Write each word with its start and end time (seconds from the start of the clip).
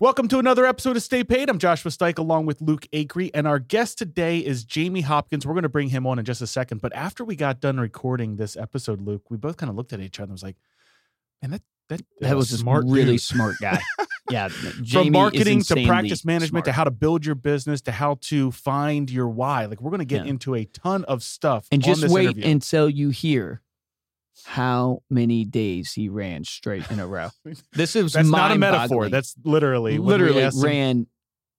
Welcome 0.00 0.28
to 0.28 0.38
another 0.38 0.64
episode 0.64 0.96
of 0.96 1.02
Stay 1.02 1.22
Paid. 1.22 1.50
I'm 1.50 1.58
Joshua 1.58 1.90
Stike 1.90 2.16
along 2.16 2.46
with 2.46 2.62
Luke 2.62 2.86
Acree, 2.90 3.30
and 3.34 3.46
our 3.46 3.58
guest 3.58 3.98
today 3.98 4.38
is 4.38 4.64
Jamie 4.64 5.02
Hopkins. 5.02 5.44
We're 5.46 5.52
going 5.52 5.64
to 5.64 5.68
bring 5.68 5.90
him 5.90 6.06
on 6.06 6.18
in 6.18 6.24
just 6.24 6.40
a 6.40 6.46
second. 6.46 6.80
But 6.80 6.94
after 6.94 7.22
we 7.22 7.36
got 7.36 7.60
done 7.60 7.78
recording 7.78 8.36
this 8.36 8.56
episode, 8.56 9.02
Luke, 9.02 9.30
we 9.30 9.36
both 9.36 9.58
kind 9.58 9.68
of 9.68 9.76
looked 9.76 9.92
at 9.92 10.00
each 10.00 10.18
other 10.18 10.24
and 10.24 10.32
was 10.32 10.42
like, 10.42 10.56
man, 11.42 11.50
that 11.50 11.62
that, 11.90 12.00
that 12.20 12.36
was 12.36 12.50
a 12.52 12.56
smart 12.56 12.84
really 12.86 13.12
dude." 13.12 13.20
smart 13.20 13.56
guy. 13.60 13.80
Yeah, 14.30 14.46
From 14.46 14.72
Jamie 14.84 15.06
is 15.08 15.12
marketing 15.12 15.62
to 15.62 15.86
practice 15.86 16.24
management 16.24 16.64
to 16.66 16.72
how 16.72 16.84
to 16.84 16.92
build 16.92 17.26
your 17.26 17.34
business 17.34 17.80
to 17.82 17.90
how 17.90 18.18
to 18.22 18.52
find 18.52 19.10
your 19.10 19.28
why. 19.28 19.64
Like 19.64 19.80
we're 19.80 19.90
going 19.90 19.98
to 19.98 20.04
get 20.04 20.24
Yeah. 20.24 20.30
into 20.30 20.54
a 20.54 20.66
ton 20.66 21.02
of 21.06 21.24
stuff. 21.24 21.66
and 21.72 21.82
just 21.82 22.08
wait 22.08 22.26
interview. 22.26 22.44
until 22.48 22.88
you 22.88 23.08
hear 23.10 23.60
how 24.44 25.02
many 25.10 25.44
days 25.44 25.92
he 25.92 26.08
ran 26.08 26.44
straight 26.44 26.90
in 26.90 27.00
a 27.00 27.06
row. 27.06 27.28
This 27.72 27.96
is 27.96 28.12
That's 28.12 28.28
not 28.28 28.50
a 28.52 28.58
metaphor. 28.58 29.08
That's 29.08 29.34
literally 29.44 29.98
literally 29.98 30.42
him- 30.42 30.60
ran 30.60 31.06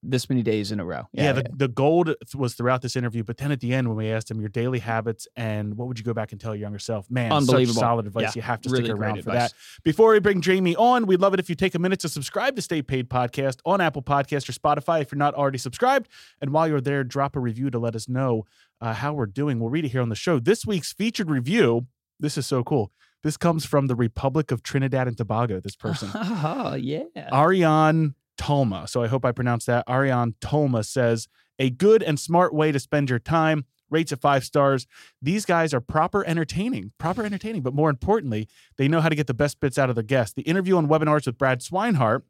this 0.04 0.28
many 0.28 0.42
days 0.42 0.72
in 0.72 0.80
a 0.80 0.84
row. 0.84 1.04
Yeah, 1.12 1.30
the, 1.30 1.44
the 1.54 1.68
gold 1.68 2.12
was 2.34 2.54
throughout 2.54 2.82
this 2.82 2.96
interview, 2.96 3.22
but 3.22 3.36
then 3.36 3.52
at 3.52 3.60
the 3.60 3.72
end 3.72 3.86
when 3.86 3.96
we 3.96 4.10
asked 4.10 4.28
him 4.32 4.40
your 4.40 4.48
daily 4.48 4.80
habits 4.80 5.28
and 5.36 5.76
what 5.76 5.86
would 5.86 5.96
you 5.96 6.04
go 6.04 6.12
back 6.12 6.32
and 6.32 6.40
tell 6.40 6.56
your 6.56 6.62
younger 6.62 6.80
self, 6.80 7.08
man, 7.08 7.30
such 7.30 7.36
Unbelievable. 7.42 7.80
solid 7.80 8.06
advice. 8.08 8.22
Yeah, 8.24 8.32
You 8.34 8.42
have 8.42 8.60
to 8.62 8.70
really 8.70 8.86
stick 8.86 8.96
around 8.96 9.14
for 9.22 9.30
advice. 9.30 9.52
that. 9.52 9.54
Before 9.84 10.10
we 10.12 10.18
bring 10.18 10.40
Jamie 10.40 10.74
on, 10.74 11.06
we'd 11.06 11.20
love 11.20 11.34
it 11.34 11.38
if 11.40 11.48
you 11.48 11.54
take 11.54 11.76
a 11.76 11.78
minute 11.78 12.00
to 12.00 12.08
subscribe 12.08 12.56
to 12.56 12.62
Stay 12.62 12.82
Paid 12.82 13.10
Podcast 13.10 13.58
on 13.64 13.80
Apple 13.80 14.02
Podcast 14.02 14.48
or 14.48 14.52
Spotify 14.52 15.02
if 15.02 15.12
you're 15.12 15.20
not 15.20 15.34
already 15.34 15.58
subscribed. 15.58 16.08
And 16.40 16.50
while 16.52 16.66
you're 16.66 16.80
there, 16.80 17.04
drop 17.04 17.36
a 17.36 17.40
review 17.40 17.70
to 17.70 17.78
let 17.78 17.94
us 17.94 18.08
know 18.08 18.44
uh, 18.80 18.94
how 18.94 19.12
we're 19.12 19.26
doing. 19.26 19.60
We'll 19.60 19.70
read 19.70 19.84
it 19.84 19.92
here 19.92 20.02
on 20.02 20.08
the 20.08 20.16
show. 20.16 20.40
This 20.40 20.66
week's 20.66 20.92
featured 20.92 21.30
review. 21.30 21.86
This 22.22 22.38
is 22.38 22.46
so 22.46 22.62
cool. 22.62 22.92
This 23.22 23.36
comes 23.36 23.64
from 23.64 23.88
the 23.88 23.94
Republic 23.94 24.50
of 24.50 24.62
Trinidad 24.62 25.06
and 25.06 25.16
Tobago. 25.16 25.60
This 25.60 25.76
person. 25.76 26.08
Oh, 26.14 26.74
yeah. 26.74 27.04
Ariane 27.32 28.14
Tolma. 28.38 28.88
So 28.88 29.02
I 29.02 29.08
hope 29.08 29.24
I 29.24 29.32
pronounced 29.32 29.66
that. 29.66 29.84
Ariane 29.88 30.34
Tolma 30.40 30.84
says, 30.84 31.28
a 31.58 31.68
good 31.70 32.02
and 32.02 32.18
smart 32.18 32.54
way 32.54 32.72
to 32.72 32.78
spend 32.80 33.10
your 33.10 33.18
time. 33.18 33.66
Rates 33.90 34.10
at 34.10 34.20
five 34.20 34.42
stars. 34.42 34.86
These 35.20 35.44
guys 35.44 35.74
are 35.74 35.80
proper 35.80 36.24
entertaining, 36.24 36.92
proper 36.96 37.24
entertaining, 37.24 37.60
but 37.60 37.74
more 37.74 37.90
importantly, 37.90 38.48
they 38.78 38.88
know 38.88 39.00
how 39.02 39.10
to 39.10 39.14
get 39.14 39.26
the 39.26 39.34
best 39.34 39.60
bits 39.60 39.76
out 39.76 39.90
of 39.90 39.96
their 39.96 40.02
guests. 40.02 40.34
The 40.34 40.42
interview 40.42 40.76
on 40.78 40.88
webinars 40.88 41.26
with 41.26 41.36
Brad 41.36 41.60
Swinehart 41.60 42.22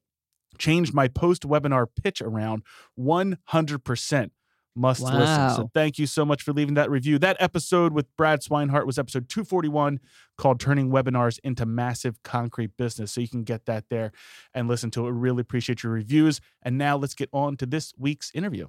changed 0.58 0.92
my 0.92 1.06
post 1.06 1.42
webinar 1.42 1.86
pitch 2.02 2.20
around 2.20 2.62
100%. 2.98 4.30
Must 4.74 5.02
listen. 5.02 5.50
So 5.50 5.70
thank 5.74 5.98
you 5.98 6.06
so 6.06 6.24
much 6.24 6.42
for 6.42 6.52
leaving 6.52 6.74
that 6.74 6.90
review. 6.90 7.18
That 7.18 7.36
episode 7.40 7.92
with 7.92 8.06
Brad 8.16 8.40
Swinehart 8.40 8.86
was 8.86 8.98
episode 8.98 9.28
241 9.28 10.00
called 10.38 10.60
Turning 10.60 10.90
Webinars 10.90 11.38
into 11.44 11.66
Massive 11.66 12.22
Concrete 12.22 12.76
Business. 12.78 13.12
So 13.12 13.20
you 13.20 13.28
can 13.28 13.44
get 13.44 13.66
that 13.66 13.84
there 13.90 14.12
and 14.54 14.68
listen 14.68 14.90
to 14.92 15.06
it. 15.06 15.12
We 15.12 15.18
really 15.18 15.42
appreciate 15.42 15.82
your 15.82 15.92
reviews. 15.92 16.40
And 16.62 16.78
now 16.78 16.96
let's 16.96 17.14
get 17.14 17.28
on 17.32 17.56
to 17.58 17.66
this 17.66 17.92
week's 17.98 18.30
interview. 18.34 18.68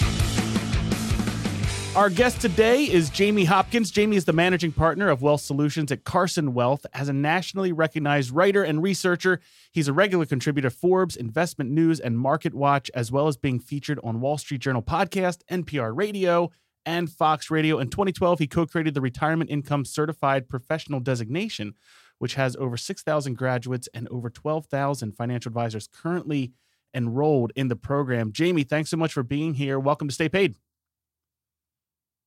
Our 1.93 2.09
guest 2.09 2.39
today 2.39 2.85
is 2.85 3.09
Jamie 3.09 3.43
Hopkins. 3.43 3.91
Jamie 3.91 4.15
is 4.15 4.23
the 4.23 4.31
managing 4.31 4.71
partner 4.71 5.09
of 5.09 5.21
Wealth 5.21 5.41
Solutions 5.41 5.91
at 5.91 6.05
Carson 6.05 6.53
Wealth. 6.53 6.85
As 6.93 7.09
a 7.09 7.13
nationally 7.13 7.73
recognized 7.73 8.31
writer 8.31 8.63
and 8.63 8.81
researcher, 8.81 9.41
he's 9.73 9.89
a 9.89 9.93
regular 9.93 10.25
contributor 10.25 10.69
to 10.69 10.75
Forbes, 10.75 11.17
Investment 11.17 11.69
News, 11.69 11.99
and 11.99 12.17
Market 12.17 12.53
Watch, 12.53 12.89
as 12.95 13.11
well 13.11 13.27
as 13.27 13.35
being 13.35 13.59
featured 13.59 13.99
on 14.05 14.21
Wall 14.21 14.37
Street 14.37 14.61
Journal 14.61 14.81
podcast, 14.81 15.39
NPR 15.51 15.91
Radio, 15.93 16.49
and 16.85 17.09
Fox 17.09 17.51
Radio. 17.51 17.77
In 17.77 17.89
2012, 17.89 18.39
he 18.39 18.47
co 18.47 18.65
created 18.65 18.93
the 18.93 19.01
Retirement 19.01 19.49
Income 19.49 19.83
Certified 19.83 20.47
Professional 20.47 21.01
Designation, 21.01 21.73
which 22.19 22.35
has 22.35 22.55
over 22.55 22.77
6,000 22.77 23.33
graduates 23.33 23.89
and 23.93 24.07
over 24.07 24.29
12,000 24.29 25.11
financial 25.11 25.49
advisors 25.49 25.89
currently 25.91 26.53
enrolled 26.93 27.51
in 27.57 27.67
the 27.67 27.75
program. 27.75 28.31
Jamie, 28.31 28.63
thanks 28.63 28.89
so 28.89 28.95
much 28.95 29.11
for 29.11 29.23
being 29.23 29.55
here. 29.55 29.77
Welcome 29.77 30.07
to 30.07 30.13
Stay 30.13 30.29
Paid. 30.29 30.55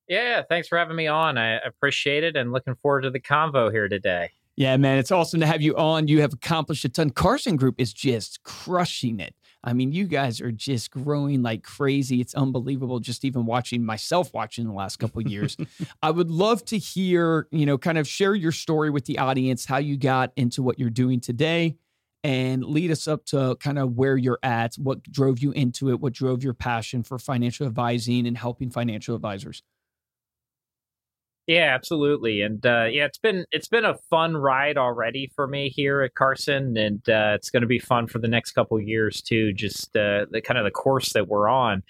Yeah, 0.08 0.42
thanks 0.48 0.68
for 0.68 0.78
having 0.78 0.96
me 0.96 1.06
on. 1.06 1.38
I 1.38 1.58
appreciate 1.58 2.24
it 2.24 2.36
and 2.36 2.52
looking 2.52 2.74
forward 2.76 3.02
to 3.02 3.10
the 3.10 3.20
convo 3.20 3.70
here 3.70 3.88
today. 3.88 4.30
Yeah, 4.56 4.76
man, 4.76 4.98
it's 4.98 5.10
awesome 5.10 5.40
to 5.40 5.46
have 5.46 5.62
you 5.62 5.76
on. 5.76 6.06
You 6.06 6.20
have 6.20 6.32
accomplished 6.32 6.84
a 6.84 6.88
ton. 6.88 7.10
Carson 7.10 7.56
Group 7.56 7.74
is 7.78 7.92
just 7.92 8.42
crushing 8.44 9.18
it. 9.18 9.34
I 9.64 9.72
mean, 9.72 9.92
you 9.92 10.06
guys 10.06 10.40
are 10.42 10.52
just 10.52 10.90
growing 10.90 11.42
like 11.42 11.62
crazy. 11.62 12.20
It's 12.20 12.34
unbelievable 12.34 13.00
just 13.00 13.24
even 13.24 13.46
watching 13.46 13.84
myself 13.84 14.32
watching 14.34 14.66
the 14.66 14.74
last 14.74 14.98
couple 14.98 15.22
of 15.22 15.28
years. 15.28 15.56
I 16.02 16.10
would 16.10 16.30
love 16.30 16.64
to 16.66 16.78
hear, 16.78 17.48
you 17.50 17.64
know, 17.64 17.78
kind 17.78 17.96
of 17.98 18.06
share 18.06 18.34
your 18.34 18.52
story 18.52 18.90
with 18.90 19.06
the 19.06 19.18
audience, 19.18 19.64
how 19.64 19.78
you 19.78 19.96
got 19.96 20.32
into 20.36 20.62
what 20.62 20.78
you're 20.78 20.90
doing 20.90 21.20
today 21.20 21.76
and 22.22 22.64
lead 22.64 22.90
us 22.90 23.08
up 23.08 23.24
to 23.26 23.56
kind 23.60 23.78
of 23.78 23.92
where 23.92 24.16
you're 24.16 24.38
at, 24.42 24.74
what 24.76 25.02
drove 25.02 25.40
you 25.40 25.52
into 25.52 25.90
it, 25.90 26.00
what 26.00 26.12
drove 26.12 26.44
your 26.44 26.54
passion 26.54 27.02
for 27.02 27.18
financial 27.18 27.66
advising 27.66 28.26
and 28.26 28.38
helping 28.38 28.70
financial 28.70 29.16
advisors. 29.16 29.62
Yeah, 31.46 31.74
absolutely. 31.74 32.40
And 32.40 32.64
uh, 32.64 32.84
yeah, 32.90 33.04
it's 33.04 33.18
been 33.18 33.44
it's 33.52 33.68
been 33.68 33.84
a 33.84 33.98
fun 34.08 34.34
ride 34.34 34.78
already 34.78 35.30
for 35.36 35.46
me 35.46 35.68
here 35.68 36.00
at 36.00 36.14
Carson, 36.14 36.76
and 36.78 37.06
uh, 37.06 37.32
it's 37.34 37.50
going 37.50 37.60
to 37.60 37.66
be 37.66 37.78
fun 37.78 38.06
for 38.06 38.18
the 38.18 38.28
next 38.28 38.52
couple 38.52 38.80
years 38.80 39.20
too. 39.20 39.52
Just 39.52 39.94
uh, 39.94 40.24
the 40.30 40.40
kind 40.40 40.56
of 40.56 40.64
the 40.64 40.70
course 40.70 41.12
that 41.12 41.28
we're 41.28 41.48
on. 41.48 41.82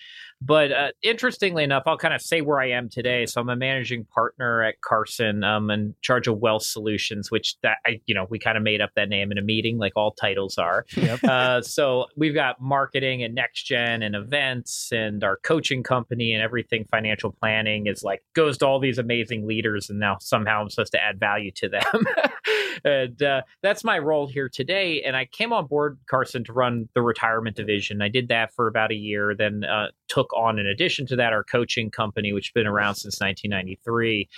But 0.44 0.72
uh, 0.72 0.88
interestingly 1.02 1.64
enough, 1.64 1.84
I'll 1.86 1.98
kind 1.98 2.14
of 2.14 2.20
say 2.20 2.40
where 2.40 2.60
I 2.60 2.70
am 2.70 2.88
today. 2.88 3.26
So 3.26 3.40
I'm 3.40 3.48
a 3.48 3.56
managing 3.56 4.04
partner 4.04 4.62
at 4.62 4.80
Carson. 4.80 5.44
I'm 5.44 5.70
in 5.70 5.94
charge 6.02 6.28
of 6.28 6.38
Wealth 6.38 6.64
Solutions, 6.64 7.30
which 7.30 7.56
that 7.62 7.78
I 7.86 8.00
you 8.06 8.14
know 8.14 8.26
we 8.28 8.38
kind 8.38 8.56
of 8.56 8.62
made 8.62 8.80
up 8.80 8.90
that 8.96 9.08
name 9.08 9.30
in 9.32 9.38
a 9.38 9.42
meeting, 9.42 9.78
like 9.78 9.92
all 9.96 10.12
titles 10.12 10.58
are. 10.58 10.86
Yep. 10.96 11.24
uh, 11.24 11.62
so 11.62 12.06
we've 12.16 12.34
got 12.34 12.60
marketing 12.60 13.22
and 13.22 13.34
next 13.34 13.64
gen 13.64 14.02
and 14.02 14.14
events 14.14 14.90
and 14.92 15.22
our 15.24 15.36
coaching 15.36 15.82
company 15.82 16.32
and 16.32 16.42
everything 16.42 16.84
financial 16.90 17.32
planning 17.32 17.86
is 17.86 18.02
like 18.02 18.22
goes 18.34 18.58
to 18.58 18.66
all 18.66 18.80
these 18.80 18.98
amazing 18.98 19.46
leaders 19.46 19.90
and 19.90 19.98
now 19.98 20.16
somehow 20.20 20.62
i'm 20.62 20.70
supposed 20.70 20.92
to 20.92 21.02
add 21.02 21.18
value 21.18 21.50
to 21.50 21.68
them 21.68 22.06
and 22.84 23.22
uh, 23.22 23.42
that's 23.62 23.84
my 23.84 23.98
role 23.98 24.26
here 24.26 24.48
today 24.48 25.02
and 25.02 25.16
i 25.16 25.24
came 25.24 25.52
on 25.52 25.66
board 25.66 25.98
carson 26.08 26.44
to 26.44 26.52
run 26.52 26.88
the 26.94 27.02
retirement 27.02 27.56
division 27.56 28.02
i 28.02 28.08
did 28.08 28.28
that 28.28 28.52
for 28.54 28.66
about 28.66 28.90
a 28.90 28.96
year 28.96 29.34
then 29.34 29.64
uh, 29.64 29.86
took 30.08 30.32
on 30.36 30.58
in 30.58 30.66
addition 30.66 31.06
to 31.06 31.16
that 31.16 31.32
our 31.32 31.44
coaching 31.44 31.90
company 31.90 32.32
which 32.32 32.48
has 32.48 32.52
been 32.52 32.66
around 32.66 32.94
since 32.94 33.20
1993 33.20 34.28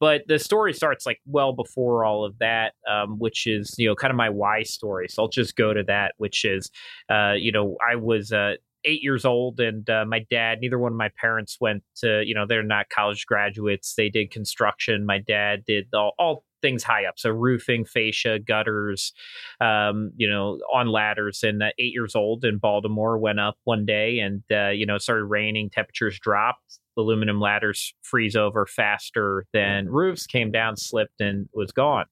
but 0.00 0.22
the 0.28 0.38
story 0.38 0.72
starts 0.72 1.06
like 1.06 1.20
well 1.26 1.52
before 1.52 2.04
all 2.04 2.24
of 2.24 2.38
that 2.38 2.74
um, 2.90 3.18
which 3.18 3.46
is 3.46 3.74
you 3.78 3.88
know 3.88 3.94
kind 3.94 4.10
of 4.10 4.16
my 4.16 4.30
why 4.30 4.62
story. 4.62 5.08
So 5.08 5.22
i'll 5.22 5.28
just 5.28 5.56
go 5.56 5.72
to 5.72 5.82
that 5.84 6.14
which 6.18 6.44
is 6.44 6.70
uh, 7.08 7.32
you 7.36 7.52
know 7.52 7.76
i 7.86 7.96
was 7.96 8.32
uh, 8.32 8.54
eight 8.84 9.02
years 9.02 9.24
old 9.24 9.60
and 9.60 9.88
uh, 9.88 10.04
my 10.06 10.24
dad 10.30 10.60
neither 10.60 10.78
one 10.78 10.92
of 10.92 10.98
my 10.98 11.10
parents 11.20 11.58
went 11.60 11.82
to 11.96 12.22
you 12.24 12.34
know 12.34 12.46
they're 12.46 12.62
not 12.62 12.88
college 12.88 13.26
graduates. 13.26 13.94
They 13.94 14.08
did 14.08 14.30
construction. 14.30 15.06
My 15.06 15.18
dad 15.18 15.64
did 15.66 15.86
all, 15.94 16.12
all 16.18 16.44
things 16.64 16.82
high 16.82 17.04
up. 17.04 17.18
So 17.18 17.28
roofing 17.28 17.84
fascia 17.84 18.38
gutters 18.38 19.12
um, 19.60 20.12
you 20.16 20.28
know 20.28 20.58
on 20.72 20.88
ladders. 20.88 21.42
And 21.42 21.62
uh, 21.62 21.68
eight 21.78 21.92
years 21.92 22.14
old 22.14 22.44
in 22.44 22.56
baltimore 22.56 23.18
went 23.18 23.38
up 23.38 23.58
one 23.64 23.84
day 23.84 24.18
and 24.20 24.42
uh, 24.50 24.70
you 24.70 24.86
know 24.86 24.94
it 24.94 25.02
started 25.02 25.26
raining 25.26 25.68
temperatures 25.68 26.18
dropped 26.18 26.78
aluminum 26.96 27.40
ladders 27.40 27.94
freeze 28.02 28.36
over 28.36 28.66
faster 28.66 29.46
than 29.52 29.88
roofs 29.88 30.26
came 30.26 30.50
down 30.50 30.76
slipped 30.76 31.20
and 31.20 31.48
was 31.54 31.72
gone. 31.72 32.04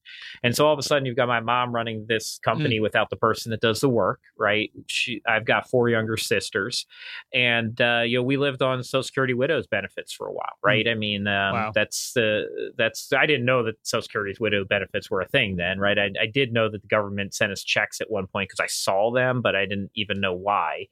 And 0.42 0.54
so 0.56 0.66
all 0.66 0.72
of 0.72 0.78
a 0.78 0.82
sudden 0.82 1.06
you've 1.06 1.16
got 1.16 1.28
my 1.28 1.40
mom 1.40 1.74
running 1.74 2.06
this 2.08 2.38
company 2.44 2.80
without 2.80 3.10
the 3.10 3.16
person 3.16 3.50
that 3.50 3.60
does 3.60 3.80
the 3.80 3.88
work 3.88 4.20
right? 4.38 4.70
She, 4.88 5.20
i've 5.28 5.44
got 5.44 5.68
four 5.68 5.88
younger 5.88 6.16
sisters 6.16 6.86
and 7.32 7.80
uh, 7.80 8.02
you 8.04 8.18
know 8.18 8.22
we 8.22 8.36
lived 8.36 8.62
on 8.62 8.82
social 8.82 9.02
security 9.02 9.34
widows 9.34 9.66
benefits 9.66 10.12
for 10.12 10.26
a 10.26 10.32
while 10.32 10.56
right? 10.64 10.86
I 10.88 10.94
mean 10.94 11.26
um, 11.26 11.52
Wow. 11.54 11.72
that's 11.74 12.12
the 12.14 12.72
that's 12.76 13.12
i 13.12 13.26
didn't 13.26 13.44
know 13.44 13.62
that 13.62 13.74
social 13.82 14.02
security's 14.02 14.40
widow 14.40 14.64
benefits 14.64 15.10
were 15.10 15.20
a 15.20 15.28
thing 15.28 15.56
then 15.56 15.78
right? 15.78 15.98
I, 15.98 16.10
I 16.20 16.26
did 16.26 16.52
know 16.52 16.68
that 16.70 16.82
the 16.82 16.88
government 16.88 17.34
sent 17.34 17.52
us 17.52 17.62
checks 17.62 18.00
at 18.00 18.10
one 18.10 18.26
point 18.26 18.48
because 18.48 18.60
i 18.60 18.66
saw 18.66 19.12
them 19.12 19.42
but 19.42 19.54
i 19.54 19.64
didn't 19.66 19.90
even 19.94 20.20
know 20.20 20.32
why. 20.34 20.86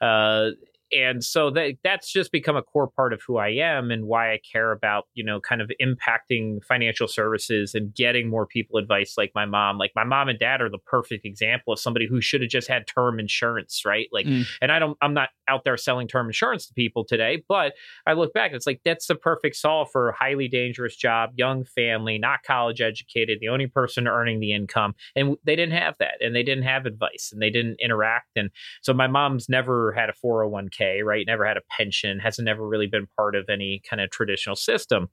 Uh, 0.00 0.50
and 0.92 1.22
so 1.24 1.50
that 1.50 1.74
that's 1.84 2.12
just 2.12 2.32
become 2.32 2.56
a 2.56 2.62
core 2.62 2.88
part 2.88 3.12
of 3.12 3.22
who 3.26 3.36
I 3.36 3.48
am 3.48 3.90
and 3.90 4.06
why 4.06 4.32
I 4.32 4.40
care 4.52 4.72
about 4.72 5.04
you 5.14 5.24
know 5.24 5.40
kind 5.40 5.60
of 5.60 5.70
impacting 5.80 6.64
financial 6.64 7.08
services 7.08 7.74
and 7.74 7.94
getting 7.94 8.28
more 8.28 8.46
people 8.46 8.78
advice 8.78 9.14
like 9.16 9.32
my 9.34 9.46
mom. 9.46 9.78
Like 9.78 9.92
my 9.94 10.04
mom 10.04 10.28
and 10.28 10.38
dad 10.38 10.60
are 10.60 10.68
the 10.68 10.78
perfect 10.78 11.24
example 11.24 11.72
of 11.72 11.78
somebody 11.78 12.06
who 12.06 12.20
should 12.20 12.40
have 12.40 12.50
just 12.50 12.68
had 12.68 12.86
term 12.86 13.18
insurance, 13.18 13.82
right? 13.84 14.08
Like, 14.12 14.26
mm. 14.26 14.46
and 14.60 14.72
I 14.72 14.78
don't, 14.78 14.96
I'm 15.00 15.14
not 15.14 15.30
out 15.48 15.64
there 15.64 15.76
selling 15.76 16.08
term 16.08 16.26
insurance 16.26 16.66
to 16.66 16.74
people 16.74 17.04
today, 17.04 17.42
but 17.48 17.74
I 18.06 18.12
look 18.14 18.32
back, 18.32 18.52
it's 18.52 18.66
like 18.66 18.80
that's 18.84 19.06
the 19.06 19.14
perfect 19.14 19.56
solve 19.56 19.88
for 19.90 20.08
a 20.08 20.16
highly 20.16 20.48
dangerous 20.48 20.96
job, 20.96 21.30
young 21.36 21.64
family, 21.64 22.18
not 22.18 22.42
college 22.42 22.80
educated, 22.80 23.38
the 23.40 23.48
only 23.48 23.66
person 23.66 24.06
earning 24.06 24.40
the 24.40 24.52
income, 24.52 24.94
and 25.16 25.36
they 25.44 25.56
didn't 25.56 25.76
have 25.76 25.96
that, 25.98 26.14
and 26.20 26.34
they 26.34 26.42
didn't 26.42 26.64
have 26.64 26.86
advice, 26.86 27.30
and 27.32 27.42
they 27.42 27.50
didn't 27.50 27.76
interact, 27.80 28.30
and 28.36 28.50
so 28.82 28.92
my 28.92 29.06
mom's 29.06 29.48
never 29.48 29.92
had 29.92 30.08
a 30.08 30.14
401k, 30.24 30.79
right? 31.04 31.26
Never 31.26 31.46
had 31.46 31.56
a 31.56 31.62
pension, 31.70 32.18
hasn't 32.18 32.46
never 32.46 32.66
really 32.66 32.86
been 32.86 33.06
part 33.16 33.34
of 33.34 33.48
any 33.48 33.82
kind 33.88 34.00
of 34.00 34.10
traditional 34.10 34.56
system. 34.56 35.08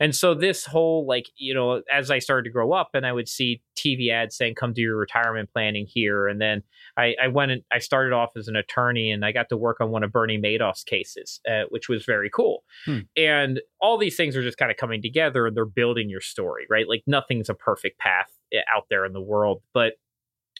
And 0.00 0.14
so 0.14 0.34
this 0.34 0.64
whole 0.64 1.06
like, 1.06 1.26
you 1.36 1.54
know, 1.54 1.82
as 1.92 2.10
I 2.10 2.18
started 2.18 2.44
to 2.44 2.52
grow 2.52 2.72
up 2.72 2.90
and 2.94 3.06
I 3.06 3.12
would 3.12 3.28
see 3.28 3.62
TV 3.76 4.10
ads 4.10 4.36
saying 4.36 4.54
come 4.54 4.72
do 4.72 4.82
your 4.82 4.96
retirement 4.96 5.50
planning 5.52 5.86
here 5.88 6.26
and 6.28 6.40
then 6.40 6.62
I, 6.96 7.14
I 7.22 7.28
went 7.28 7.50
and 7.50 7.62
I 7.72 7.78
started 7.78 8.14
off 8.14 8.30
as 8.36 8.48
an 8.48 8.56
attorney 8.56 9.10
and 9.10 9.24
I 9.24 9.32
got 9.32 9.48
to 9.50 9.56
work 9.56 9.80
on 9.80 9.90
one 9.90 10.02
of 10.02 10.12
Bernie 10.12 10.38
Madoff's 10.38 10.84
cases, 10.84 11.40
uh, 11.48 11.64
which 11.68 11.88
was 11.88 12.04
very 12.04 12.30
cool. 12.30 12.64
Hmm. 12.86 13.00
And 13.16 13.60
all 13.80 13.98
these 13.98 14.16
things 14.16 14.36
are 14.36 14.42
just 14.42 14.58
kind 14.58 14.70
of 14.70 14.76
coming 14.76 15.02
together 15.02 15.46
and 15.46 15.56
they're 15.56 15.66
building 15.66 16.08
your 16.08 16.20
story, 16.20 16.66
right? 16.70 16.88
Like 16.88 17.02
nothing's 17.06 17.48
a 17.48 17.54
perfect 17.54 17.98
path 17.98 18.30
eh, 18.52 18.58
out 18.74 18.84
there 18.88 19.04
in 19.04 19.12
the 19.12 19.20
world, 19.20 19.62
but 19.74 19.94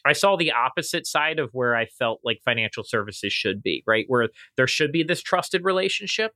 I 0.06 0.12
saw 0.12 0.36
the 0.36 0.52
opposite 0.52 1.06
side 1.06 1.38
of 1.38 1.50
where 1.52 1.74
I 1.74 1.86
felt 1.86 2.20
like 2.24 2.40
financial 2.44 2.84
services 2.84 3.32
should 3.32 3.62
be, 3.62 3.82
right? 3.86 4.04
Where 4.08 4.28
there 4.56 4.66
should 4.66 4.92
be 4.92 5.02
this 5.02 5.22
trusted 5.22 5.64
relationship. 5.64 6.32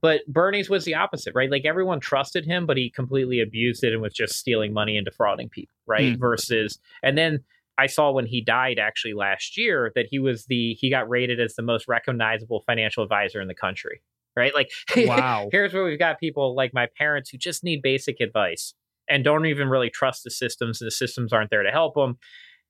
But 0.00 0.20
Bernie's 0.26 0.70
was 0.70 0.84
the 0.84 0.94
opposite, 0.94 1.34
right? 1.34 1.50
Like 1.50 1.64
everyone 1.64 2.00
trusted 2.00 2.44
him, 2.44 2.66
but 2.66 2.76
he 2.76 2.90
completely 2.90 3.40
abused 3.40 3.84
it 3.84 3.92
and 3.92 4.02
was 4.02 4.14
just 4.14 4.34
stealing 4.34 4.72
money 4.72 4.96
and 4.96 5.04
defrauding 5.04 5.48
people, 5.48 5.74
right? 5.86 6.14
Mm. 6.14 6.20
Versus, 6.20 6.78
and 7.02 7.18
then 7.18 7.40
I 7.78 7.86
saw 7.86 8.12
when 8.12 8.26
he 8.26 8.40
died 8.40 8.78
actually 8.78 9.14
last 9.14 9.58
year 9.58 9.90
that 9.94 10.06
he 10.10 10.18
was 10.18 10.46
the, 10.46 10.74
he 10.74 10.90
got 10.90 11.08
rated 11.08 11.40
as 11.40 11.54
the 11.54 11.62
most 11.62 11.88
recognizable 11.88 12.62
financial 12.66 13.02
advisor 13.02 13.40
in 13.40 13.48
the 13.48 13.54
country, 13.54 14.00
right? 14.36 14.54
Like, 14.54 14.70
wow. 14.96 15.48
here's 15.52 15.74
where 15.74 15.84
we've 15.84 15.98
got 15.98 16.20
people 16.20 16.54
like 16.54 16.72
my 16.72 16.86
parents 16.96 17.30
who 17.30 17.38
just 17.38 17.64
need 17.64 17.82
basic 17.82 18.20
advice 18.20 18.74
and 19.08 19.24
don't 19.24 19.46
even 19.46 19.68
really 19.68 19.90
trust 19.90 20.24
the 20.24 20.30
systems 20.30 20.80
and 20.80 20.86
the 20.86 20.92
systems 20.92 21.32
aren't 21.32 21.50
there 21.50 21.62
to 21.62 21.70
help 21.70 21.94
them 21.94 22.16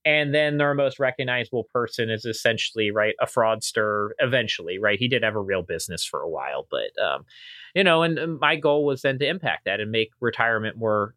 and 0.05 0.35
then 0.35 0.59
their 0.59 0.75
most 0.75 0.99
recognizable 0.99 1.65
person 1.73 2.11
is 2.11 2.25
essentially 2.25 2.91
right 2.91 3.15
a 3.21 3.27
fraudster 3.27 4.11
eventually 4.19 4.79
right 4.79 4.99
he 4.99 5.09
did 5.09 5.23
have 5.23 5.35
a 5.35 5.41
real 5.41 5.63
business 5.63 6.05
for 6.05 6.21
a 6.21 6.29
while 6.29 6.67
but 6.71 6.91
um 7.03 7.25
you 7.75 7.85
know 7.85 8.03
and 8.03 8.39
my 8.41 8.57
goal 8.57 8.85
was 8.85 9.03
then 9.03 9.19
to 9.19 9.27
impact 9.27 9.65
that 9.65 9.81
and 9.81 9.91
make 9.91 10.11
retirement 10.21 10.77
more 10.77 11.15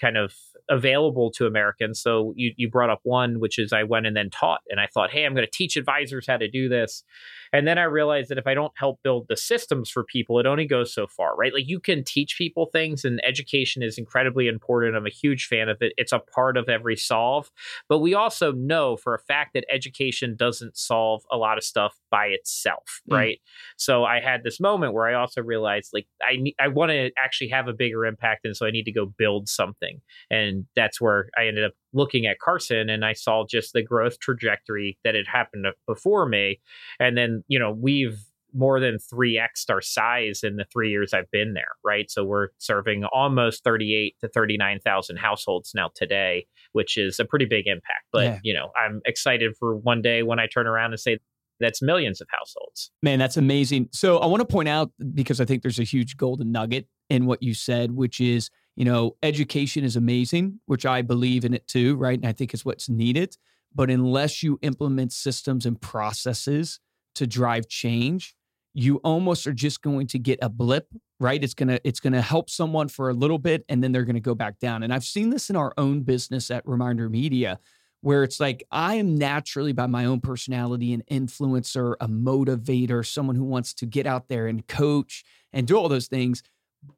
kind 0.00 0.16
of 0.16 0.34
available 0.68 1.30
to 1.32 1.46
Americans. 1.46 2.00
So 2.00 2.32
you 2.36 2.52
you 2.56 2.70
brought 2.70 2.90
up 2.90 3.00
one, 3.02 3.38
which 3.38 3.58
is 3.58 3.72
I 3.72 3.82
went 3.84 4.06
and 4.06 4.16
then 4.16 4.30
taught, 4.30 4.60
and 4.68 4.80
I 4.80 4.86
thought, 4.86 5.10
hey, 5.10 5.24
I'm 5.24 5.34
going 5.34 5.46
to 5.46 5.50
teach 5.52 5.76
advisors 5.76 6.26
how 6.26 6.38
to 6.38 6.48
do 6.48 6.68
this. 6.68 7.04
And 7.52 7.66
then 7.66 7.78
I 7.78 7.84
realized 7.84 8.30
that 8.30 8.38
if 8.38 8.46
I 8.46 8.54
don't 8.54 8.72
help 8.76 9.00
build 9.02 9.26
the 9.28 9.36
systems 9.36 9.90
for 9.90 10.04
people, 10.04 10.38
it 10.38 10.46
only 10.46 10.66
goes 10.66 10.92
so 10.92 11.06
far, 11.06 11.36
right? 11.36 11.52
Like 11.52 11.68
you 11.68 11.80
can 11.80 12.04
teach 12.04 12.36
people 12.38 12.66
things, 12.66 13.04
and 13.04 13.20
education 13.26 13.82
is 13.82 13.98
incredibly 13.98 14.48
important. 14.48 14.96
I'm 14.96 15.06
a 15.06 15.10
huge 15.10 15.46
fan 15.46 15.68
of 15.68 15.78
it. 15.80 15.92
It's 15.96 16.12
a 16.12 16.18
part 16.18 16.56
of 16.56 16.68
every 16.68 16.96
solve. 16.96 17.50
But 17.88 17.98
we 17.98 18.14
also 18.14 18.52
know 18.52 18.96
for 18.96 19.14
a 19.14 19.18
fact 19.18 19.54
that 19.54 19.64
education 19.72 20.36
doesn't 20.36 20.76
solve 20.76 21.22
a 21.30 21.36
lot 21.36 21.58
of 21.58 21.64
stuff 21.64 21.98
by 22.10 22.26
itself, 22.26 23.02
mm. 23.10 23.16
right? 23.16 23.40
So 23.76 24.04
I 24.04 24.20
had 24.20 24.42
this 24.44 24.60
moment 24.60 24.94
where 24.94 25.08
I 25.08 25.14
also 25.14 25.42
realized 25.42 25.90
like 25.92 26.06
I 26.22 26.52
I 26.60 26.68
want 26.68 26.90
to 26.90 27.10
actually 27.22 27.48
have 27.48 27.68
a 27.68 27.72
bigger 27.72 28.06
impact, 28.06 28.44
and 28.44 28.56
so 28.56 28.66
I 28.66 28.70
need 28.70 28.84
to 28.84 28.92
go 28.92 29.06
build 29.06 29.48
something. 29.48 30.00
And 30.30 30.66
that's 30.76 31.00
where 31.00 31.28
I 31.36 31.46
ended 31.46 31.64
up 31.64 31.72
looking 31.92 32.26
at 32.26 32.38
Carson 32.38 32.88
and 32.88 33.04
I 33.04 33.12
saw 33.12 33.44
just 33.48 33.72
the 33.72 33.82
growth 33.82 34.18
trajectory 34.20 34.98
that 35.04 35.14
had 35.14 35.26
happened 35.26 35.66
before 35.86 36.26
me. 36.26 36.60
And 36.98 37.16
then, 37.16 37.44
you 37.48 37.58
know, 37.58 37.72
we've 37.72 38.18
more 38.52 38.80
than 38.80 38.98
3x 39.12 39.70
our 39.70 39.80
size 39.80 40.40
in 40.42 40.56
the 40.56 40.64
three 40.72 40.90
years 40.90 41.14
I've 41.14 41.30
been 41.30 41.54
there, 41.54 41.72
right? 41.84 42.10
So 42.10 42.24
we're 42.24 42.48
serving 42.58 43.04
almost 43.04 43.64
38 43.64 44.16
to 44.20 44.28
39,000 44.28 45.16
households 45.16 45.72
now 45.74 45.90
today, 45.94 46.46
which 46.72 46.96
is 46.96 47.20
a 47.20 47.24
pretty 47.24 47.44
big 47.44 47.66
impact. 47.66 48.06
But, 48.12 48.24
yeah. 48.24 48.38
you 48.42 48.54
know, 48.54 48.70
I'm 48.76 49.00
excited 49.04 49.56
for 49.56 49.76
one 49.76 50.02
day 50.02 50.22
when 50.22 50.40
I 50.40 50.46
turn 50.46 50.66
around 50.66 50.92
and 50.92 51.00
say, 51.00 51.18
that's 51.60 51.82
millions 51.82 52.20
of 52.20 52.28
households. 52.30 52.90
Man, 53.02 53.18
that's 53.18 53.36
amazing. 53.36 53.90
So 53.92 54.18
I 54.18 54.26
want 54.26 54.40
to 54.40 54.46
point 54.46 54.68
out 54.68 54.90
because 55.14 55.40
I 55.40 55.44
think 55.44 55.62
there's 55.62 55.78
a 55.78 55.84
huge 55.84 56.16
golden 56.16 56.50
nugget 56.52 56.86
in 57.10 57.26
what 57.26 57.42
you 57.42 57.52
said, 57.52 57.92
which 57.92 58.20
is 58.20 58.50
you 58.76 58.84
know, 58.84 59.16
education 59.22 59.84
is 59.84 59.96
amazing, 59.96 60.60
which 60.66 60.86
I 60.86 61.02
believe 61.02 61.44
in 61.44 61.54
it 61.54 61.66
too, 61.66 61.96
right? 61.96 62.18
And 62.18 62.26
I 62.26 62.32
think 62.32 62.54
is 62.54 62.64
what's 62.64 62.88
needed. 62.88 63.36
But 63.74 63.90
unless 63.90 64.42
you 64.42 64.58
implement 64.62 65.12
systems 65.12 65.66
and 65.66 65.80
processes 65.80 66.80
to 67.14 67.26
drive 67.26 67.68
change, 67.68 68.34
you 68.74 68.96
almost 68.98 69.46
are 69.46 69.52
just 69.52 69.82
going 69.82 70.06
to 70.08 70.18
get 70.18 70.38
a 70.42 70.48
blip, 70.48 70.88
right? 71.18 71.42
It's 71.42 71.54
gonna 71.54 71.78
it's 71.84 72.00
gonna 72.00 72.22
help 72.22 72.50
someone 72.50 72.88
for 72.88 73.10
a 73.10 73.14
little 73.14 73.38
bit, 73.38 73.64
and 73.68 73.82
then 73.82 73.92
they're 73.92 74.04
gonna 74.04 74.20
go 74.20 74.34
back 74.34 74.58
down. 74.58 74.82
And 74.82 74.92
I've 74.92 75.04
seen 75.04 75.30
this 75.30 75.50
in 75.50 75.56
our 75.56 75.72
own 75.76 76.02
business 76.02 76.50
at 76.50 76.66
Reminder 76.66 77.08
Media, 77.08 77.58
where 78.00 78.22
it's 78.22 78.40
like 78.40 78.64
I 78.70 78.94
am 78.94 79.16
naturally 79.16 79.72
by 79.72 79.86
my 79.86 80.04
own 80.04 80.20
personality 80.20 80.92
an 80.92 81.02
influencer, 81.10 81.94
a 82.00 82.08
motivator, 82.08 83.04
someone 83.04 83.36
who 83.36 83.44
wants 83.44 83.74
to 83.74 83.86
get 83.86 84.06
out 84.06 84.28
there 84.28 84.46
and 84.46 84.66
coach 84.66 85.24
and 85.52 85.66
do 85.66 85.76
all 85.76 85.88
those 85.88 86.06
things 86.08 86.42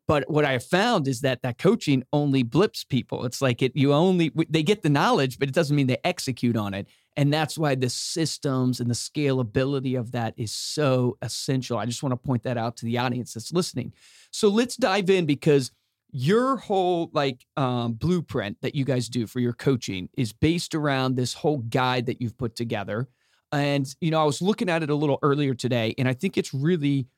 but 0.07 0.29
what 0.31 0.45
I 0.45 0.53
have 0.53 0.65
found 0.65 1.09
is 1.09 1.21
that 1.23 1.43
that 1.43 1.59
coaching 1.59 2.05
only 2.13 2.43
blips 2.43 2.85
people. 2.85 3.25
It's 3.25 3.43
like 3.43 3.63
it 3.63 3.73
you 3.75 3.93
only 3.93 4.31
they 4.49 4.63
get 4.63 4.83
the 4.83 4.89
knowledge, 4.89 5.39
but 5.39 5.49
it 5.49 5.55
doesn't 5.55 5.75
mean 5.75 5.87
they 5.87 5.99
execute 6.05 6.57
on 6.57 6.75
it. 6.75 6.87
And 7.17 7.33
that's 7.33 7.59
why 7.59 7.75
the 7.75 7.91
systems 7.91 8.81
and 8.81 8.89
the 8.89 8.95
scalability 8.95 9.99
of 9.99 10.13
that 10.13 10.35
is 10.37 10.51
so 10.53 11.19
essential. 11.21 11.79
I 11.79 11.85
just 11.85 12.03
want 12.03 12.13
to 12.13 12.17
point 12.17 12.45
that 12.45 12.57
out 12.57 12.77
to 12.79 12.87
the 12.87 12.99
audience 12.99 13.35
that's 13.35 13.53
listening. 13.53 13.93
So 14.31 14.49
let's 14.49 14.77
dive 14.77 15.11
in 15.11 15.27
because 15.27 15.73
your 16.11 16.57
whole 16.57 17.11
like 17.13 17.47
um, 17.57 17.95
blueprint 17.95 18.59
that 18.63 18.75
you 18.75 18.85
guys 18.85 19.09
do 19.09 19.27
for 19.27 19.41
your 19.41 19.53
coaching 19.53 20.09
is 20.17 20.33
based 20.33 20.75
around 20.75 21.17
this 21.17 21.35
whole 21.35 21.59
guide 21.59 22.07
that 22.07 22.21
you've 22.21 22.39
put 22.39 22.55
together. 22.55 23.09
And 23.51 23.87
you 24.01 24.11
know, 24.11 24.21
I 24.21 24.25
was 24.25 24.41
looking 24.41 24.71
at 24.71 24.83
it 24.83 24.91
a 24.91 24.95
little 24.95 25.19
earlier 25.23 25.55
today, 25.55 25.95
and 25.99 26.09
I 26.09 26.15
think 26.15 26.39
it's 26.39 26.55
really 26.55 27.09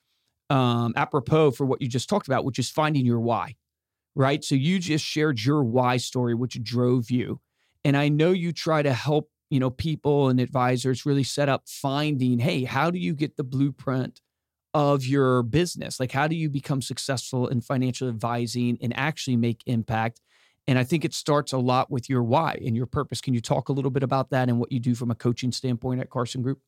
um, 0.51 0.93
apropos 0.97 1.53
for 1.53 1.65
what 1.65 1.81
you 1.81 1.89
just 1.89 2.09
talked 2.09 2.27
about, 2.27 2.45
which 2.45 2.59
is 2.59 2.71
finding 2.71 3.07
your 3.07 3.21
why, 3.21 3.57
right? 4.15 4.45
So 4.45 4.55
you 4.55 4.79
just 4.79 5.05
shared 5.05 5.43
your 5.43 5.63
why 5.65 5.97
story, 5.97 6.35
which 6.35 6.63
drove 6.63 7.11
you. 7.11 7.41
And 7.85 7.97
I 7.97 8.09
know 8.09 8.33
you 8.33 8.53
try 8.53 8.83
to 8.83 8.93
help, 8.93 9.31
you 9.51 9.61
know, 9.61 9.71
people 9.71 10.29
and 10.29 10.41
advisors 10.41 11.07
really 11.07 11.23
set 11.23 11.49
up 11.49 11.65
finding, 11.67 12.39
hey, 12.39 12.65
how 12.65 12.91
do 12.91 12.99
you 12.99 13.15
get 13.15 13.37
the 13.37 13.45
blueprint 13.45 14.21
of 14.73 15.07
your 15.07 15.43
business? 15.43 16.01
Like, 16.01 16.13
how 16.13 16.27
do 16.27 16.35
you 16.35 16.51
become 16.51 16.83
successful 16.83 17.47
in 17.49 17.61
financial 17.61 18.09
advising 18.09 18.79
and 18.83 18.97
actually 18.97 19.37
make 19.37 19.63
impact? 19.67 20.21
And 20.67 20.79
I 20.79 20.85
think 20.85 21.05
it 21.05 21.15
starts 21.15 21.53
a 21.53 21.59
lot 21.59 21.91
with 21.91 22.09
your 22.09 22.23
why 22.23 22.59
and 22.65 22.75
your 22.75 22.87
purpose. 22.87 23.21
Can 23.21 23.35
you 23.35 23.41
talk 23.41 23.69
a 23.69 23.73
little 23.73 23.91
bit 23.91 24.03
about 24.03 24.31
that 24.31 24.49
and 24.49 24.59
what 24.59 24.73
you 24.73 24.81
do 24.81 24.95
from 24.95 25.11
a 25.11 25.15
coaching 25.15 25.53
standpoint 25.53 26.01
at 26.01 26.11
Carson 26.11 26.43
Group? 26.43 26.61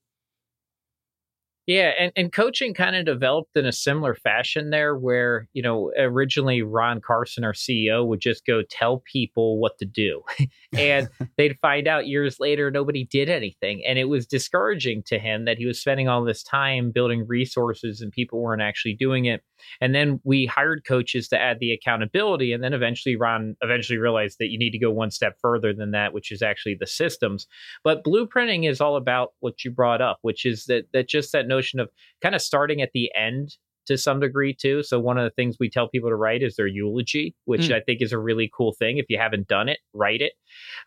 Yeah, 1.66 1.90
and, 1.98 2.12
and 2.14 2.32
coaching 2.32 2.74
kind 2.74 2.94
of 2.94 3.04
developed 3.04 3.56
in 3.56 3.66
a 3.66 3.72
similar 3.72 4.14
fashion 4.14 4.70
there, 4.70 4.96
where, 4.96 5.48
you 5.52 5.62
know, 5.62 5.90
originally 5.98 6.62
Ron 6.62 7.00
Carson, 7.00 7.42
our 7.42 7.54
CEO, 7.54 8.06
would 8.06 8.20
just 8.20 8.46
go 8.46 8.62
tell 8.70 9.02
people 9.04 9.58
what 9.58 9.76
to 9.78 9.84
do. 9.84 10.22
and 10.72 11.08
they'd 11.36 11.58
find 11.58 11.88
out 11.88 12.06
years 12.06 12.38
later 12.38 12.70
nobody 12.70 13.04
did 13.04 13.28
anything. 13.28 13.84
And 13.84 13.98
it 13.98 14.04
was 14.04 14.28
discouraging 14.28 15.02
to 15.04 15.18
him 15.18 15.44
that 15.46 15.58
he 15.58 15.66
was 15.66 15.80
spending 15.80 16.08
all 16.08 16.22
this 16.22 16.44
time 16.44 16.92
building 16.92 17.26
resources 17.26 18.00
and 18.00 18.12
people 18.12 18.40
weren't 18.40 18.62
actually 18.62 18.94
doing 18.94 19.24
it. 19.24 19.42
And 19.80 19.94
then 19.94 20.20
we 20.24 20.46
hired 20.46 20.84
coaches 20.86 21.28
to 21.28 21.40
add 21.40 21.58
the 21.60 21.72
accountability. 21.72 22.52
And 22.52 22.62
then 22.62 22.72
eventually 22.72 23.16
Ron 23.16 23.56
eventually 23.62 23.98
realized 23.98 24.38
that 24.38 24.50
you 24.50 24.58
need 24.58 24.70
to 24.70 24.78
go 24.78 24.90
one 24.90 25.10
step 25.10 25.36
further 25.40 25.72
than 25.72 25.90
that, 25.92 26.12
which 26.12 26.30
is 26.32 26.42
actually 26.42 26.76
the 26.78 26.86
systems. 26.86 27.46
But 27.84 28.04
blueprinting 28.04 28.68
is 28.68 28.80
all 28.80 28.96
about 28.96 29.32
what 29.40 29.64
you 29.64 29.70
brought 29.70 30.00
up, 30.00 30.18
which 30.22 30.44
is 30.44 30.64
that 30.66 30.84
that 30.92 31.08
just 31.08 31.32
that 31.32 31.48
notion 31.48 31.80
of 31.80 31.90
kind 32.20 32.34
of 32.34 32.42
starting 32.42 32.82
at 32.82 32.92
the 32.92 33.10
end 33.16 33.56
to 33.86 33.96
some 33.96 34.20
degree 34.20 34.54
too. 34.54 34.82
So 34.82 35.00
one 35.00 35.18
of 35.18 35.24
the 35.24 35.34
things 35.34 35.56
we 35.58 35.70
tell 35.70 35.88
people 35.88 36.10
to 36.10 36.16
write 36.16 36.42
is 36.42 36.56
their 36.56 36.66
eulogy, 36.66 37.34
which 37.44 37.68
mm. 37.68 37.74
I 37.74 37.80
think 37.80 38.02
is 38.02 38.12
a 38.12 38.18
really 38.18 38.50
cool 38.56 38.74
thing. 38.78 38.98
If 38.98 39.06
you 39.08 39.18
haven't 39.18 39.48
done 39.48 39.68
it, 39.68 39.78
write 39.92 40.20
it. 40.20 40.32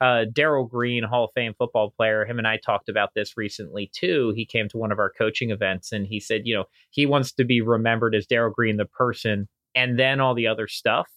Uh, 0.01 0.25
Darrell 0.31 0.65
Green, 0.65 1.03
Hall 1.03 1.25
of 1.25 1.31
Fame 1.35 1.53
football 1.57 1.91
player, 1.95 2.25
him 2.25 2.37
and 2.37 2.47
I 2.47 2.57
talked 2.57 2.89
about 2.89 3.09
this 3.15 3.37
recently 3.37 3.89
too. 3.93 4.33
He 4.35 4.45
came 4.45 4.69
to 4.69 4.77
one 4.77 4.91
of 4.91 4.99
our 4.99 5.11
coaching 5.17 5.51
events 5.51 5.91
and 5.91 6.05
he 6.05 6.19
said, 6.19 6.41
you 6.45 6.55
know, 6.55 6.65
he 6.91 7.05
wants 7.05 7.33
to 7.33 7.45
be 7.45 7.61
remembered 7.61 8.15
as 8.15 8.25
Darrell 8.25 8.53
Green, 8.53 8.77
the 8.77 8.85
person, 8.85 9.47
and 9.75 9.97
then 9.97 10.19
all 10.19 10.35
the 10.35 10.47
other 10.47 10.67
stuff. 10.67 11.07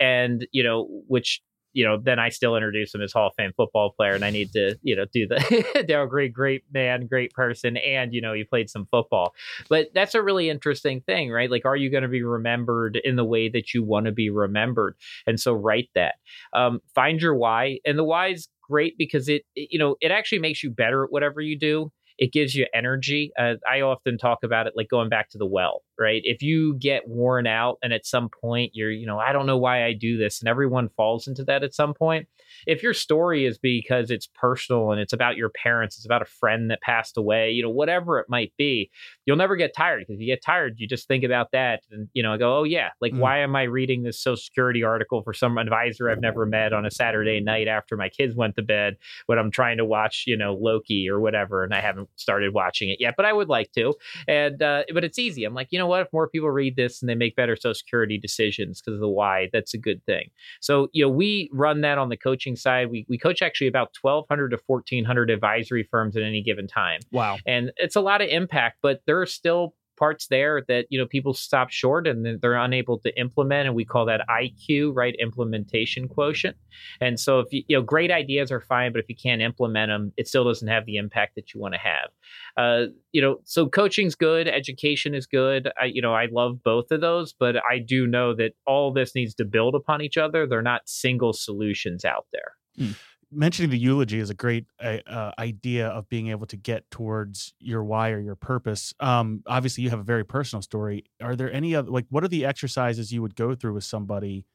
And, 0.00 0.46
you 0.52 0.62
know, 0.62 0.88
which 1.08 1.40
you 1.78 1.84
know, 1.84 1.96
then 1.96 2.18
I 2.18 2.28
still 2.28 2.56
introduce 2.56 2.94
him 2.94 3.00
as 3.00 3.12
Hall 3.12 3.28
of 3.28 3.34
Fame 3.36 3.52
football 3.56 3.92
player, 3.92 4.12
and 4.12 4.24
I 4.24 4.30
need 4.30 4.52
to, 4.52 4.76
you 4.82 4.96
know, 4.96 5.04
do 5.12 5.26
the 5.26 5.84
Darrell 5.88 6.08
Green, 6.08 6.32
great 6.32 6.48
great 6.48 6.64
man, 6.72 7.06
great 7.06 7.32
person, 7.32 7.76
and 7.76 8.12
you 8.12 8.20
know, 8.20 8.32
he 8.32 8.44
played 8.44 8.70
some 8.70 8.86
football. 8.90 9.34
But 9.68 9.88
that's 9.94 10.14
a 10.14 10.22
really 10.22 10.50
interesting 10.50 11.00
thing, 11.02 11.30
right? 11.30 11.50
Like, 11.50 11.64
are 11.64 11.76
you 11.76 11.90
going 11.90 12.02
to 12.02 12.08
be 12.08 12.22
remembered 12.22 12.96
in 12.96 13.16
the 13.16 13.24
way 13.24 13.48
that 13.48 13.74
you 13.74 13.82
want 13.82 14.06
to 14.06 14.12
be 14.12 14.30
remembered? 14.30 14.96
And 15.26 15.38
so, 15.38 15.52
write 15.52 15.90
that. 15.94 16.16
Um, 16.52 16.80
find 16.94 17.20
your 17.20 17.34
why, 17.34 17.78
and 17.84 17.98
the 17.98 18.04
why 18.04 18.28
is 18.28 18.48
great 18.62 18.96
because 18.98 19.28
it, 19.28 19.42
it, 19.54 19.68
you 19.70 19.78
know, 19.78 19.96
it 20.00 20.10
actually 20.10 20.40
makes 20.40 20.62
you 20.62 20.70
better 20.70 21.04
at 21.04 21.12
whatever 21.12 21.40
you 21.40 21.58
do 21.58 21.90
it 22.18 22.32
gives 22.32 22.52
you 22.54 22.66
energy. 22.74 23.30
Uh, 23.38 23.54
I 23.70 23.80
often 23.80 24.18
talk 24.18 24.40
about 24.42 24.66
it 24.66 24.72
like 24.76 24.88
going 24.88 25.08
back 25.08 25.30
to 25.30 25.38
the 25.38 25.46
well, 25.46 25.82
right? 25.98 26.22
If 26.24 26.42
you 26.42 26.74
get 26.74 27.08
worn 27.08 27.46
out 27.46 27.78
and 27.82 27.92
at 27.92 28.06
some 28.06 28.28
point 28.28 28.72
you're, 28.74 28.90
you 28.90 29.06
know, 29.06 29.18
I 29.18 29.32
don't 29.32 29.46
know 29.46 29.58
why 29.58 29.84
I 29.84 29.92
do 29.92 30.16
this, 30.16 30.40
and 30.40 30.48
everyone 30.48 30.88
falls 30.90 31.26
into 31.26 31.44
that 31.44 31.62
at 31.62 31.74
some 31.74 31.94
point, 31.94 32.28
if 32.66 32.82
your 32.82 32.94
story 32.94 33.46
is 33.46 33.58
because 33.58 34.10
it's 34.10 34.28
personal 34.34 34.92
and 34.92 35.00
it's 35.00 35.12
about 35.12 35.36
your 35.36 35.50
parents, 35.50 35.96
it's 35.96 36.06
about 36.06 36.22
a 36.22 36.26
friend 36.26 36.70
that 36.70 36.80
passed 36.80 37.16
away, 37.16 37.50
you 37.50 37.62
know, 37.62 37.70
whatever 37.70 38.18
it 38.18 38.26
might 38.28 38.52
be, 38.56 38.90
you'll 39.26 39.36
never 39.36 39.56
get 39.56 39.74
tired 39.74 40.00
because 40.00 40.14
if 40.14 40.20
you 40.20 40.26
get 40.26 40.42
tired, 40.42 40.74
you 40.78 40.86
just 40.86 41.08
think 41.08 41.24
about 41.24 41.50
that 41.52 41.82
and, 41.90 42.08
you 42.12 42.22
know, 42.22 42.36
go, 42.38 42.58
oh, 42.58 42.64
yeah, 42.64 42.90
like, 43.00 43.12
mm. 43.12 43.18
why 43.18 43.38
am 43.38 43.56
I 43.56 43.64
reading 43.64 44.02
this 44.02 44.20
Social 44.20 44.36
Security 44.36 44.82
article 44.82 45.22
for 45.22 45.32
some 45.32 45.58
advisor 45.58 46.10
I've 46.10 46.20
never 46.20 46.46
met 46.46 46.72
on 46.72 46.86
a 46.86 46.90
Saturday 46.90 47.40
night 47.40 47.68
after 47.68 47.96
my 47.96 48.08
kids 48.08 48.34
went 48.34 48.56
to 48.56 48.62
bed 48.62 48.96
when 49.26 49.38
I'm 49.38 49.50
trying 49.50 49.78
to 49.78 49.84
watch, 49.84 50.24
you 50.26 50.36
know, 50.36 50.54
Loki 50.54 51.08
or 51.08 51.20
whatever, 51.20 51.64
and 51.64 51.74
I 51.74 51.80
haven't 51.80 52.08
started 52.16 52.54
watching 52.54 52.90
it 52.90 52.98
yet, 53.00 53.14
but 53.16 53.26
I 53.26 53.32
would 53.32 53.48
like 53.48 53.72
to. 53.72 53.94
And, 54.26 54.62
uh, 54.62 54.84
but 54.92 55.04
it's 55.04 55.18
easy. 55.18 55.44
I'm 55.44 55.54
like, 55.54 55.68
you 55.70 55.78
know 55.78 55.87
what? 55.88 56.02
If 56.02 56.08
more 56.12 56.28
people 56.28 56.50
read 56.50 56.76
this 56.76 57.02
and 57.02 57.08
they 57.08 57.14
make 57.14 57.36
better 57.36 57.56
Social 57.56 57.74
Security 57.74 58.18
decisions 58.18 58.80
because 58.80 58.94
of 58.94 59.00
the 59.00 59.08
why, 59.08 59.48
that's 59.52 59.74
a 59.74 59.78
good 59.78 60.04
thing. 60.04 60.30
So, 60.60 60.88
you 60.92 61.04
know, 61.04 61.10
we 61.10 61.50
run 61.52 61.80
that 61.82 61.98
on 61.98 62.08
the 62.08 62.16
coaching 62.16 62.56
side, 62.56 62.90
we, 62.90 63.06
we 63.08 63.18
coach 63.18 63.42
actually 63.42 63.66
about 63.66 63.90
1,200 64.00 64.50
to 64.50 64.58
1,400 64.66 65.30
advisory 65.30 65.88
firms 65.90 66.16
at 66.16 66.22
any 66.22 66.42
given 66.42 66.66
time. 66.66 67.00
Wow. 67.10 67.38
And 67.46 67.72
it's 67.76 67.96
a 67.96 68.00
lot 68.00 68.20
of 68.20 68.28
impact, 68.28 68.78
but 68.82 69.00
there 69.06 69.20
are 69.20 69.26
still 69.26 69.74
parts 69.98 70.28
there 70.28 70.62
that 70.68 70.86
you 70.90 70.98
know 70.98 71.06
people 71.06 71.34
stop 71.34 71.70
short 71.70 72.06
and 72.06 72.40
they're 72.40 72.54
unable 72.54 72.98
to 72.98 73.18
implement 73.18 73.66
and 73.66 73.74
we 73.74 73.84
call 73.84 74.06
that 74.06 74.20
IQ 74.28 74.94
right 74.94 75.14
implementation 75.18 76.08
quotient. 76.08 76.56
And 77.00 77.18
so 77.18 77.40
if 77.40 77.52
you, 77.52 77.62
you 77.68 77.76
know 77.76 77.82
great 77.82 78.10
ideas 78.10 78.52
are 78.52 78.60
fine 78.60 78.92
but 78.92 79.00
if 79.00 79.08
you 79.08 79.16
can't 79.16 79.42
implement 79.42 79.90
them 79.90 80.12
it 80.16 80.28
still 80.28 80.44
doesn't 80.44 80.68
have 80.68 80.86
the 80.86 80.96
impact 80.96 81.34
that 81.34 81.52
you 81.52 81.60
want 81.60 81.74
to 81.74 81.80
have. 81.80 82.10
Uh, 82.56 82.86
you 83.12 83.20
know 83.20 83.38
so 83.44 83.68
coaching's 83.68 84.14
good 84.14 84.48
education 84.48 85.14
is 85.14 85.26
good. 85.26 85.70
I 85.80 85.86
you 85.86 86.02
know 86.02 86.14
I 86.14 86.26
love 86.30 86.62
both 86.62 86.90
of 86.90 87.00
those 87.00 87.32
but 87.32 87.56
I 87.56 87.78
do 87.78 88.06
know 88.06 88.34
that 88.34 88.52
all 88.66 88.92
this 88.92 89.14
needs 89.14 89.34
to 89.36 89.44
build 89.44 89.74
upon 89.74 90.02
each 90.02 90.16
other. 90.16 90.46
They're 90.46 90.62
not 90.62 90.88
single 90.88 91.32
solutions 91.32 92.04
out 92.04 92.26
there. 92.32 92.52
Mm. 92.78 92.96
Mentioning 93.30 93.70
the 93.70 93.78
eulogy 93.78 94.20
is 94.20 94.30
a 94.30 94.34
great 94.34 94.64
uh, 94.82 94.98
uh, 95.06 95.32
idea 95.38 95.88
of 95.88 96.08
being 96.08 96.28
able 96.28 96.46
to 96.46 96.56
get 96.56 96.90
towards 96.90 97.52
your 97.58 97.84
why 97.84 98.10
or 98.10 98.20
your 98.20 98.36
purpose. 98.36 98.94
Um, 99.00 99.42
obviously, 99.46 99.84
you 99.84 99.90
have 99.90 99.98
a 99.98 100.04
very 100.04 100.24
personal 100.24 100.62
story. 100.62 101.04
Are 101.20 101.36
there 101.36 101.52
any 101.52 101.74
other 101.74 101.90
like 101.90 102.06
what 102.08 102.24
are 102.24 102.28
the 102.28 102.46
exercises 102.46 103.12
you 103.12 103.20
would 103.20 103.36
go 103.36 103.54
through 103.54 103.74
with 103.74 103.84
somebody 103.84 104.46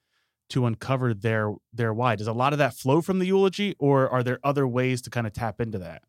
to 0.50 0.66
uncover 0.66 1.14
their 1.14 1.54
their 1.72 1.94
why? 1.94 2.16
Does 2.16 2.26
a 2.26 2.34
lot 2.34 2.52
of 2.52 2.60
that 2.60 2.74
flow 2.74 3.00
from 3.02 3.20
the 3.20 3.28
eulogy, 3.28 3.76
or 3.78 4.10
are 4.10 4.24
there 4.24 4.40
other 4.44 4.68
ways 4.68 5.04
to 5.04 5.12
kind 5.12 5.28
of 5.28 5.34
tap 5.34 5.62
into 5.62 5.78
that? 5.78 6.02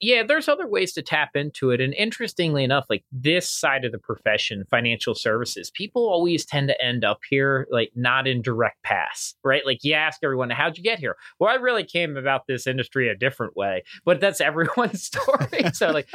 Yeah, 0.00 0.22
there's 0.22 0.48
other 0.48 0.66
ways 0.66 0.92
to 0.94 1.02
tap 1.02 1.30
into 1.34 1.70
it. 1.70 1.80
And 1.80 1.94
interestingly 1.94 2.64
enough, 2.64 2.86
like 2.90 3.04
this 3.12 3.48
side 3.48 3.84
of 3.84 3.92
the 3.92 3.98
profession, 3.98 4.64
financial 4.70 5.14
services, 5.14 5.70
people 5.70 6.08
always 6.08 6.44
tend 6.44 6.68
to 6.68 6.84
end 6.84 7.04
up 7.04 7.20
here, 7.28 7.66
like 7.70 7.92
not 7.94 8.26
in 8.26 8.42
direct 8.42 8.82
paths, 8.82 9.36
right? 9.44 9.64
Like 9.64 9.78
you 9.82 9.94
ask 9.94 10.20
everyone, 10.22 10.50
how'd 10.50 10.76
you 10.76 10.84
get 10.84 10.98
here? 10.98 11.16
Well, 11.38 11.50
I 11.50 11.54
really 11.54 11.84
came 11.84 12.16
about 12.16 12.42
this 12.46 12.66
industry 12.66 13.08
a 13.08 13.16
different 13.16 13.56
way, 13.56 13.84
but 14.04 14.20
that's 14.20 14.40
everyone's 14.46 15.02
story. 15.02 15.72
so, 15.72 15.90
like, 15.90 16.08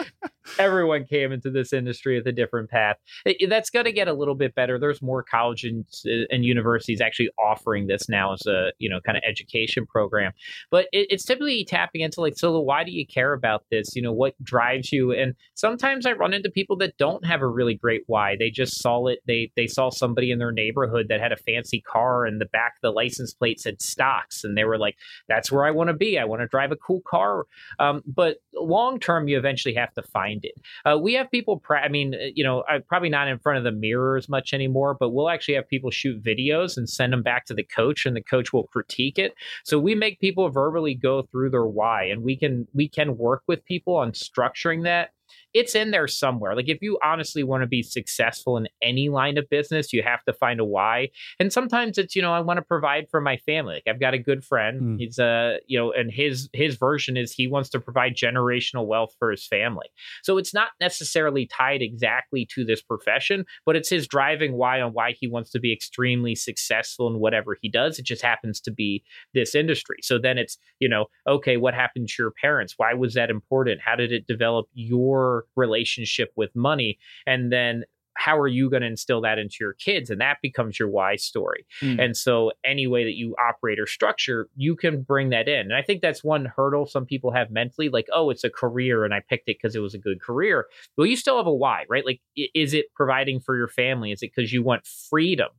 everyone 0.60 1.06
came 1.06 1.32
into 1.32 1.50
this 1.50 1.74
industry 1.74 2.18
with 2.18 2.28
a 2.28 2.32
different 2.32 2.70
path. 2.70 2.98
Eh, 3.26 3.34
eh, 3.40 3.48
that's 3.48 3.70
going 3.70 3.86
to 3.86 3.92
get 3.92 4.08
a 4.08 4.14
little 4.14 4.36
bit 4.36 4.56
better. 4.56 4.80
There's 4.80 5.02
more 5.02 5.24
colleges 5.24 6.04
and, 6.06 6.28
and, 6.30 6.46
universities 6.46 7.02
actually 7.02 7.30
offering 7.38 7.88
this 7.88 8.10
now 8.10 8.34
as 8.34 8.46
a, 8.48 8.72
you 8.80 8.90
know, 8.90 9.00
kind 9.02 9.18
of 9.18 9.24
education 9.28 9.86
program. 9.86 10.34
But 10.72 10.88
it, 10.92 11.08
it's 11.10 11.24
typically 11.24 11.64
tapping 11.64 12.02
into 12.02 12.20
like, 12.20 12.38
so 12.38 12.60
why 12.60 12.84
do 12.84 12.92
you 12.92 13.06
care 13.06 13.34
about 13.34 13.61
about 13.62 13.70
this? 13.70 13.96
You 13.96 14.02
know, 14.02 14.14
what 14.14 14.42
drives 14.44 14.92
you? 14.92 15.12
And 15.12 15.36
sometimes 15.54 16.06
I 16.06 16.14
run 16.14 16.34
into 16.34 16.50
people 16.50 16.78
that 16.78 16.98
don't 16.98 17.26
have 17.26 17.42
a 17.42 17.48
really 17.48 17.76
great 17.76 18.04
why. 18.08 18.36
They 18.38 18.50
just 18.50 18.82
saw 18.82 19.08
it. 19.08 19.20
They 19.28 19.52
they 19.56 19.68
saw 19.68 19.90
somebody 19.90 20.32
in 20.32 20.40
their 20.40 20.52
neighborhood 20.52 21.08
that 21.10 21.22
had 21.22 21.32
a 21.32 21.38
fancy 21.38 21.82
car 21.82 22.26
and 22.26 22.40
the 22.40 22.46
back 22.46 22.76
the 22.82 22.92
license 22.92 23.34
plate 23.34 23.60
said 23.60 23.82
stocks, 23.82 24.44
and 24.44 24.58
they 24.58 24.64
were 24.64 24.78
like, 24.78 24.96
"That's 25.28 25.52
where 25.52 25.66
I 25.66 25.72
want 25.72 25.90
to 25.90 25.94
be. 25.94 26.18
I 26.18 26.26
want 26.26 26.42
to 26.42 26.48
drive 26.48 26.72
a 26.72 26.76
cool 26.76 27.02
car." 27.08 27.46
Um, 27.80 28.02
but 28.06 28.38
long 28.54 29.00
term, 29.00 29.28
you 29.28 29.38
eventually 29.38 29.76
have 29.76 29.94
to 29.94 30.02
find 30.02 30.44
it. 30.44 30.56
Uh, 30.86 30.98
we 30.98 31.14
have 31.14 31.30
people. 31.32 31.62
I 31.70 31.88
mean, 31.88 32.16
uh, 32.16 32.30
you 32.34 32.44
know, 32.44 32.64
I'm 32.68 32.84
probably 32.84 33.10
not 33.10 33.28
in 33.28 33.40
front 33.40 33.58
of 33.58 33.64
the 33.64 33.72
mirror 33.72 34.18
as 34.18 34.30
much 34.30 34.54
anymore, 34.54 34.96
but 35.00 35.10
we'll 35.10 35.30
actually 35.30 35.56
have 35.56 35.68
people 35.68 35.92
shoot 35.92 36.24
videos 36.24 36.78
and 36.78 36.90
send 36.90 37.14
them 37.14 37.24
back 37.24 37.46
to 37.46 37.54
the 37.54 37.64
coach, 37.64 38.06
and 38.06 38.16
the 38.16 38.24
coach 38.24 38.54
will 38.54 38.68
critique 38.68 39.20
it. 39.20 39.34
So 39.64 39.80
we 39.80 39.96
make 39.96 40.20
people 40.20 40.50
verbally 40.50 40.96
go 40.96 41.24
through 41.24 41.52
their 41.52 41.66
why, 41.66 42.04
and 42.06 42.24
we 42.24 42.36
can 42.36 42.68
we 42.74 42.88
can 42.88 43.18
work 43.18 43.44
with 43.52 43.66
people 43.66 43.98
on 43.98 44.14
structuring 44.14 44.84
that 44.86 45.12
it's 45.54 45.76
in 45.76 45.92
there 45.92 46.08
somewhere. 46.08 46.56
Like 46.56 46.70
if 46.70 46.82
you 46.82 46.98
honestly 47.04 47.44
want 47.44 47.64
to 47.64 47.68
be 47.68 47.84
successful 47.84 48.58
in 48.58 48.68
any 48.82 49.10
line 49.10 49.38
of 49.38 49.50
business, 49.50 49.92
you 49.92 50.04
have 50.04 50.24
to 50.26 50.34
find 50.34 50.60
a 50.60 50.66
why. 50.66 51.10
And 51.40 51.52
sometimes 51.52 51.98
it's, 51.98 52.16
you 52.16 52.22
know, 52.22 52.34
I 52.34 52.40
want 52.40 52.58
to 52.58 52.64
provide 52.64 53.08
for 53.10 53.22
my 53.22 53.38
family. 53.38 53.76
Like 53.76 53.94
I've 53.94 54.00
got 54.00 54.14
a 54.14 54.20
good 54.20 54.44
friend. 54.44 54.82
Mm. 54.82 55.00
He's 55.00 55.20
a, 55.20 55.26
uh, 55.26 55.58
you 55.68 55.78
know, 55.78 55.92
and 55.92 56.12
his 56.12 56.50
his 56.54 56.76
version 56.76 57.18
is 57.18 57.34
he 57.34 57.48
wants 57.48 57.70
to 57.70 57.80
provide 57.80 58.16
generational 58.16 58.86
wealth 58.86 59.16
for 59.20 59.32
his 59.32 59.46
family. 59.46 59.88
So 60.24 60.38
it's 60.38 60.54
not 60.54 60.70
necessarily 60.80 61.48
tied 61.48 61.82
exactly 61.82 62.48
to 62.54 62.64
this 62.64 62.82
profession, 62.82 63.46
but 63.66 63.76
it's 63.76 63.90
his 63.90 64.08
driving 64.08 64.54
why 64.54 64.82
on 64.82 64.94
why 64.94 65.14
he 65.20 65.28
wants 65.28 65.52
to 65.52 65.60
be 65.60 65.74
extremely 65.74 66.36
successful 66.36 67.08
in 67.08 67.20
whatever 67.20 67.58
he 67.62 67.70
does. 67.70 68.00
It 68.00 68.06
just 68.06 68.22
happens 68.22 68.60
to 68.62 68.72
be 68.72 69.04
this 69.34 69.56
industry. 69.56 69.98
So 70.02 70.18
then 70.18 70.38
it's, 70.38 70.58
you 70.80 70.90
know, 70.90 71.06
okay, 71.28 71.58
what 71.58 71.74
happened 71.74 72.08
to 72.10 72.16
your 72.24 72.32
parents? 72.42 72.76
Why 72.78 72.94
was 72.94 73.14
that 73.16 73.30
important? 73.30 73.82
How 73.84 73.96
did 73.96 74.12
it 74.12 74.28
develop 74.28 74.68
your 74.74 75.41
relationship 75.56 76.32
with 76.36 76.56
money 76.56 76.98
and 77.26 77.52
then 77.52 77.84
how 78.16 78.38
are 78.38 78.48
you 78.48 78.70
going 78.70 78.82
to 78.82 78.88
instill 78.88 79.22
that 79.22 79.40
into 79.40 79.58
your 79.60 79.74
kids? 79.74 80.10
And 80.10 80.22
that 80.22 80.38
becomes 80.42 80.78
your 80.78 80.90
why 80.90 81.16
story. 81.16 81.66
Mm. 81.82 82.04
and 82.04 82.18
so 82.18 82.52
any 82.64 82.86
way 82.88 83.04
that 83.04 83.16
you 83.16 83.36
operate 83.40 83.80
or 83.80 83.88
structure 83.88 84.50
you 84.56 84.76
can 84.76 85.02
bring 85.02 85.30
that 85.30 85.48
in. 85.48 85.60
And 85.60 85.74
i 85.74 85.82
think 85.82 86.02
that's 86.02 86.24
one 86.24 86.46
hurdle 86.46 86.86
some 86.86 87.06
people 87.06 87.32
have 87.32 87.50
mentally 87.50 87.90
like 87.90 88.08
oh 88.14 88.30
it's 88.30 88.44
a 88.44 88.50
career 88.50 89.04
and 89.04 89.14
i 89.14 89.22
picked 89.28 89.50
it 89.50 89.58
because 89.62 89.76
it 89.76 89.80
was 89.80 89.94
a 89.94 89.98
good 89.98 90.22
career. 90.22 90.68
Well 90.98 91.08
you 91.08 91.16
still 91.16 91.38
have 91.38 91.48
a 91.48 91.54
why 91.54 91.86
right? 91.90 92.06
Like 92.06 92.22
is 92.36 92.74
it 92.74 92.88
providing 92.96 93.40
for 93.40 93.56
your 93.58 93.68
family? 93.68 94.12
Is 94.12 94.22
it 94.22 94.32
because 94.36 94.54
you 94.54 94.64
want 94.64 94.86
freedom? 94.86 95.50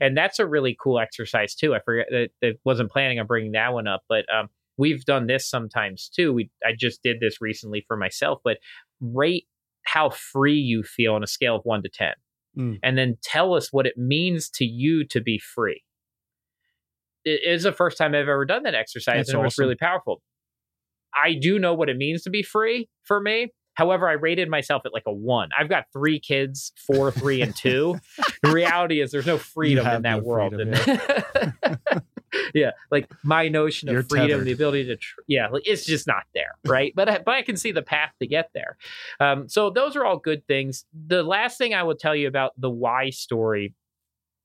And 0.00 0.16
that's 0.16 0.38
a 0.38 0.46
really 0.46 0.76
cool 0.80 0.98
exercise 0.98 1.54
too. 1.54 1.74
I 1.74 1.80
forget 1.80 2.06
that, 2.10 2.30
that 2.40 2.54
wasn't 2.64 2.90
planning 2.90 3.20
on 3.20 3.26
bringing 3.26 3.52
that 3.52 3.72
one 3.72 3.86
up 3.86 4.02
but 4.08 4.24
um, 4.34 4.48
we've 4.78 5.04
done 5.04 5.26
this 5.26 5.48
sometimes 5.48 6.08
too. 6.08 6.32
We 6.32 6.50
I 6.64 6.70
just 6.78 7.02
did 7.02 7.18
this 7.20 7.40
recently 7.40 7.84
for 7.86 7.96
myself, 7.96 8.40
but 8.42 8.58
rate 9.00 9.46
how 9.84 10.10
free 10.10 10.58
you 10.58 10.82
feel 10.82 11.14
on 11.14 11.22
a 11.22 11.26
scale 11.26 11.56
of 11.56 11.62
1 11.64 11.82
to 11.82 11.88
10. 11.88 12.08
Mm. 12.58 12.78
And 12.82 12.98
then 12.98 13.16
tell 13.22 13.54
us 13.54 13.72
what 13.72 13.86
it 13.86 13.96
means 13.96 14.50
to 14.50 14.64
you 14.64 15.04
to 15.06 15.20
be 15.20 15.38
free. 15.38 15.82
It 17.24 17.40
is 17.46 17.62
the 17.62 17.72
first 17.72 17.96
time 17.96 18.14
I've 18.14 18.28
ever 18.28 18.44
done 18.44 18.64
that 18.64 18.74
exercise 18.74 19.16
That's 19.16 19.30
and 19.30 19.40
it 19.40 19.44
was 19.44 19.58
really 19.58 19.76
powerful. 19.76 20.20
I 21.14 21.34
do 21.34 21.58
know 21.58 21.74
what 21.74 21.88
it 21.88 21.96
means 21.96 22.22
to 22.22 22.30
be 22.30 22.42
free 22.42 22.88
for 23.02 23.20
me. 23.20 23.48
However, 23.74 24.08
I 24.08 24.14
rated 24.14 24.48
myself 24.48 24.82
at 24.84 24.92
like 24.92 25.04
a 25.06 25.12
one. 25.12 25.50
I've 25.56 25.68
got 25.68 25.84
three 25.92 26.18
kids, 26.18 26.72
four, 26.86 27.12
three, 27.12 27.40
and 27.40 27.54
two. 27.54 27.98
the 28.42 28.50
reality 28.50 29.00
is 29.00 29.12
there's 29.12 29.26
no 29.26 29.38
freedom 29.38 29.86
in 29.86 30.02
that 30.02 30.16
no 30.16 30.22
world. 30.24 30.54
Freedom, 30.54 30.74
yeah. 30.74 31.76
yeah, 32.54 32.70
like 32.90 33.08
my 33.24 33.48
notion 33.48 33.88
of 33.88 33.92
You're 33.92 34.02
freedom, 34.02 34.28
tethered. 34.28 34.46
the 34.46 34.52
ability 34.52 34.84
to, 34.86 34.96
tr- 34.96 35.20
yeah, 35.26 35.48
like 35.48 35.62
it's 35.66 35.84
just 35.84 36.06
not 36.06 36.24
there, 36.34 36.56
right? 36.64 36.92
but 36.94 37.08
I, 37.08 37.18
but 37.18 37.34
I 37.34 37.42
can 37.42 37.56
see 37.56 37.72
the 37.72 37.82
path 37.82 38.12
to 38.20 38.26
get 38.26 38.50
there. 38.54 38.76
Um, 39.20 39.48
so 39.48 39.70
those 39.70 39.96
are 39.96 40.04
all 40.04 40.18
good 40.18 40.46
things. 40.46 40.84
The 41.06 41.22
last 41.22 41.58
thing 41.58 41.74
I 41.74 41.82
will 41.82 41.96
tell 41.96 42.16
you 42.16 42.28
about 42.28 42.52
the 42.58 42.70
why 42.70 43.10
story 43.10 43.74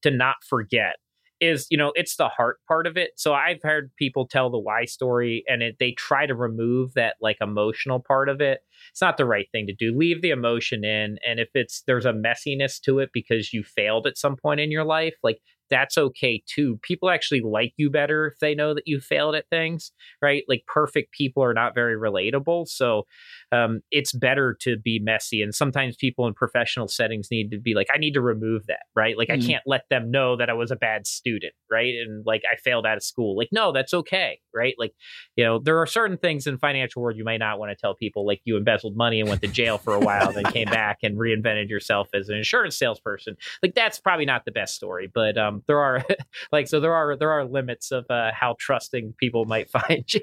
to 0.04 0.12
not 0.12 0.36
forget 0.48 0.98
is 1.40 1.66
you 1.70 1.78
know 1.78 1.92
it's 1.96 2.16
the 2.16 2.30
heart 2.30 2.60
part 2.68 2.86
of 2.86 2.96
it 2.96 3.10
so 3.16 3.34
i've 3.34 3.62
heard 3.64 3.92
people 3.98 4.28
tell 4.28 4.50
the 4.52 4.60
why 4.60 4.86
story 4.86 5.44
and 5.48 5.64
it, 5.64 5.76
they 5.80 5.92
try 5.92 6.26
to 6.26 6.36
remove 6.36 6.94
that 6.94 7.16
like 7.22 7.38
emotional 7.42 8.00
part 8.00 8.30
of 8.30 8.40
it 8.40 8.62
it's 8.92 9.02
not 9.02 9.18
the 9.18 9.26
right 9.26 9.48
thing 9.52 9.68
to 9.68 9.74
do. 9.74 9.96
Leave 9.96 10.22
the 10.22 10.32
emotion 10.32 10.84
in. 10.84 11.18
And 11.28 11.40
if 11.40 11.50
it's 11.54 11.84
there's 11.88 12.06
a 12.06 12.14
messiness 12.14 12.80
to 12.82 13.00
it 13.00 13.10
because 13.14 13.54
you 13.54 13.64
failed 13.64 14.08
at 14.08 14.18
some 14.18 14.36
point 14.36 14.60
in 14.60 14.72
your 14.72 14.84
life, 14.84 15.16
like 15.24 15.40
that's 15.74 15.98
okay 15.98 16.44
too. 16.48 16.80
People 16.84 17.10
actually 17.10 17.42
like 17.42 17.74
you 17.78 17.90
better 17.90 18.28
if 18.28 18.40
they 18.40 18.54
know 18.54 18.74
that 18.74 18.84
you 18.86 19.00
failed 19.00 19.36
at 19.36 19.50
things, 19.50 19.92
right? 20.22 20.44
Like 20.48 20.64
perfect 20.68 21.12
people 21.12 21.44
are 21.44 21.54
not 21.54 21.74
very 21.74 21.96
relatable. 21.96 22.68
So 22.68 23.04
um, 23.52 23.82
it's 23.92 24.14
better 24.14 24.56
to 24.62 24.78
be 24.78 25.00
messy. 25.02 25.42
And 25.42 25.54
sometimes 25.54 25.96
people 25.96 26.28
in 26.28 26.34
professional 26.34 26.88
settings 26.88 27.30
need 27.32 27.52
to 27.52 27.60
be 27.60 27.74
like, 27.74 27.88
I 27.94 27.98
need 27.98 28.14
to 28.14 28.22
remove 28.22 28.68
that, 28.68 28.84
right? 28.96 29.18
Like, 29.18 29.30
mm-hmm. 29.30 29.44
I 29.44 29.46
can't 29.46 29.64
let 29.66 29.82
them 29.90 30.12
know 30.12 30.38
that 30.38 30.50
I 30.50 30.54
was 30.54 30.72
a 30.72 30.76
bad 30.76 31.08
student, 31.08 31.54
right? 31.72 31.94
And 31.96 32.24
like, 32.26 32.44
I 32.52 32.56
failed 32.58 32.86
out 32.86 32.98
of 32.98 33.04
school. 33.04 33.38
Like, 33.38 33.50
no, 33.52 33.72
that's 33.72 33.94
okay, 33.94 34.40
right? 34.54 34.76
Like, 34.78 34.94
you 35.36 35.44
know, 35.44 35.60
there 35.60 35.80
are 35.80 35.86
certain 35.86 36.18
things 36.18 36.48
in 36.48 36.58
financial 36.58 37.02
world 37.02 37.18
you 37.18 37.24
might 37.24 37.38
not 37.38 37.60
want 37.60 37.72
to 37.72 37.76
tell 37.76 37.96
people, 37.96 38.26
like 38.26 38.42
you 38.46 38.58
embezzled 38.58 38.96
money 38.96 39.20
and 39.20 39.30
went 39.30 39.42
to 39.42 39.48
jail 39.48 39.78
for 39.78 39.94
a 39.94 40.00
while, 40.00 40.32
then 40.32 40.46
came 40.46 40.70
back 40.70 41.00
and 41.04 41.18
reinvented 41.18 41.70
yourself 41.70 42.10
as 42.14 42.30
an 42.30 42.36
insurance 42.36 42.78
salesperson. 42.78 43.36
Like, 43.62 43.76
that's 43.76 44.00
probably 44.00 44.26
not 44.26 44.46
the 44.46 44.52
best 44.52 44.76
story, 44.76 45.10
but 45.14 45.38
um, 45.38 45.63
there 45.68 45.80
are 45.80 46.04
like, 46.52 46.68
so 46.68 46.80
there 46.80 46.94
are 46.94 47.16
there 47.16 47.32
are 47.32 47.46
limits 47.46 47.92
of 47.92 48.06
uh, 48.10 48.32
how 48.34 48.56
trusting 48.60 49.14
people 49.20 49.46
might 49.46 49.70
find 49.88 50.06
you. 50.14 50.22